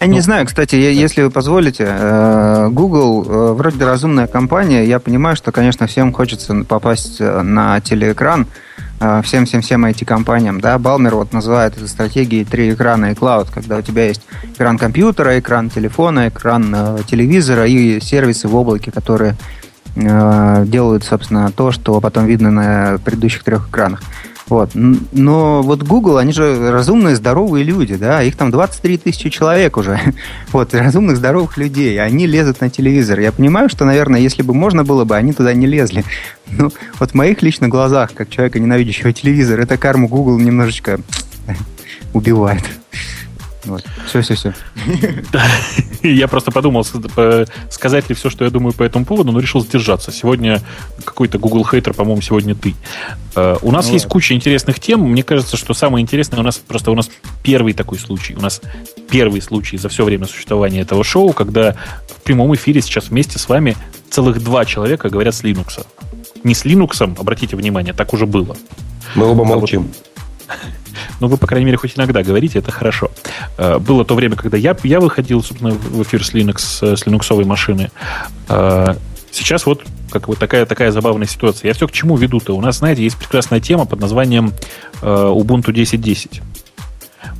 [0.03, 4.83] Я ну, не знаю, кстати, я, если вы позволите, э, Google э, вроде разумная компания.
[4.83, 8.47] Я понимаю, что, конечно, всем хочется попасть э, на телеэкран,
[8.99, 10.59] всем-всем-всем IT-компаниям.
[10.59, 10.77] Да?
[10.77, 14.21] Балмер вот называет это стратегией три экрана и клауд, когда у тебя есть
[14.53, 19.35] экран компьютера, экран телефона, экран телевизора и сервисы в облаке, которые
[19.95, 24.01] делают, собственно, то, что потом видно на предыдущих трех экранах.
[24.53, 24.69] Вот.
[24.75, 29.99] Но вот Google, они же разумные, здоровые люди, да, их там 23 тысячи человек уже,
[30.51, 33.19] вот, разумных, здоровых людей, они лезут на телевизор.
[33.19, 36.03] Я понимаю, что, наверное, если бы можно было бы, они туда не лезли.
[36.55, 40.99] Ну, вот в моих лично глазах, как человека, ненавидящего телевизор, эта карму Google немножечко
[42.13, 42.61] убивает.
[43.65, 43.83] Вот.
[44.07, 44.53] Все, все, все.
[46.03, 46.85] Я просто подумал,
[47.69, 50.11] сказать ли все, что я думаю по этому поводу, но решил сдержаться.
[50.11, 50.61] Сегодня
[51.05, 52.75] какой-то Google хейтер, по-моему, сегодня ты.
[53.35, 55.01] Э, у нас ну, есть куча интересных тем.
[55.01, 57.09] Мне кажется, что самое интересное у нас просто у нас
[57.41, 58.35] первый такой случай.
[58.35, 58.61] У нас
[59.09, 61.75] первый случай за все время существования этого шоу, когда
[62.07, 63.77] в прямом эфире сейчас вместе с вами
[64.09, 65.85] целых два человека говорят с Linux.
[66.43, 68.57] Не с Linux, обратите внимание, так уже было.
[69.15, 69.89] Мы оба молчим.
[71.19, 73.11] Но вы, по крайней мере, хоть иногда говорите, это хорошо.
[73.57, 77.45] Э, было то время, когда я, я выходил, собственно, в эфир с Linux, с линуксовой
[77.45, 77.91] машины.
[78.49, 78.95] Э,
[79.31, 81.69] сейчас вот как вот такая, такая забавная ситуация.
[81.69, 82.55] Я все к чему веду-то?
[82.55, 84.53] У нас, знаете, есть прекрасная тема под названием
[85.01, 86.41] э, Ubuntu 10.10.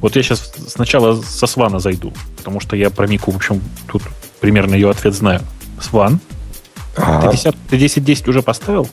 [0.02, 4.02] Вот я сейчас сначала со Свана зайду, потому что я про Мику, в общем, тут
[4.42, 5.42] примерно ее ответ знаю.
[5.80, 6.20] Сван,
[6.98, 7.32] ага.
[7.70, 8.90] ты 10.10 уже поставил?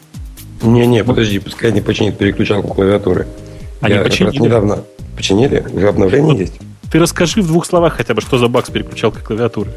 [0.62, 3.26] Не-не, подожди, пускай не починит переключалку клавиатуры.
[3.80, 4.38] Они Я починили?
[4.38, 4.84] недавно
[5.16, 6.54] починили, уже обновление ну, есть.
[6.90, 9.70] Ты расскажи в двух словах хотя бы, что за баг с переключалкой клавиатуры.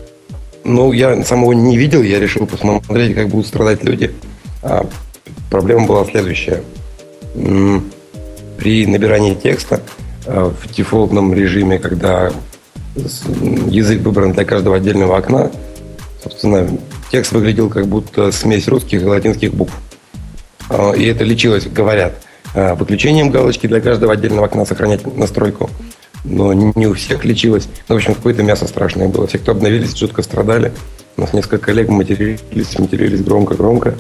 [0.63, 4.13] Ну, я самого не видел, я решил посмотреть, как будут страдать люди.
[4.61, 4.85] А
[5.49, 6.63] проблема была следующая.
[8.57, 9.81] При набирании текста
[10.25, 12.31] а, в дефолтном режиме, когда
[12.95, 15.51] язык выбран для каждого отдельного окна,
[16.23, 16.67] собственно,
[17.11, 19.73] текст выглядел как будто смесь русских и латинских букв.
[20.69, 22.13] А, и это лечилось, говорят,
[22.53, 25.69] выключением галочки для каждого отдельного окна сохранять настройку.
[26.23, 27.67] Но не у всех лечилось.
[27.89, 29.27] Ну, в общем, какое-то мясо страшное было.
[29.27, 30.71] Все, кто обновились, жутко страдали.
[31.17, 33.95] У нас несколько коллег матерились, матерились громко-громко.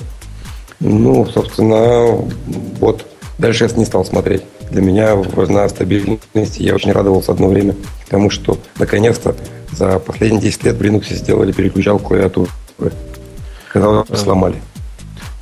[0.79, 2.05] Ну, собственно,
[2.79, 3.05] вот.
[3.37, 4.43] Дальше я не стал смотреть.
[4.71, 6.59] Для меня важна стабильность.
[6.59, 7.75] Я очень радовался одно время
[8.09, 9.35] тому, что наконец-то
[9.71, 12.47] за последние 10 лет в Linux сделали переключал клавиатуру.
[13.71, 14.55] Когда сломали.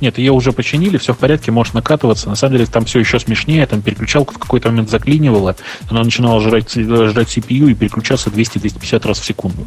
[0.02, 2.28] Нет, ее уже починили, все в порядке, можешь накатываться.
[2.28, 5.54] На самом деле там все еще смешнее, там переключалку в какой-то момент заклинивала,
[5.88, 9.64] она начинала жрать, жрать CPU и переключаться 200-250 раз в секунду.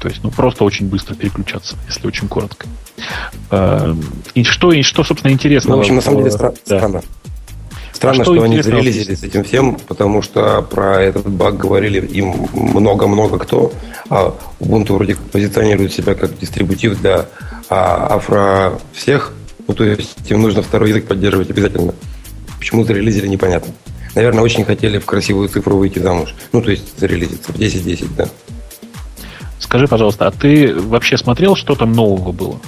[0.00, 2.66] То есть, ну, просто очень быстро переключаться, если очень коротко.
[3.52, 3.96] А,
[4.34, 5.70] и что, и что собственно, интересно?
[5.70, 6.78] Ну, в общем, на самом деле, стра- да.
[6.78, 7.02] странно.
[7.92, 12.04] Странно, а что, что они зарелизили с этим всем, потому что про этот баг говорили
[12.04, 13.72] им много-много кто,
[14.10, 17.26] а Ubuntu вроде позиционирует себя как дистрибутив для
[17.68, 19.32] а афро всех,
[19.66, 21.94] ну, то есть им нужно второй язык поддерживать обязательно.
[22.58, 23.72] Почему зарелизили, непонятно.
[24.14, 26.34] Наверное, очень хотели в красивую цифру выйти замуж.
[26.52, 28.28] Ну, то есть зарелизиться в 10-10, да.
[29.58, 32.60] Скажи, пожалуйста, а ты вообще смотрел, что там нового было?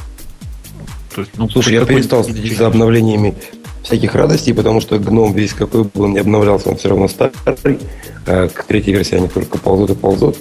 [1.14, 3.34] То есть, ну, Слушай, я перестал следить за обновлениями
[3.82, 7.78] всяких радостей, потому что гном весь какой бы он не обновлялся, он все равно старый.
[8.26, 10.36] Э, к третьей версии они только ползут и ползут.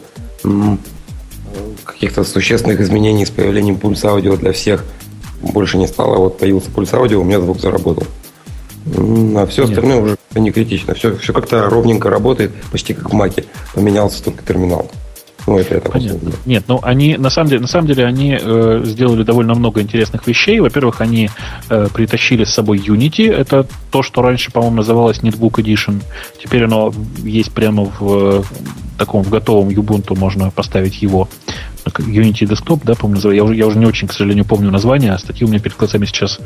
[1.84, 4.84] Каких-то существенных изменений с появлением пульса аудио для всех
[5.42, 6.18] больше не стало.
[6.18, 8.04] Вот появился пульс аудио, у меня звук заработал.
[8.96, 9.72] А все Нет.
[9.72, 10.94] остальное уже не критично.
[10.94, 13.46] Все, все как-то ровненько работает, почти как в Маке.
[13.74, 14.90] Поменялся только терминал.
[15.48, 16.32] Ну, это, это Понятно.
[16.46, 20.28] Нет, ну они на самом деле, на самом деле они э, сделали довольно много интересных
[20.28, 20.60] вещей.
[20.60, 21.30] Во-первых, они
[21.70, 23.32] э, притащили с собой Unity.
[23.32, 26.02] Это то, что раньше, по-моему, называлось Netbook Edition.
[26.44, 26.94] Теперь оно
[27.24, 28.44] есть прямо в
[28.98, 31.30] таком в готовом Ubuntu можно поставить его.
[31.90, 35.18] Unity Desktop, да, по-моему, я уже, я уже не очень, к сожалению, помню название, а
[35.18, 36.40] статьи у меня перед глазами сейчас...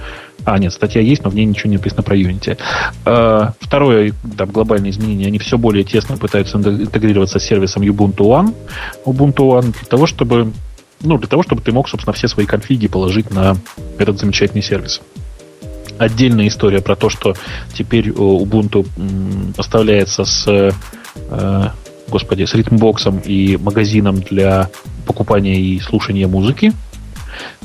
[0.45, 2.57] А, нет, статья есть, но в ней ничего не написано про Unity.
[3.05, 8.55] А, второе, там, глобальное изменение, они все более тесно пытаются интегрироваться с сервисом Ubuntu One,
[9.05, 10.51] Ubuntu One для того, чтобы
[11.03, 13.57] ну, для того, чтобы ты мог, собственно, все свои конфиги положить на
[13.97, 15.01] этот замечательный сервис.
[15.97, 17.33] Отдельная история про то, что
[17.73, 18.87] теперь Ubuntu
[19.55, 20.71] поставляется с э,
[22.11, 24.69] господи, с ритмбоксом и магазином для
[25.05, 26.73] покупания и слушания музыки.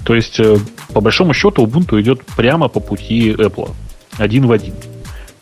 [0.04, 0.56] То есть, э,
[0.92, 3.70] по большому счету, Ubuntu идет прямо по пути Apple.
[4.18, 4.74] Один в один.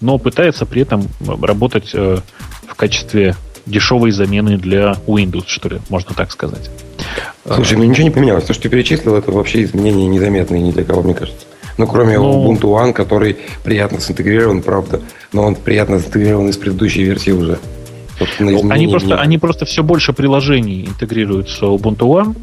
[0.01, 2.18] Но пытается при этом работать э,
[2.66, 3.36] в качестве
[3.66, 6.70] дешевой замены для Windows, что ли, можно так сказать.
[7.47, 8.45] Слушай, ну ничего не поменялось.
[8.45, 11.47] То, что ты перечислил, это вообще изменения незаметные ни для кого, мне кажется.
[11.76, 15.01] Ну, кроме ну, Ubuntu One, который приятно синтегрирован, правда,
[15.32, 17.59] но он приятно синтегрирован из предыдущей версии уже.
[18.39, 22.37] Они просто, они просто все больше приложений интегрируют с Ubuntu One,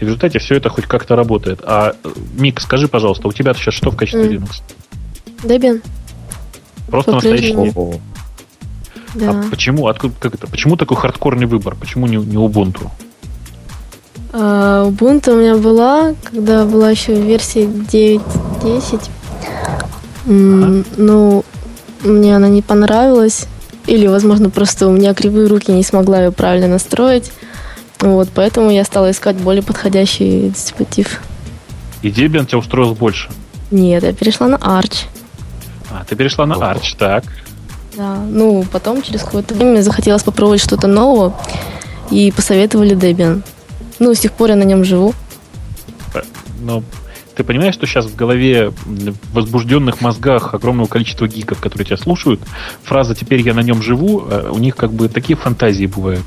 [0.00, 1.60] и в результате все это хоть как-то работает.
[1.64, 1.94] А,
[2.36, 4.38] Мик, скажи, пожалуйста, у тебя сейчас что в качестве mm.
[4.38, 4.62] Linux?
[5.42, 5.82] Debian.
[6.88, 8.00] Просто настоящий Debian.
[9.14, 9.30] Да.
[9.30, 11.74] А почему, откуда, как это, почему такой хардкорный выбор?
[11.74, 12.90] Почему не, не Ubuntu?
[14.32, 19.00] Uh, Ubuntu у меня была, когда была еще версия 9.10.
[19.56, 19.88] Ага.
[20.26, 21.44] Ну,
[22.02, 23.46] мне она не понравилась.
[23.88, 27.32] Или, возможно, просто у меня кривые руки, не смогла ее правильно настроить.
[28.00, 31.20] Вот, поэтому я стала искать более подходящий дистрибутив.
[32.02, 33.30] И Debian тебя устроил больше?
[33.70, 35.06] Нет, я перешла на Arch.
[35.90, 37.24] А, ты перешла на Arch, так.
[37.96, 41.34] Да, ну, потом через какое-то время захотелось попробовать что-то нового,
[42.10, 43.42] и посоветовали Debian.
[43.98, 45.14] Ну, с тех пор я на нем живу.
[46.14, 46.20] Э,
[46.60, 46.84] ну,
[47.38, 52.40] ты понимаешь, что сейчас в голове в возбужденных мозгах огромного количества гиков, которые тебя слушают,
[52.82, 56.24] фраза «теперь я на нем живу», э, у них как бы такие фантазии бывают.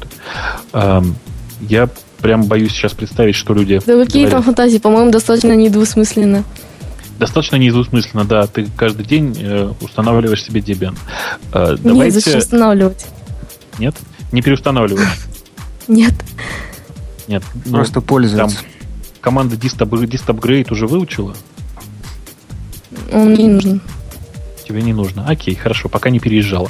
[1.59, 1.89] Я
[2.21, 3.81] прям боюсь сейчас представить, что люди...
[3.85, 4.31] Да какие говорят.
[4.31, 4.77] там фантазии?
[4.77, 6.45] По-моему, достаточно недвусмысленно.
[7.19, 8.47] Достаточно недвусмысленно, да.
[8.47, 10.97] Ты каждый день э, устанавливаешь себе Debian.
[11.53, 12.15] Э, давайте...
[12.15, 13.05] Нет, зачем устанавливать?
[13.79, 13.95] Нет?
[14.31, 15.09] Не переустанавливаешь?
[15.89, 16.13] Нет.
[17.27, 17.43] Нет.
[17.65, 18.57] Ну, Просто пользоваться.
[18.57, 18.65] Там,
[19.21, 21.35] команда Dist уже выучила?
[23.13, 23.81] Он не нужен.
[24.67, 25.25] Тебе не нужно.
[25.27, 26.69] Окей, хорошо, пока не переезжала.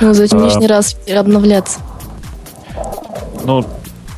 [0.00, 1.80] Ну, зачем а, лишний раз обновляться?
[3.44, 3.66] Ну,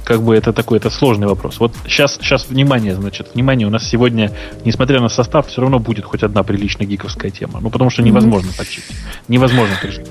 [0.05, 1.59] как бы это такой, это сложный вопрос.
[1.59, 4.30] Вот сейчас, сейчас внимание, значит, внимание, у нас сегодня,
[4.64, 7.61] несмотря на состав, все равно будет хоть одна приличная гиковская тема.
[7.61, 8.59] Ну, потому что невозможно mm-hmm.
[8.59, 8.82] почти.
[9.28, 10.07] Невозможно пережить.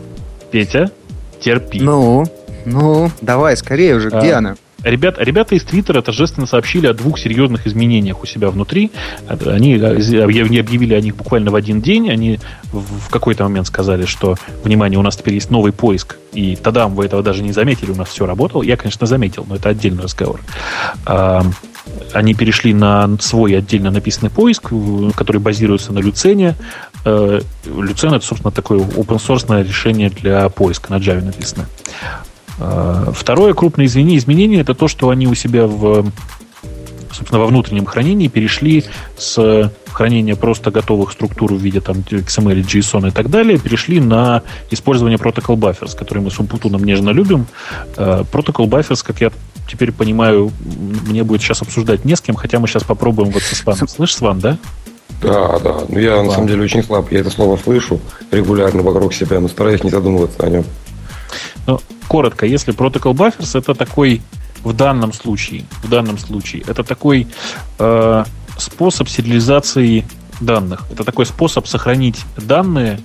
[0.51, 0.91] Петя,
[1.39, 1.79] терпи.
[1.79, 2.25] Ну,
[2.65, 4.55] ну, давай, скорее уже, где а, она?
[4.83, 8.91] Ребят, ребята из Твиттера торжественно сообщили о двух серьезных изменениях у себя внутри.
[9.27, 12.09] Они объявили о них буквально в один день.
[12.09, 12.39] Они
[12.71, 16.17] в какой-то момент сказали, что, внимание, у нас теперь есть новый поиск.
[16.33, 18.63] И тогда вы этого даже не заметили, у нас все работало.
[18.63, 20.41] Я, конечно, заметил, но это отдельный разговор.
[21.05, 21.45] А,
[22.11, 24.71] они перешли на свой отдельно написанный поиск,
[25.15, 26.55] который базируется на Люцене.
[27.05, 31.67] Люцен— это, собственно, такое open-source решение для поиска на Java написано.
[32.59, 36.05] А, второе крупное изменение это то, что они у себя в
[37.11, 38.83] собственно, во внутреннем хранении перешли
[39.17, 44.41] с хранения просто готовых структур в виде там, XML, JSON и так далее, перешли на
[44.71, 47.45] использование Protocol Buffers, который мы с Ubuntu нежно любим.
[47.95, 49.31] А, Protocol Buffers, как я
[49.69, 50.51] теперь понимаю,
[51.07, 53.87] мне будет сейчас обсуждать не с кем, хотя мы сейчас попробуем вот со Сваном.
[53.87, 54.57] Слышишь, Сван, да?
[55.21, 55.83] Да, да.
[55.87, 56.27] Ну, я Ладно.
[56.27, 57.11] на самом деле очень слаб.
[57.11, 57.99] Я это слово слышу
[58.31, 60.65] регулярно вокруг себя, но стараюсь не задумываться о нем.
[61.65, 64.21] Ну, коротко, если Protocol Buffers это такой
[64.63, 67.27] в данном случае, в данном случае, это такой
[67.79, 68.23] э,
[68.57, 70.05] способ сериализации
[70.39, 70.85] данных.
[70.91, 72.99] Это такой способ сохранить данные,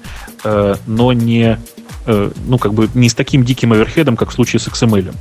[0.45, 1.59] э, но не,
[2.07, 5.15] э, ну, как бы не с таким диким оверхедом, как в случае с XML.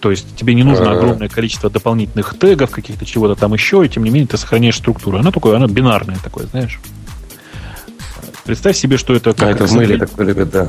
[0.00, 4.04] То есть тебе не нужно огромное количество дополнительных тегов, каких-то чего-то там еще, и тем
[4.04, 5.18] не менее ты сохраняешь структуру.
[5.18, 6.78] Она такое, она бинарная такое, знаешь.
[8.44, 9.48] Представь себе, что это как...
[9.48, 10.68] А, это в мейле так любят, да.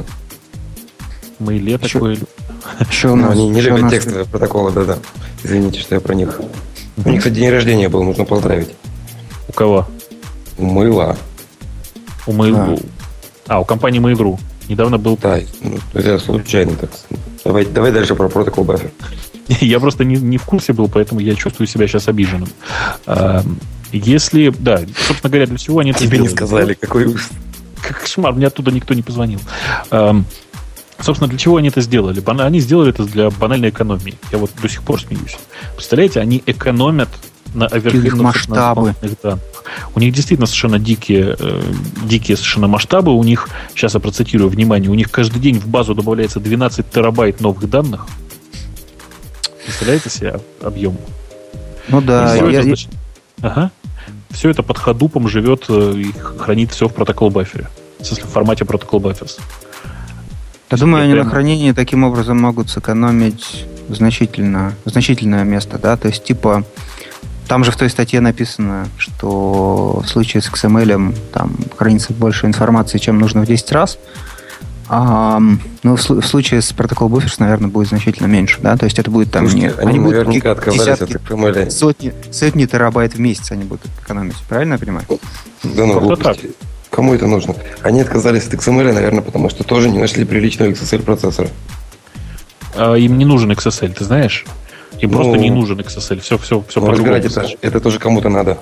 [1.39, 2.19] Мейле еще, такой.
[2.89, 3.91] Еще у нас, они не любят нас...
[3.91, 4.97] текстовые протоколы, да-да.
[5.43, 6.39] Извините, что я про них.
[7.03, 8.69] У них, кстати, день рождения был, нужно поздравить.
[9.47, 9.87] У кого?
[10.57, 11.15] У Мыла.
[12.25, 12.83] У Mail.ru.
[13.47, 13.55] А.
[13.55, 14.39] а, у компании Mail.ru.
[14.67, 15.17] Недавно был...
[15.21, 16.89] Да, ну, это случайно так.
[17.45, 18.91] Давай, давай дальше про протокол баффер.
[19.61, 22.49] Я просто не, не в курсе был, поэтому я чувствую себя сейчас обиженным.
[23.05, 23.43] А,
[23.93, 27.29] если, да, собственно говоря, для чего они это Тебе не сказали, какой ужас.
[27.81, 29.39] Кошмар, мне оттуда никто не позвонил.
[30.99, 32.23] Собственно, для чего они это сделали?
[32.25, 34.15] Они сделали это для банальной экономии.
[34.31, 35.37] Я вот до сих пор смеюсь.
[35.75, 37.09] Представляете, они экономят
[37.53, 38.95] на оверхедных масштабы.
[39.21, 39.39] данных.
[39.95, 41.61] У них действительно совершенно дикие, э,
[42.03, 43.13] дикие совершенно масштабы.
[43.13, 47.41] У них, сейчас я процитирую, внимание, у них каждый день в базу добавляется 12 терабайт
[47.41, 48.07] новых данных.
[49.65, 50.97] Представляете себе объем?
[51.89, 52.35] Ну да.
[52.35, 52.89] Я, это, значит,
[53.41, 53.71] ага.
[54.29, 57.67] Все это под ходупом живет э, и хранит все в протокол баффере.
[57.99, 59.39] В смысле, в формате протокол бафферс.
[60.69, 61.25] Я думаю, они прямо...
[61.25, 66.65] на хранении таким образом могут сэкономить значительно, значительное место, да, то есть типа
[67.47, 72.97] там же в той статье написано, что в случае с XML там хранится больше информации,
[72.97, 73.97] чем нужно в 10 раз.
[74.89, 75.41] А,
[75.83, 78.77] ну, в, в случае с протокол Buffers, наверное, будет значительно меньше, да?
[78.77, 79.81] То есть это будет там Слушайте, не...
[79.81, 81.69] Они, они наверняка отказались десятки, от XML.
[81.69, 84.37] Сотни, сотни терабайт в месяц они будут экономить.
[84.47, 85.05] Правильно я понимаю?
[85.63, 86.51] Да ну, глупости.
[86.97, 87.53] Кому это нужно?
[87.83, 91.47] Они отказались от XML, наверное, потому что тоже не нашли приличного XSL процессора.
[92.75, 94.45] А, им не нужен XSL, ты знаешь?
[94.99, 96.21] Им ну, просто не нужен XSL.
[96.21, 98.57] Все, все, все ну, разбирать это, это тоже кому-то надо.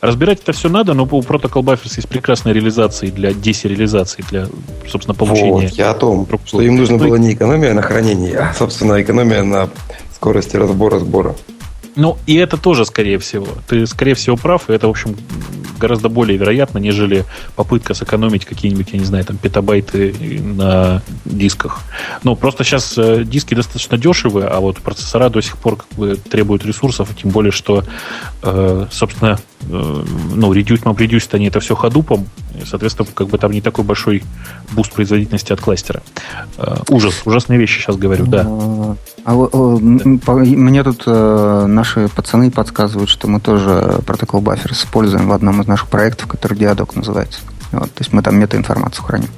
[0.00, 4.46] Разбирать это все надо, но у Protocol Buffers есть прекрасные реализации для десериализации, для,
[4.88, 5.66] собственно, получения.
[5.66, 9.02] Вот, я о том, что им нужно ну, было не экономия на хранении, а, собственно,
[9.02, 9.70] экономия на
[10.14, 11.34] скорости разбора сбора.
[11.96, 13.48] Ну, и это тоже, скорее всего.
[13.66, 15.16] Ты, скорее всего, прав, и это, в общем,
[15.80, 17.24] гораздо более вероятно, нежели
[17.56, 21.80] попытка сэкономить какие-нибудь, я не знаю, там, петабайты на дисках.
[22.22, 26.16] Ну, просто сейчас э, диски достаточно дешевые, а вот процессора до сих пор как бы
[26.16, 27.84] требуют ресурсов, тем более, что,
[28.42, 30.04] э, собственно, э,
[30.34, 32.26] ну, reduce, reduce они это все Hadoop ом,
[32.60, 34.22] и, соответственно, как бы там не такой большой
[34.72, 36.02] boost производительности от кластера.
[36.88, 38.42] Ужас, ужасные вещи сейчас говорю, да.
[38.42, 38.96] А,
[39.26, 45.66] а, мне тут наши пацаны подсказывают, что мы тоже протокол баффер используем в одном из
[45.66, 47.40] наших проектов, который Диадок называется.
[47.72, 49.28] Вот, то есть мы там метаинформацию храним.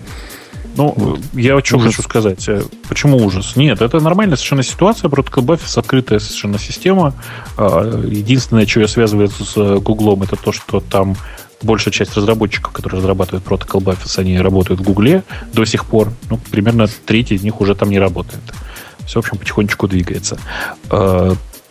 [0.76, 1.20] Ну, вот.
[1.34, 1.96] я о чем ужас.
[1.96, 2.48] хочу сказать.
[2.48, 3.56] Э, почему ужас?
[3.56, 5.08] Нет, это нормальная совершенно ситуация.
[5.08, 7.14] Protocol Buffers открытая совершенно система.
[7.56, 11.16] А, единственное, что я связываю с Гуглом, это то, что там
[11.62, 16.12] большая часть разработчиков, которые разрабатывают Protocol Buffers, они работают в Гугле до сих пор.
[16.30, 18.42] Ну, примерно треть из них уже там не работает.
[19.06, 20.38] Все, в общем, потихонечку двигается.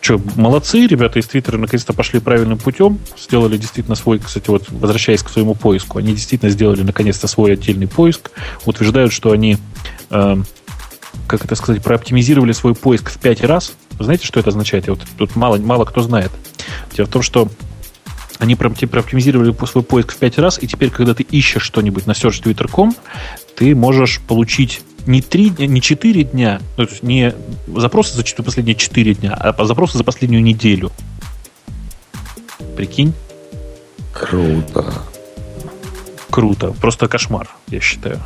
[0.02, 5.22] Что, молодцы, ребята из Твиттера наконец-то пошли правильным путем, сделали действительно свой, кстати, вот возвращаясь
[5.22, 8.32] к своему поиску, они действительно сделали наконец-то свой отдельный поиск,
[8.64, 9.58] утверждают, что они,
[10.10, 10.36] э,
[11.28, 13.74] как это сказать, прооптимизировали свой поиск в пять раз.
[14.00, 14.88] Знаете, что это означает?
[14.88, 16.32] Я вот тут мало, мало кто знает.
[16.96, 17.48] Дело в том, что
[18.40, 22.92] они прооптимизировали свой поиск в пять раз, и теперь, когда ты ищешь что-нибудь на searchtwitter.com,
[23.54, 27.34] ты можешь получить не, 3, не 4 дня, ну, то есть не
[27.76, 30.90] запросы за последние 4 дня, а запросы за последнюю неделю.
[32.76, 33.12] Прикинь?
[34.12, 34.92] Круто.
[36.30, 36.74] Круто.
[36.80, 38.18] Просто кошмар, я считаю.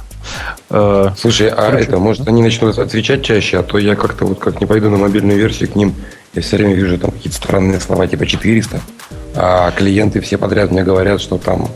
[0.70, 4.38] Э, Слушай, а Короче, это, может, они начнут отвечать чаще, а то я как-то вот
[4.38, 5.94] как не пойду на мобильную версию к ним,
[6.34, 8.80] я все время вижу там какие-то странные слова, типа 400,
[9.34, 11.68] а клиенты все подряд мне говорят, что там,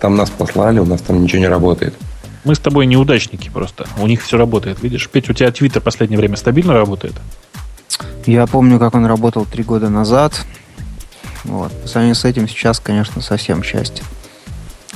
[0.00, 1.94] там нас послали, у нас там ничего не работает.
[2.48, 3.86] Мы с тобой неудачники просто.
[3.98, 4.82] У них все работает.
[4.82, 7.12] Видишь, Петь, у тебя Твиттер в последнее время стабильно работает?
[8.24, 10.46] Я помню, как он работал три года назад.
[11.44, 11.70] Вот.
[11.82, 14.02] По сравнению с этим сейчас, конечно, совсем счастье.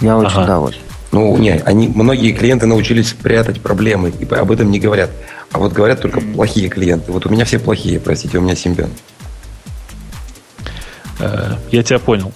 [0.01, 0.47] Я очень ага.
[0.47, 0.79] доволен.
[1.11, 5.11] Ну, не, они, многие клиенты научились прятать проблемы, и об этом не говорят.
[5.51, 7.13] А вот говорят только плохие клиенты.
[7.13, 8.89] Вот у меня все плохие, простите, у меня Symbian.
[11.19, 12.33] Э, я тебя понял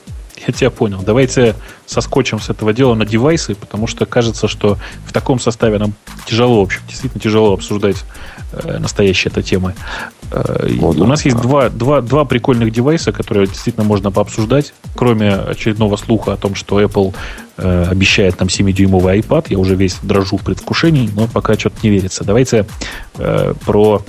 [0.49, 1.03] я тебя понял.
[1.05, 1.55] Давайте
[1.87, 5.95] соскочим с этого дела на девайсы, потому что кажется, что в таком составе нам
[6.27, 7.97] тяжело, в общем, действительно тяжело обсуждать
[8.53, 9.75] э, настоящие это темы.
[10.31, 15.35] Э, вот, у нас есть два, два, два прикольных девайса, которые действительно можно пообсуждать, кроме
[15.35, 17.15] очередного слуха о том, что Apple
[17.57, 19.47] э, обещает нам 7-дюймовый iPad.
[19.51, 22.25] Я уже весь дрожу в предвкушении, но пока что-то не верится.
[22.25, 22.67] Давайте
[23.19, 24.03] э, про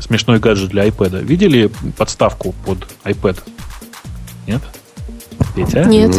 [0.00, 1.24] смешной гаджет для iPad.
[1.24, 3.38] Видели подставку под iPad?
[4.46, 4.60] Нет?
[5.54, 5.84] Петя?
[5.84, 6.14] Нет.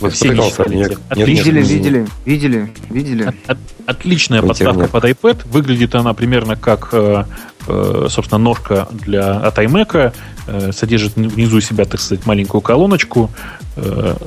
[0.00, 0.76] Вы все не читали.
[0.76, 3.22] Нет, видели, нет, видели, видели, видели.
[3.24, 5.48] От, от, отличная подставка под iPad.
[5.48, 7.24] Выглядит она примерно как, э,
[7.66, 10.12] э, собственно, ножка для, от iMac.
[10.48, 13.30] Э, содержит внизу себя, так сказать, маленькую колоночку.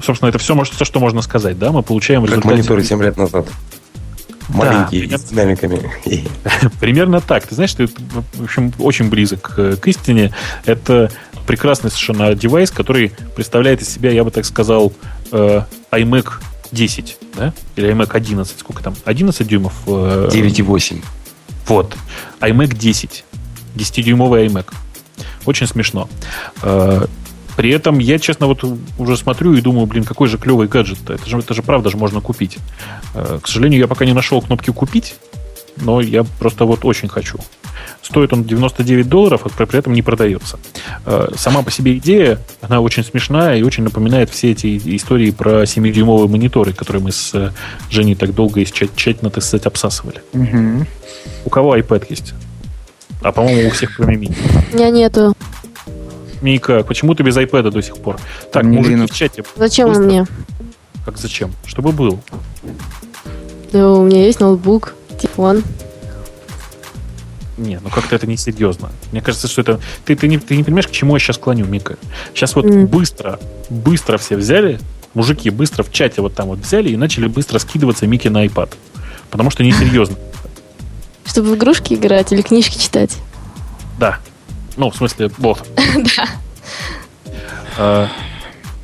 [0.03, 1.57] Собственно, это все, все, что можно сказать.
[1.57, 1.71] Да?
[1.71, 2.55] Мы получаем как результате...
[2.55, 3.47] мониторы 7 лет назад.
[4.49, 5.91] Маленькие, да, с динамиками.
[6.79, 7.45] Примерно так.
[7.45, 10.33] Ты знаешь, ты, в общем, очень близок к истине.
[10.65, 11.11] Это
[11.49, 14.93] прекрасный совершенно девайс, который представляет из себя, я бы так сказал,
[15.31, 16.33] э, iMac
[16.71, 17.53] 10, да?
[17.75, 18.93] Или iMac 11, сколько там?
[19.03, 19.73] 11 дюймов?
[19.87, 20.97] 9,8.
[20.97, 21.01] Э,
[21.65, 21.97] вот.
[22.39, 23.25] iMac 10.
[23.73, 24.67] 10-дюймовый iMac.
[25.47, 26.07] Очень смешно.
[26.61, 27.07] Э,
[27.57, 28.63] при этом я, честно, вот
[28.99, 31.15] уже смотрю и думаю, блин, какой же клевый гаджет -то.
[31.15, 32.59] Это же, это же правда же можно купить.
[33.15, 35.15] К сожалению, я пока не нашел кнопки «Купить»,
[35.77, 37.39] но я просто вот очень хочу.
[38.01, 40.57] Стоит он 99 долларов, а при этом не продается.
[41.05, 45.63] Э, сама по себе идея, она очень смешная и очень напоминает все эти истории про
[45.63, 47.51] 7-дюймовые мониторы, которые мы с э,
[47.89, 50.21] Женей так долго и тщательно, так сказать, обсасывали.
[50.33, 50.85] Угу.
[51.45, 52.33] У кого iPad есть?
[53.21, 54.35] А, по-моему, у всех, кроме Мини.
[54.71, 55.33] У меня нету.
[56.41, 58.17] Мика, почему ты без iPad до сих пор?
[58.51, 59.43] Так, не мужики в чате.
[59.55, 60.25] Зачем он мне?
[61.05, 61.51] Как зачем?
[61.65, 62.19] Чтобы был.
[63.71, 65.63] Да, у меня есть ноутбук, телефон.
[67.59, 68.89] Не, ну как-то это несерьезно.
[69.11, 69.79] Мне кажется, что это...
[70.05, 71.97] Ты, ты, не, ты не понимаешь, к чему я сейчас клоню, Мика.
[72.33, 72.87] Сейчас вот mm.
[72.87, 73.39] быстро,
[73.69, 74.79] быстро все взяли,
[75.13, 78.73] мужики быстро в чате вот там вот взяли и начали быстро скидываться Мики на iPad.
[79.29, 80.15] Потому что несерьезно.
[81.25, 83.17] Чтобы в игрушки играть или книжки читать?
[83.99, 84.19] Да.
[84.77, 85.67] Ну, в смысле, вот.
[86.17, 86.29] Да.
[87.77, 88.09] А,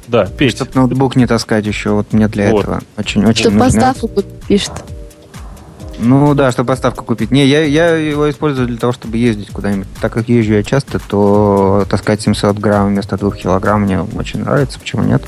[0.08, 0.56] да, Петь.
[0.56, 4.10] Чтобы ноутбук не таскать еще, вот мне для этого очень-очень Чтобы поставку
[4.48, 4.72] пишет.
[6.00, 7.32] Ну да, чтобы поставку купить.
[7.32, 9.88] Не, я, я его использую для того, чтобы ездить куда-нибудь.
[10.02, 14.80] Так как езжу я часто, то таскать 700 грамм вместо 2 килограмм мне очень нравится.
[14.80, 15.24] Почему нет?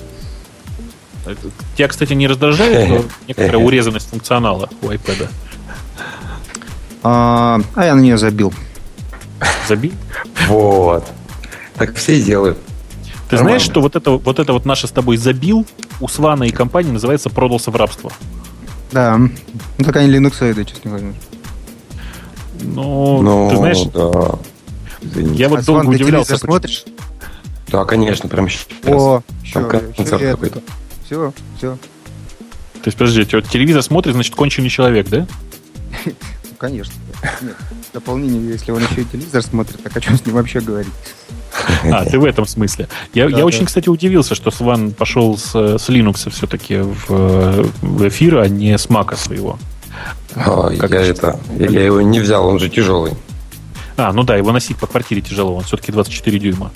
[1.75, 5.29] Тебя, кстати, не раздражает некоторая урезанность функционала у iPad?
[7.03, 8.53] А, а я на нее забил.
[9.67, 9.93] Забил?
[10.47, 11.05] Вот.
[11.75, 12.57] Так все делают.
[13.29, 13.59] Ты Нормально.
[13.59, 15.65] знаешь, что вот это, вот это вот наше с тобой забил
[15.99, 18.11] у Свана и компании называется продался в рабство?
[18.91, 19.17] Да.
[19.17, 21.15] Ну, так они Linux честно не возьмешь.
[22.61, 24.39] Ну, ну, ты знаешь, да.
[25.33, 26.37] я вот а долго удивлялся.
[26.37, 26.85] смотришь?
[27.67, 28.67] Да, конечно, прям сейчас.
[28.85, 29.21] О,
[29.53, 30.61] Там концерт какой-то.
[31.05, 31.77] Все, все.
[32.73, 35.27] То есть, подожди, вот телевизор смотрит, значит, конченый человек, да?
[36.57, 36.93] Конечно.
[37.41, 37.55] Нет,
[37.97, 40.93] дополнение, если он еще и телевизор смотрит, так о чем с ним вообще говорить?
[41.91, 42.87] А, ты в этом смысле.
[43.13, 43.45] Я, да, я да.
[43.45, 48.77] очень, кстати, удивился, что Сван пошел с, с Linux все-таки в, в эфир, а не
[48.77, 49.57] с Мака своего.
[50.35, 53.13] А, как я, это, я, я его не взял, он же тяжелый.
[53.97, 56.71] А, ну да, его носить по квартире тяжело, он все-таки 24 дюйма.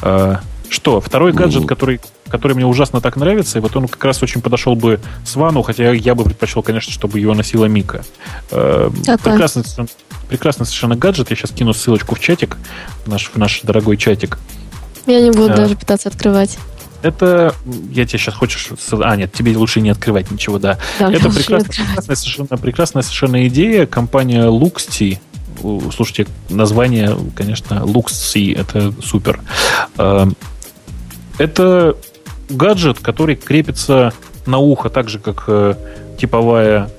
[0.00, 0.40] А,
[0.70, 4.42] что, второй гаджет, который, который мне ужасно так нравится, и вот он как раз очень
[4.42, 8.04] подошел бы Свану, хотя я бы предпочел, конечно, чтобы его носила Мика.
[8.50, 9.64] Э, прекрасный,
[10.28, 11.30] прекрасный совершенно гаджет.
[11.30, 12.56] Я сейчас кину ссылочку в чатик,
[13.04, 14.38] в наш, в наш дорогой чатик.
[15.06, 16.58] Я не буду а, даже пытаться открывать.
[17.02, 17.54] Это,
[17.92, 18.68] я тебе сейчас хочешь...
[18.92, 20.78] А, нет, тебе лучше не открывать ничего, да.
[20.98, 23.86] да это прекрасная, прекрасная, совершенно, прекрасная совершенно идея.
[23.86, 25.18] Компания Luxti,
[25.94, 29.40] слушайте, название, конечно, Luxi, это супер.
[29.96, 30.28] А,
[31.38, 31.96] это
[32.48, 34.12] гаджет, который крепится
[34.46, 35.74] на ухо так же, как э,
[36.18, 36.90] типовая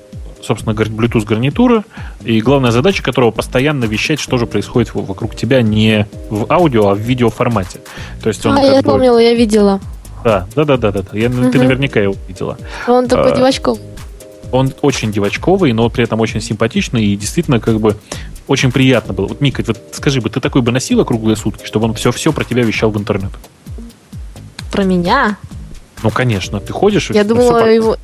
[0.42, 1.84] собственно, Bluetooth гарнитура,
[2.24, 6.94] и главная задача которого постоянно вещать, что же происходит вокруг тебя не в аудио, а
[6.94, 7.80] в видеоформате.
[8.22, 8.90] То есть он а, я бы...
[8.90, 9.80] помнила, я видела.
[10.24, 11.02] Да, да, да, да, да.
[11.12, 11.50] Я, угу.
[11.50, 12.58] Ты наверняка его видела.
[12.86, 13.80] Он такой а, девочковый.
[14.52, 17.96] Он очень девочковый, но при этом очень симпатичный и действительно как бы
[18.48, 19.26] очень приятно было.
[19.28, 22.44] Вот, Мика, вот скажи бы, ты такой бы носила круглые сутки, чтобы он все-все про
[22.44, 23.30] тебя вещал в интернет?
[24.72, 25.38] Про меня?
[26.02, 26.60] Ну, конечно.
[26.60, 27.10] Ты ходишь...
[27.10, 27.96] Я думала, его...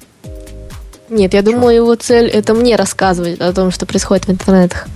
[1.09, 4.87] Нет, я думала, его цель это мне рассказывать о том, что происходит в интернетах.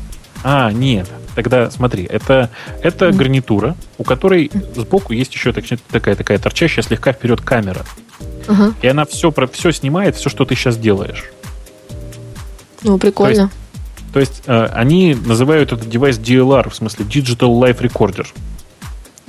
[0.42, 1.06] А, нет.
[1.34, 2.50] Тогда смотри, это,
[2.82, 3.12] это mm.
[3.12, 7.84] гарнитура, у которой сбоку есть еще такая, такая торчащая слегка вперед камера.
[8.46, 8.74] Uh-huh.
[8.82, 11.30] И она все, про, все снимает, все, что ты сейчас делаешь.
[12.82, 13.50] Ну, прикольно.
[14.12, 18.26] То есть, то есть э, они называют этот девайс DLR, в смысле Digital Life Recorder.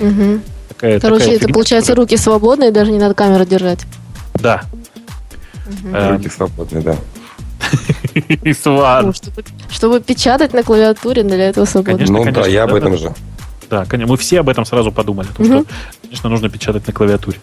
[0.00, 0.40] Угу.
[0.68, 2.06] Такая, Короче, такая это фигня, получается которая...
[2.06, 3.80] руки свободные, даже не надо камеру держать.
[4.34, 4.62] Да,
[5.66, 6.10] Угу.
[6.10, 6.96] Руки свободные, да.
[8.14, 9.12] И свар.
[9.70, 12.04] Чтобы, печатать на клавиатуре, для этого свободно.
[12.08, 13.14] Ну да, я об этом же.
[13.70, 15.64] Да, конечно, мы все об этом сразу подумали, потому угу.
[15.64, 17.38] что, конечно, нужно печатать на клавиатуре.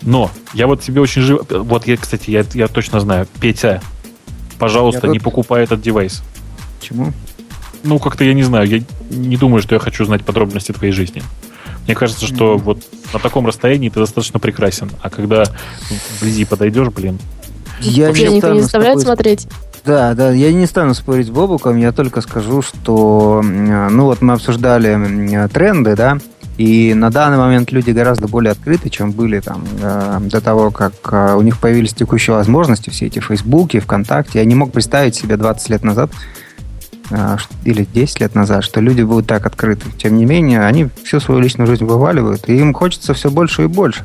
[0.00, 1.44] Но я вот себе очень живо...
[1.50, 3.26] Вот я, кстати, я, я точно знаю.
[3.38, 3.82] Петя,
[4.58, 5.24] пожалуйста, я не тут...
[5.24, 6.22] покупай этот девайс.
[6.80, 7.12] Почему?
[7.82, 8.66] Ну, как-то я не знаю.
[8.66, 11.22] Я не думаю, что я хочу знать подробности твоей жизни.
[11.84, 12.58] Мне кажется, что mm-hmm.
[12.58, 12.78] вот
[13.12, 14.90] на таком расстоянии ты достаточно прекрасен.
[15.02, 15.44] А когда
[16.18, 17.18] вблизи подойдешь, блин,
[17.80, 19.48] я Вообще не никто не заставляет смотреть?
[19.84, 24.32] Да, да, я не стану спорить с Бобуком, я только скажу, что, ну вот мы
[24.32, 26.18] обсуждали тренды, да,
[26.56, 30.94] И на данный момент люди гораздо более открыты, чем были там э, до того, как
[31.10, 34.38] э, у них появились текущие возможности, все эти Фейсбуки, ВКонтакте.
[34.38, 36.12] Я не мог представить себе 20 лет назад
[37.10, 39.86] э, или 10 лет назад, что люди будут так открыты.
[39.98, 43.66] Тем не менее, они всю свою личную жизнь вываливают, и им хочется все больше и
[43.66, 44.04] больше.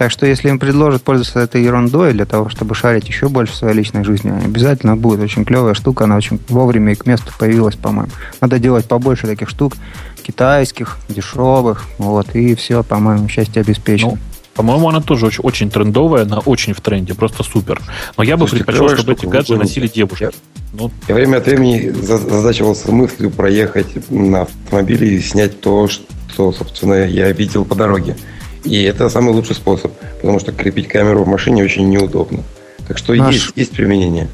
[0.00, 3.56] Так что если им предложат пользоваться этой ерундой для того, чтобы шарить еще больше в
[3.56, 6.04] своей личной жизни, обязательно будет очень клевая штука.
[6.04, 8.10] Она очень вовремя и к месту появилась, по-моему.
[8.40, 9.74] Надо делать побольше таких штук
[10.22, 14.12] китайских, дешевых, вот, и все, по-моему, счастье обеспечено.
[14.12, 14.18] Ну,
[14.54, 17.78] по-моему, она тоже очень, очень трендовая, она очень в тренде, просто супер.
[18.16, 20.22] Но я бы Слушайте, предпочел, чтобы эти гаджеты носили девушки.
[20.22, 20.30] Я,
[20.72, 27.06] ну, я время от времени задачивался мыслью проехать на автомобиле и снять то, что, собственно,
[27.06, 28.16] я видел по дороге.
[28.64, 32.42] И это самый лучший способ, потому что крепить камеру в машине очень неудобно.
[32.86, 34.28] Так что наш, есть, есть применение.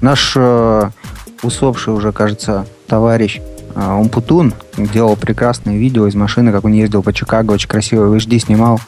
[0.00, 0.90] Наш э,
[1.42, 3.40] усопший уже, кажется, товарищ
[3.74, 8.14] э, Умпутун делал прекрасное видео из машины, как он ездил по Чикаго, очень красиво в
[8.14, 8.80] HD снимал,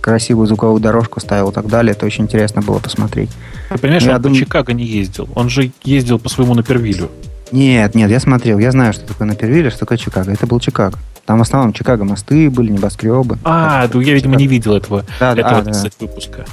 [0.00, 1.92] красивую звуковую дорожку ставил и так далее.
[1.92, 3.30] Это очень интересно было посмотреть.
[3.70, 4.32] Ты понимаешь, я он дум...
[4.32, 5.28] по Чикаго не ездил.
[5.34, 7.10] Он же ездил по своему Напервилю.
[7.52, 8.58] Нет, нет, я смотрел.
[8.58, 10.32] Я знаю, что такое Напервиль, что такое Чикаго.
[10.32, 10.98] Это был Чикаго.
[11.26, 13.38] Там в основном Чикаго мосты были, небоскребы.
[13.44, 15.90] А, ну я, видимо, не видел этого, да, этого а, да.
[16.00, 16.46] выпуска.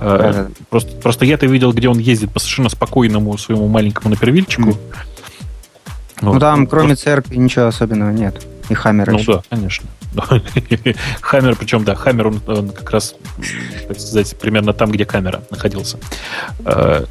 [0.00, 0.48] А, да, да.
[0.70, 4.70] Просто, просто я-то видел, где он ездит по совершенно спокойному своему маленькому напервильчику.
[4.70, 4.78] Mm.
[6.22, 6.32] Вот.
[6.34, 7.04] Ну там, кроме просто...
[7.04, 8.46] церкви, ничего особенного нет.
[8.68, 9.34] И Хаммер Ну еще.
[9.34, 9.88] да, конечно.
[11.20, 13.16] Хаммер, причем, да, Хаммер, он, он как раз,
[13.86, 15.98] так сказать, примерно там, где камера находился.
[16.64, 17.04] А,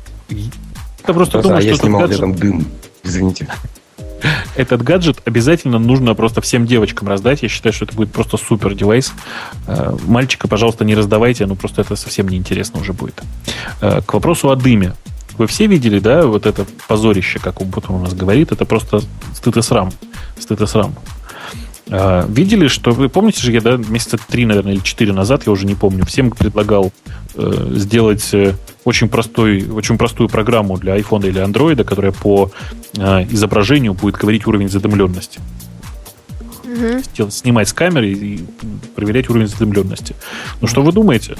[1.03, 2.65] это просто думаю, а что я снимал где там дым,
[3.05, 3.47] извините
[4.55, 7.43] этот гаджет обязательно нужно просто всем девочкам раздать.
[7.43, 9.13] Я считаю, что это будет просто супер девайс.
[9.67, 13.21] Э, мальчика, пожалуйста, не раздавайте, ну просто это совсем неинтересно уже будет.
[13.81, 14.93] Э, к вопросу о дыме.
[15.37, 19.01] Вы все видели, да, вот это позорище, как потом у нас говорит, это просто
[19.33, 19.91] стыд и срам.
[20.39, 20.95] Стыд и срам.
[21.91, 25.51] А, видели, что вы помните же, я да, месяца три, наверное, или четыре назад, я
[25.51, 26.91] уже не помню, всем предлагал
[27.35, 28.53] э, сделать э,
[28.85, 32.51] очень, простой, очень простую программу для iPhone или Android, которая по
[32.97, 35.39] э, изображению будет говорить уровень задымленности.
[36.63, 37.29] Угу.
[37.29, 38.45] Снимать с камеры и
[38.95, 40.15] проверять уровень задымленности.
[40.61, 41.35] Ну что вы думаете?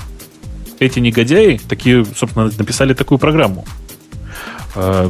[0.79, 3.65] Эти негодяи такие, собственно, написали такую программу.
[4.75, 5.09] Э,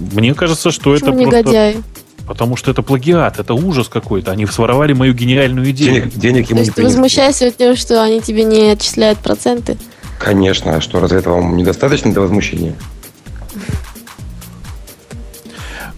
[0.00, 1.72] мне кажется, что Почему это негодяи?
[1.74, 1.91] просто...
[2.26, 4.30] Потому что это плагиат, это ужас какой-то.
[4.30, 6.10] Они своровали мою гениальную идею.
[6.10, 9.76] Денег, денег ему То есть ты возмущаешься от того, что они тебе не отчисляют проценты?
[10.18, 10.76] Конечно.
[10.76, 12.74] А что, разве этого вам недостаточно для возмущения?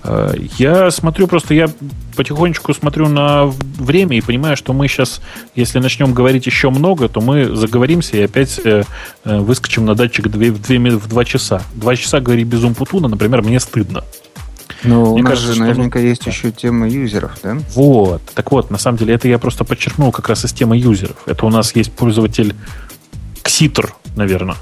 [0.04, 1.68] Э, я смотрю просто, я
[2.16, 5.20] потихонечку смотрю на время и понимаю, что мы сейчас,
[5.54, 8.84] если начнем говорить еще много, то мы заговоримся и опять э,
[9.24, 11.62] э выскочим на датчик 2, в, 2, в 2 часа.
[11.74, 14.04] Два часа говорить без умпутуна, например, мне стыдно.
[14.84, 16.08] Ну, у нас кажется, же наверняка что...
[16.08, 17.58] есть еще тема юзеров, да?
[17.74, 18.22] Вот.
[18.34, 21.16] Так вот, на самом деле, это я просто подчеркнул как раз из темы юзеров.
[21.26, 22.54] Это у нас есть пользователь
[23.42, 24.56] Кситр, наверное,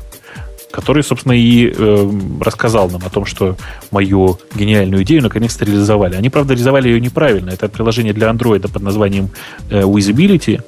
[0.71, 3.57] который, собственно, и э, рассказал нам о том, что
[3.91, 6.17] мою гениальную идею наконец-то реализовали.
[6.17, 7.51] Они, правда, реализовали ее неправильно.
[7.51, 9.31] Это приложение для Android под названием
[9.71, 10.63] э, Visibility,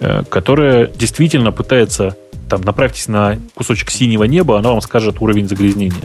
[0.00, 2.16] э, которое действительно пытается
[2.48, 6.02] там, направьтесь на кусочек синего неба, оно вам скажет уровень загрязнения.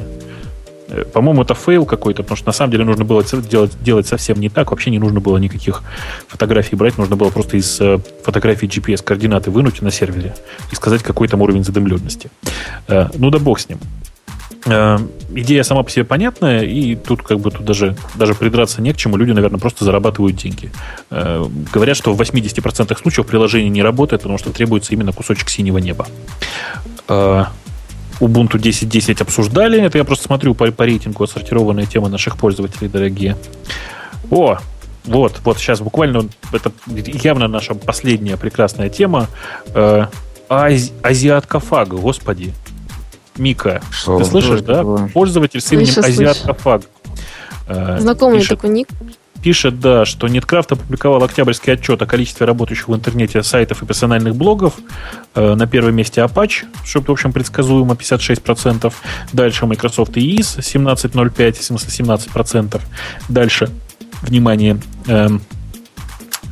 [0.89, 4.39] Э, по-моему, это fail какой-то, потому что на самом деле нужно было делать, делать совсем
[4.39, 4.71] не так.
[4.71, 5.83] Вообще не нужно было никаких
[6.27, 6.97] фотографий брать.
[6.97, 10.35] Нужно было просто из э, фотографий GPS-координаты вынуть на сервере
[10.71, 12.29] и сказать, какой там уровень задымленности.
[12.87, 13.79] Э, ну да бог с ним.
[14.65, 18.97] Идея сама по себе понятная, и тут как бы тут даже, даже придраться не к
[18.97, 19.15] чему.
[19.15, 20.69] Люди, наверное, просто зарабатывают деньги.
[21.09, 26.07] Говорят, что в 80% случаев приложение не работает, потому что требуется именно кусочек синего неба.
[28.19, 29.81] Ubuntu 10.10 обсуждали.
[29.81, 33.37] Это я просто смотрю по, по рейтингу отсортированные темы наших пользователей, дорогие.
[34.29, 34.57] О,
[35.05, 39.27] вот, вот сейчас буквально это явно наша последняя прекрасная тема.
[39.73, 40.07] Э,
[40.49, 42.53] ази, азиатка фаг, господи.
[43.37, 44.19] Мика, Что?
[44.19, 44.83] ты слышишь, да?
[45.13, 46.81] Пользователь с именем Азиатка фаг.
[47.67, 48.89] Э, Знакомый пишет, такой ник
[49.41, 54.35] пишет, да, что Неткрафт опубликовал октябрьский отчет о количестве работающих в интернете сайтов и персональных
[54.35, 54.75] блогов.
[55.35, 58.93] Э, на первом месте Apache, что, в общем, предсказуемо 56%.
[59.33, 62.81] Дальше Microsoft и EIS 17,05, в смысле 17%.
[63.29, 63.69] Дальше,
[64.21, 65.29] внимание, э,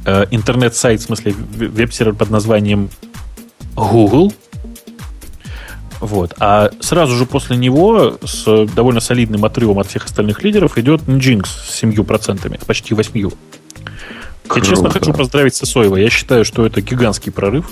[0.05, 2.89] э, интернет-сайт, в смысле веб-сервер под названием
[3.75, 4.33] Google–
[5.99, 6.33] вот.
[6.39, 11.45] А сразу же после него с довольно солидным отрывом от всех остальных лидеров идет Nginx
[11.45, 13.33] с 7%, почти 8%.
[14.55, 15.97] Я честно хочу поздравить Сосоева.
[15.97, 17.69] Я считаю, что это гигантский прорыв.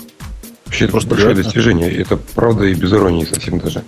[0.66, 1.90] Вообще, это просто большое достижение.
[1.96, 3.82] Это правда и без иронии совсем даже.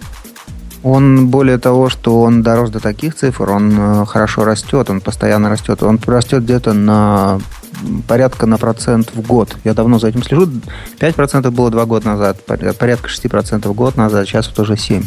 [0.82, 5.51] Он, более того, что он дорос до таких цифр, он э, хорошо растет, он постоянно
[5.51, 5.82] растет.
[5.82, 7.40] Он растет где-то на
[8.06, 9.56] порядка на процент в год.
[9.64, 10.48] Я давно за этим слежу.
[10.98, 15.06] 5% было два года назад, порядка 6% в год назад, сейчас вот уже 7%.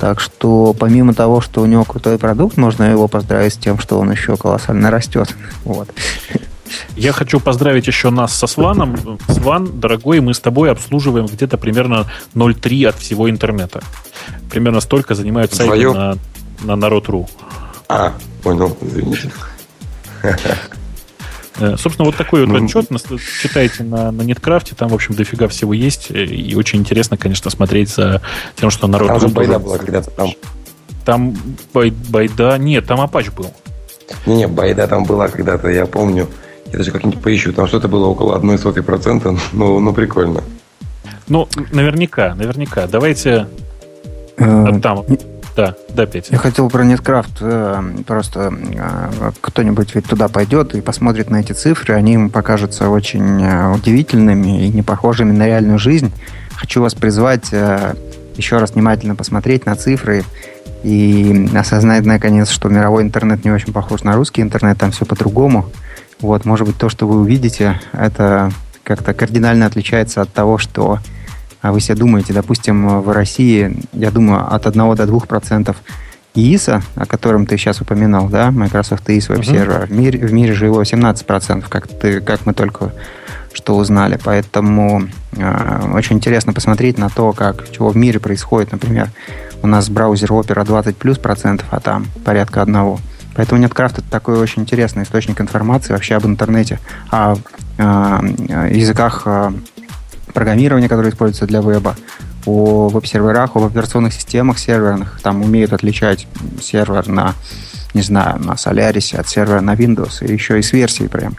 [0.00, 3.98] Так что помимо того, что у него крутой продукт, можно его поздравить с тем, что
[3.98, 5.34] он еще колоссально растет.
[5.64, 5.88] Вот.
[6.96, 9.18] Я хочу поздравить еще нас со Сваном.
[9.28, 13.80] Сван, дорогой, мы с тобой обслуживаем где-то примерно 0,3 от всего интернета.
[14.50, 16.16] Примерно столько занимают сайты на,
[16.62, 17.28] на народ.ру.
[17.88, 19.30] А, понял, извините.
[21.58, 22.88] Э, собственно, вот такой вот ну, отчет
[23.42, 27.50] читайте на, на Неткрафте, там, в общем, дофига всего есть, э, и очень интересно, конечно,
[27.50, 28.22] смотреть за
[28.56, 29.08] тем, что народ...
[29.08, 30.30] Там же байда была когда-то там.
[31.04, 31.36] Там
[31.72, 32.58] бай, байда...
[32.58, 33.52] Нет, там Апач был.
[34.26, 36.28] Не-не, байда там была когда-то, я помню.
[36.72, 37.52] Я даже как-нибудь поищу.
[37.52, 39.36] Там что-то было около одной сотой процента.
[39.52, 40.42] Ну, ну, прикольно.
[41.28, 42.86] Ну, наверняка, наверняка.
[42.86, 43.46] Давайте
[44.36, 45.04] э, там
[45.56, 46.32] да, да, Петя.
[46.32, 47.38] Я хотел про Неткрафт.
[47.40, 51.94] Э, просто э, кто-нибудь ведь туда пойдет и посмотрит на эти цифры.
[51.94, 56.12] Они ему покажутся очень э, удивительными и не похожими на реальную жизнь.
[56.56, 57.52] Хочу вас призвать
[58.36, 60.24] еще раз внимательно посмотреть на цифры
[60.82, 65.66] и осознать, наконец, что мировой интернет не очень похож на русский интернет, там все по-другому.
[66.20, 68.52] Вот, может быть, то, что вы увидите, это
[68.82, 70.98] как-то кардинально отличается от того, что
[71.72, 75.76] вы себе думаете, допустим, в России, я думаю, от 1 до 2 процентов
[76.34, 79.86] ИИСа, о котором ты сейчас упоминал, да, Microsoft Web Server, uh-huh.
[79.86, 82.92] в, мире, в мире же его 17 процентов, как, ты, как мы только
[83.52, 84.18] что узнали.
[84.22, 85.04] Поэтому
[85.36, 88.72] э, очень интересно посмотреть на то, как, чего в мире происходит.
[88.72, 89.10] Например,
[89.62, 92.98] у нас браузер Opera 20 плюс процентов, а там порядка одного.
[93.36, 96.78] Поэтому NetCraft это такой очень интересный источник информации вообще об интернете,
[97.10, 97.36] о,
[97.78, 98.22] о
[98.68, 99.52] языках э,
[100.34, 101.96] программирования, которое используется для веба,
[102.44, 105.20] о веб-серверах, об операционных системах серверных.
[105.22, 106.26] Там умеют отличать
[106.60, 107.34] сервер на,
[107.94, 111.36] не знаю, на Solaris от сервера на Windows, и еще и с версией прям.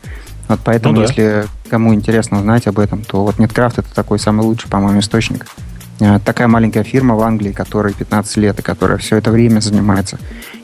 [0.48, 1.08] Вот поэтому, ну, да.
[1.08, 5.46] если кому интересно узнать об этом, то вот NetCraft это такой самый лучший, по-моему, источник.
[6.00, 10.20] Э, такая маленькая фирма в Англии, которой 15 лет, и которая все это время занимается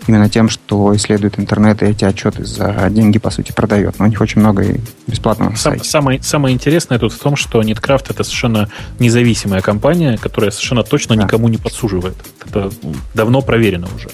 [0.07, 3.99] именно тем, что исследует интернет и эти отчеты за деньги, по сути, продает.
[3.99, 4.65] Но у них очень много
[5.07, 5.83] бесплатного Сам, сайта.
[5.85, 8.69] Самое, самое интересное тут в том, что NetCraft это совершенно
[8.99, 11.23] независимая компания, которая совершенно точно да.
[11.23, 12.15] никому не подсуживает.
[12.45, 12.71] Это
[13.13, 14.09] давно проверено уже.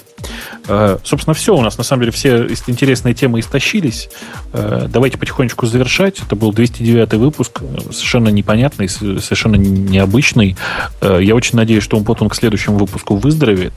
[0.68, 4.10] Э, собственно, все у нас, на самом деле, все интересные темы истощились.
[4.54, 6.20] Э, давайте потихонечку завершать.
[6.20, 7.62] Это был 209 выпуск,
[7.92, 10.58] совершенно непонятный, совершенно необычный.
[11.02, 13.74] Э, я очень надеюсь, что он потом к следующему выпуску выздоровеет,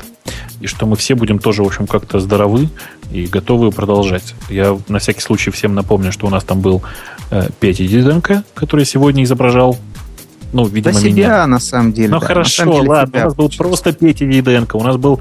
[0.60, 2.68] и что мы все будем тоже, в общем, как-то здоровы
[3.12, 4.34] и готовы продолжать.
[4.48, 6.82] Я на всякий случай всем напомню, что у нас там был
[7.60, 9.78] Петя Диденко, который сегодня изображал
[10.52, 11.46] ну, видимо, За себя, меня.
[11.46, 12.08] на самом деле.
[12.08, 12.26] Ну, да.
[12.26, 13.20] хорошо, деле, ладно.
[13.20, 15.20] У нас был просто Петя Диденко, у нас был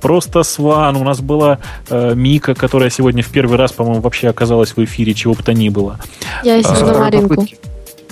[0.00, 1.58] просто Сван, у нас была
[1.90, 5.52] э, Мика, которая сегодня в первый раз, по-моему, вообще оказалась в эфире, чего бы то
[5.52, 5.98] ни было.
[6.42, 7.34] Я сижу а, на Маринку.
[7.34, 7.58] Попытки.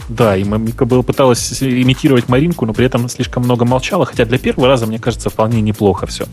[0.09, 4.39] Да, и Мика была, пыталась имитировать Маринку, но при этом слишком много молчала, хотя для
[4.39, 6.25] первого раза, мне кажется, вполне неплохо все.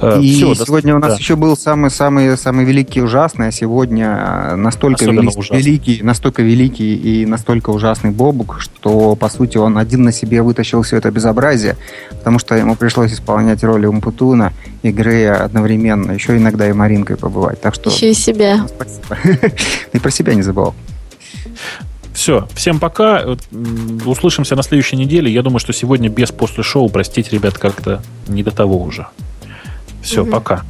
[0.00, 0.96] Э, и все, сегодня до...
[0.96, 1.16] у нас да.
[1.16, 4.06] еще был самый-самый самый великий и ужасный, а сегодня
[4.52, 10.02] э, настолько великий, великий, настолько великий и настолько ужасный Бобук, что, по сути, он один
[10.02, 11.76] на себе вытащил все это безобразие,
[12.10, 14.52] потому что ему пришлось исполнять роли Умпутуна
[14.82, 17.60] и Грея одновременно, еще иногда и Маринкой побывать.
[17.60, 17.90] Так что...
[17.90, 18.66] Еще и себя.
[18.68, 19.16] Спасибо.
[19.92, 20.74] И про себя не забывал.
[22.16, 23.36] Все, всем пока.
[24.06, 25.30] Услышимся на следующей неделе.
[25.30, 29.06] Я думаю, что сегодня без после шоу, простите, ребят, как-то не до того уже.
[30.00, 30.30] Все, угу.
[30.30, 30.64] пока.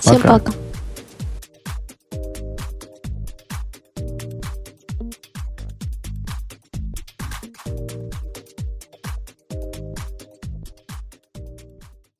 [0.00, 0.38] Всем пока.
[0.38, 0.52] пока.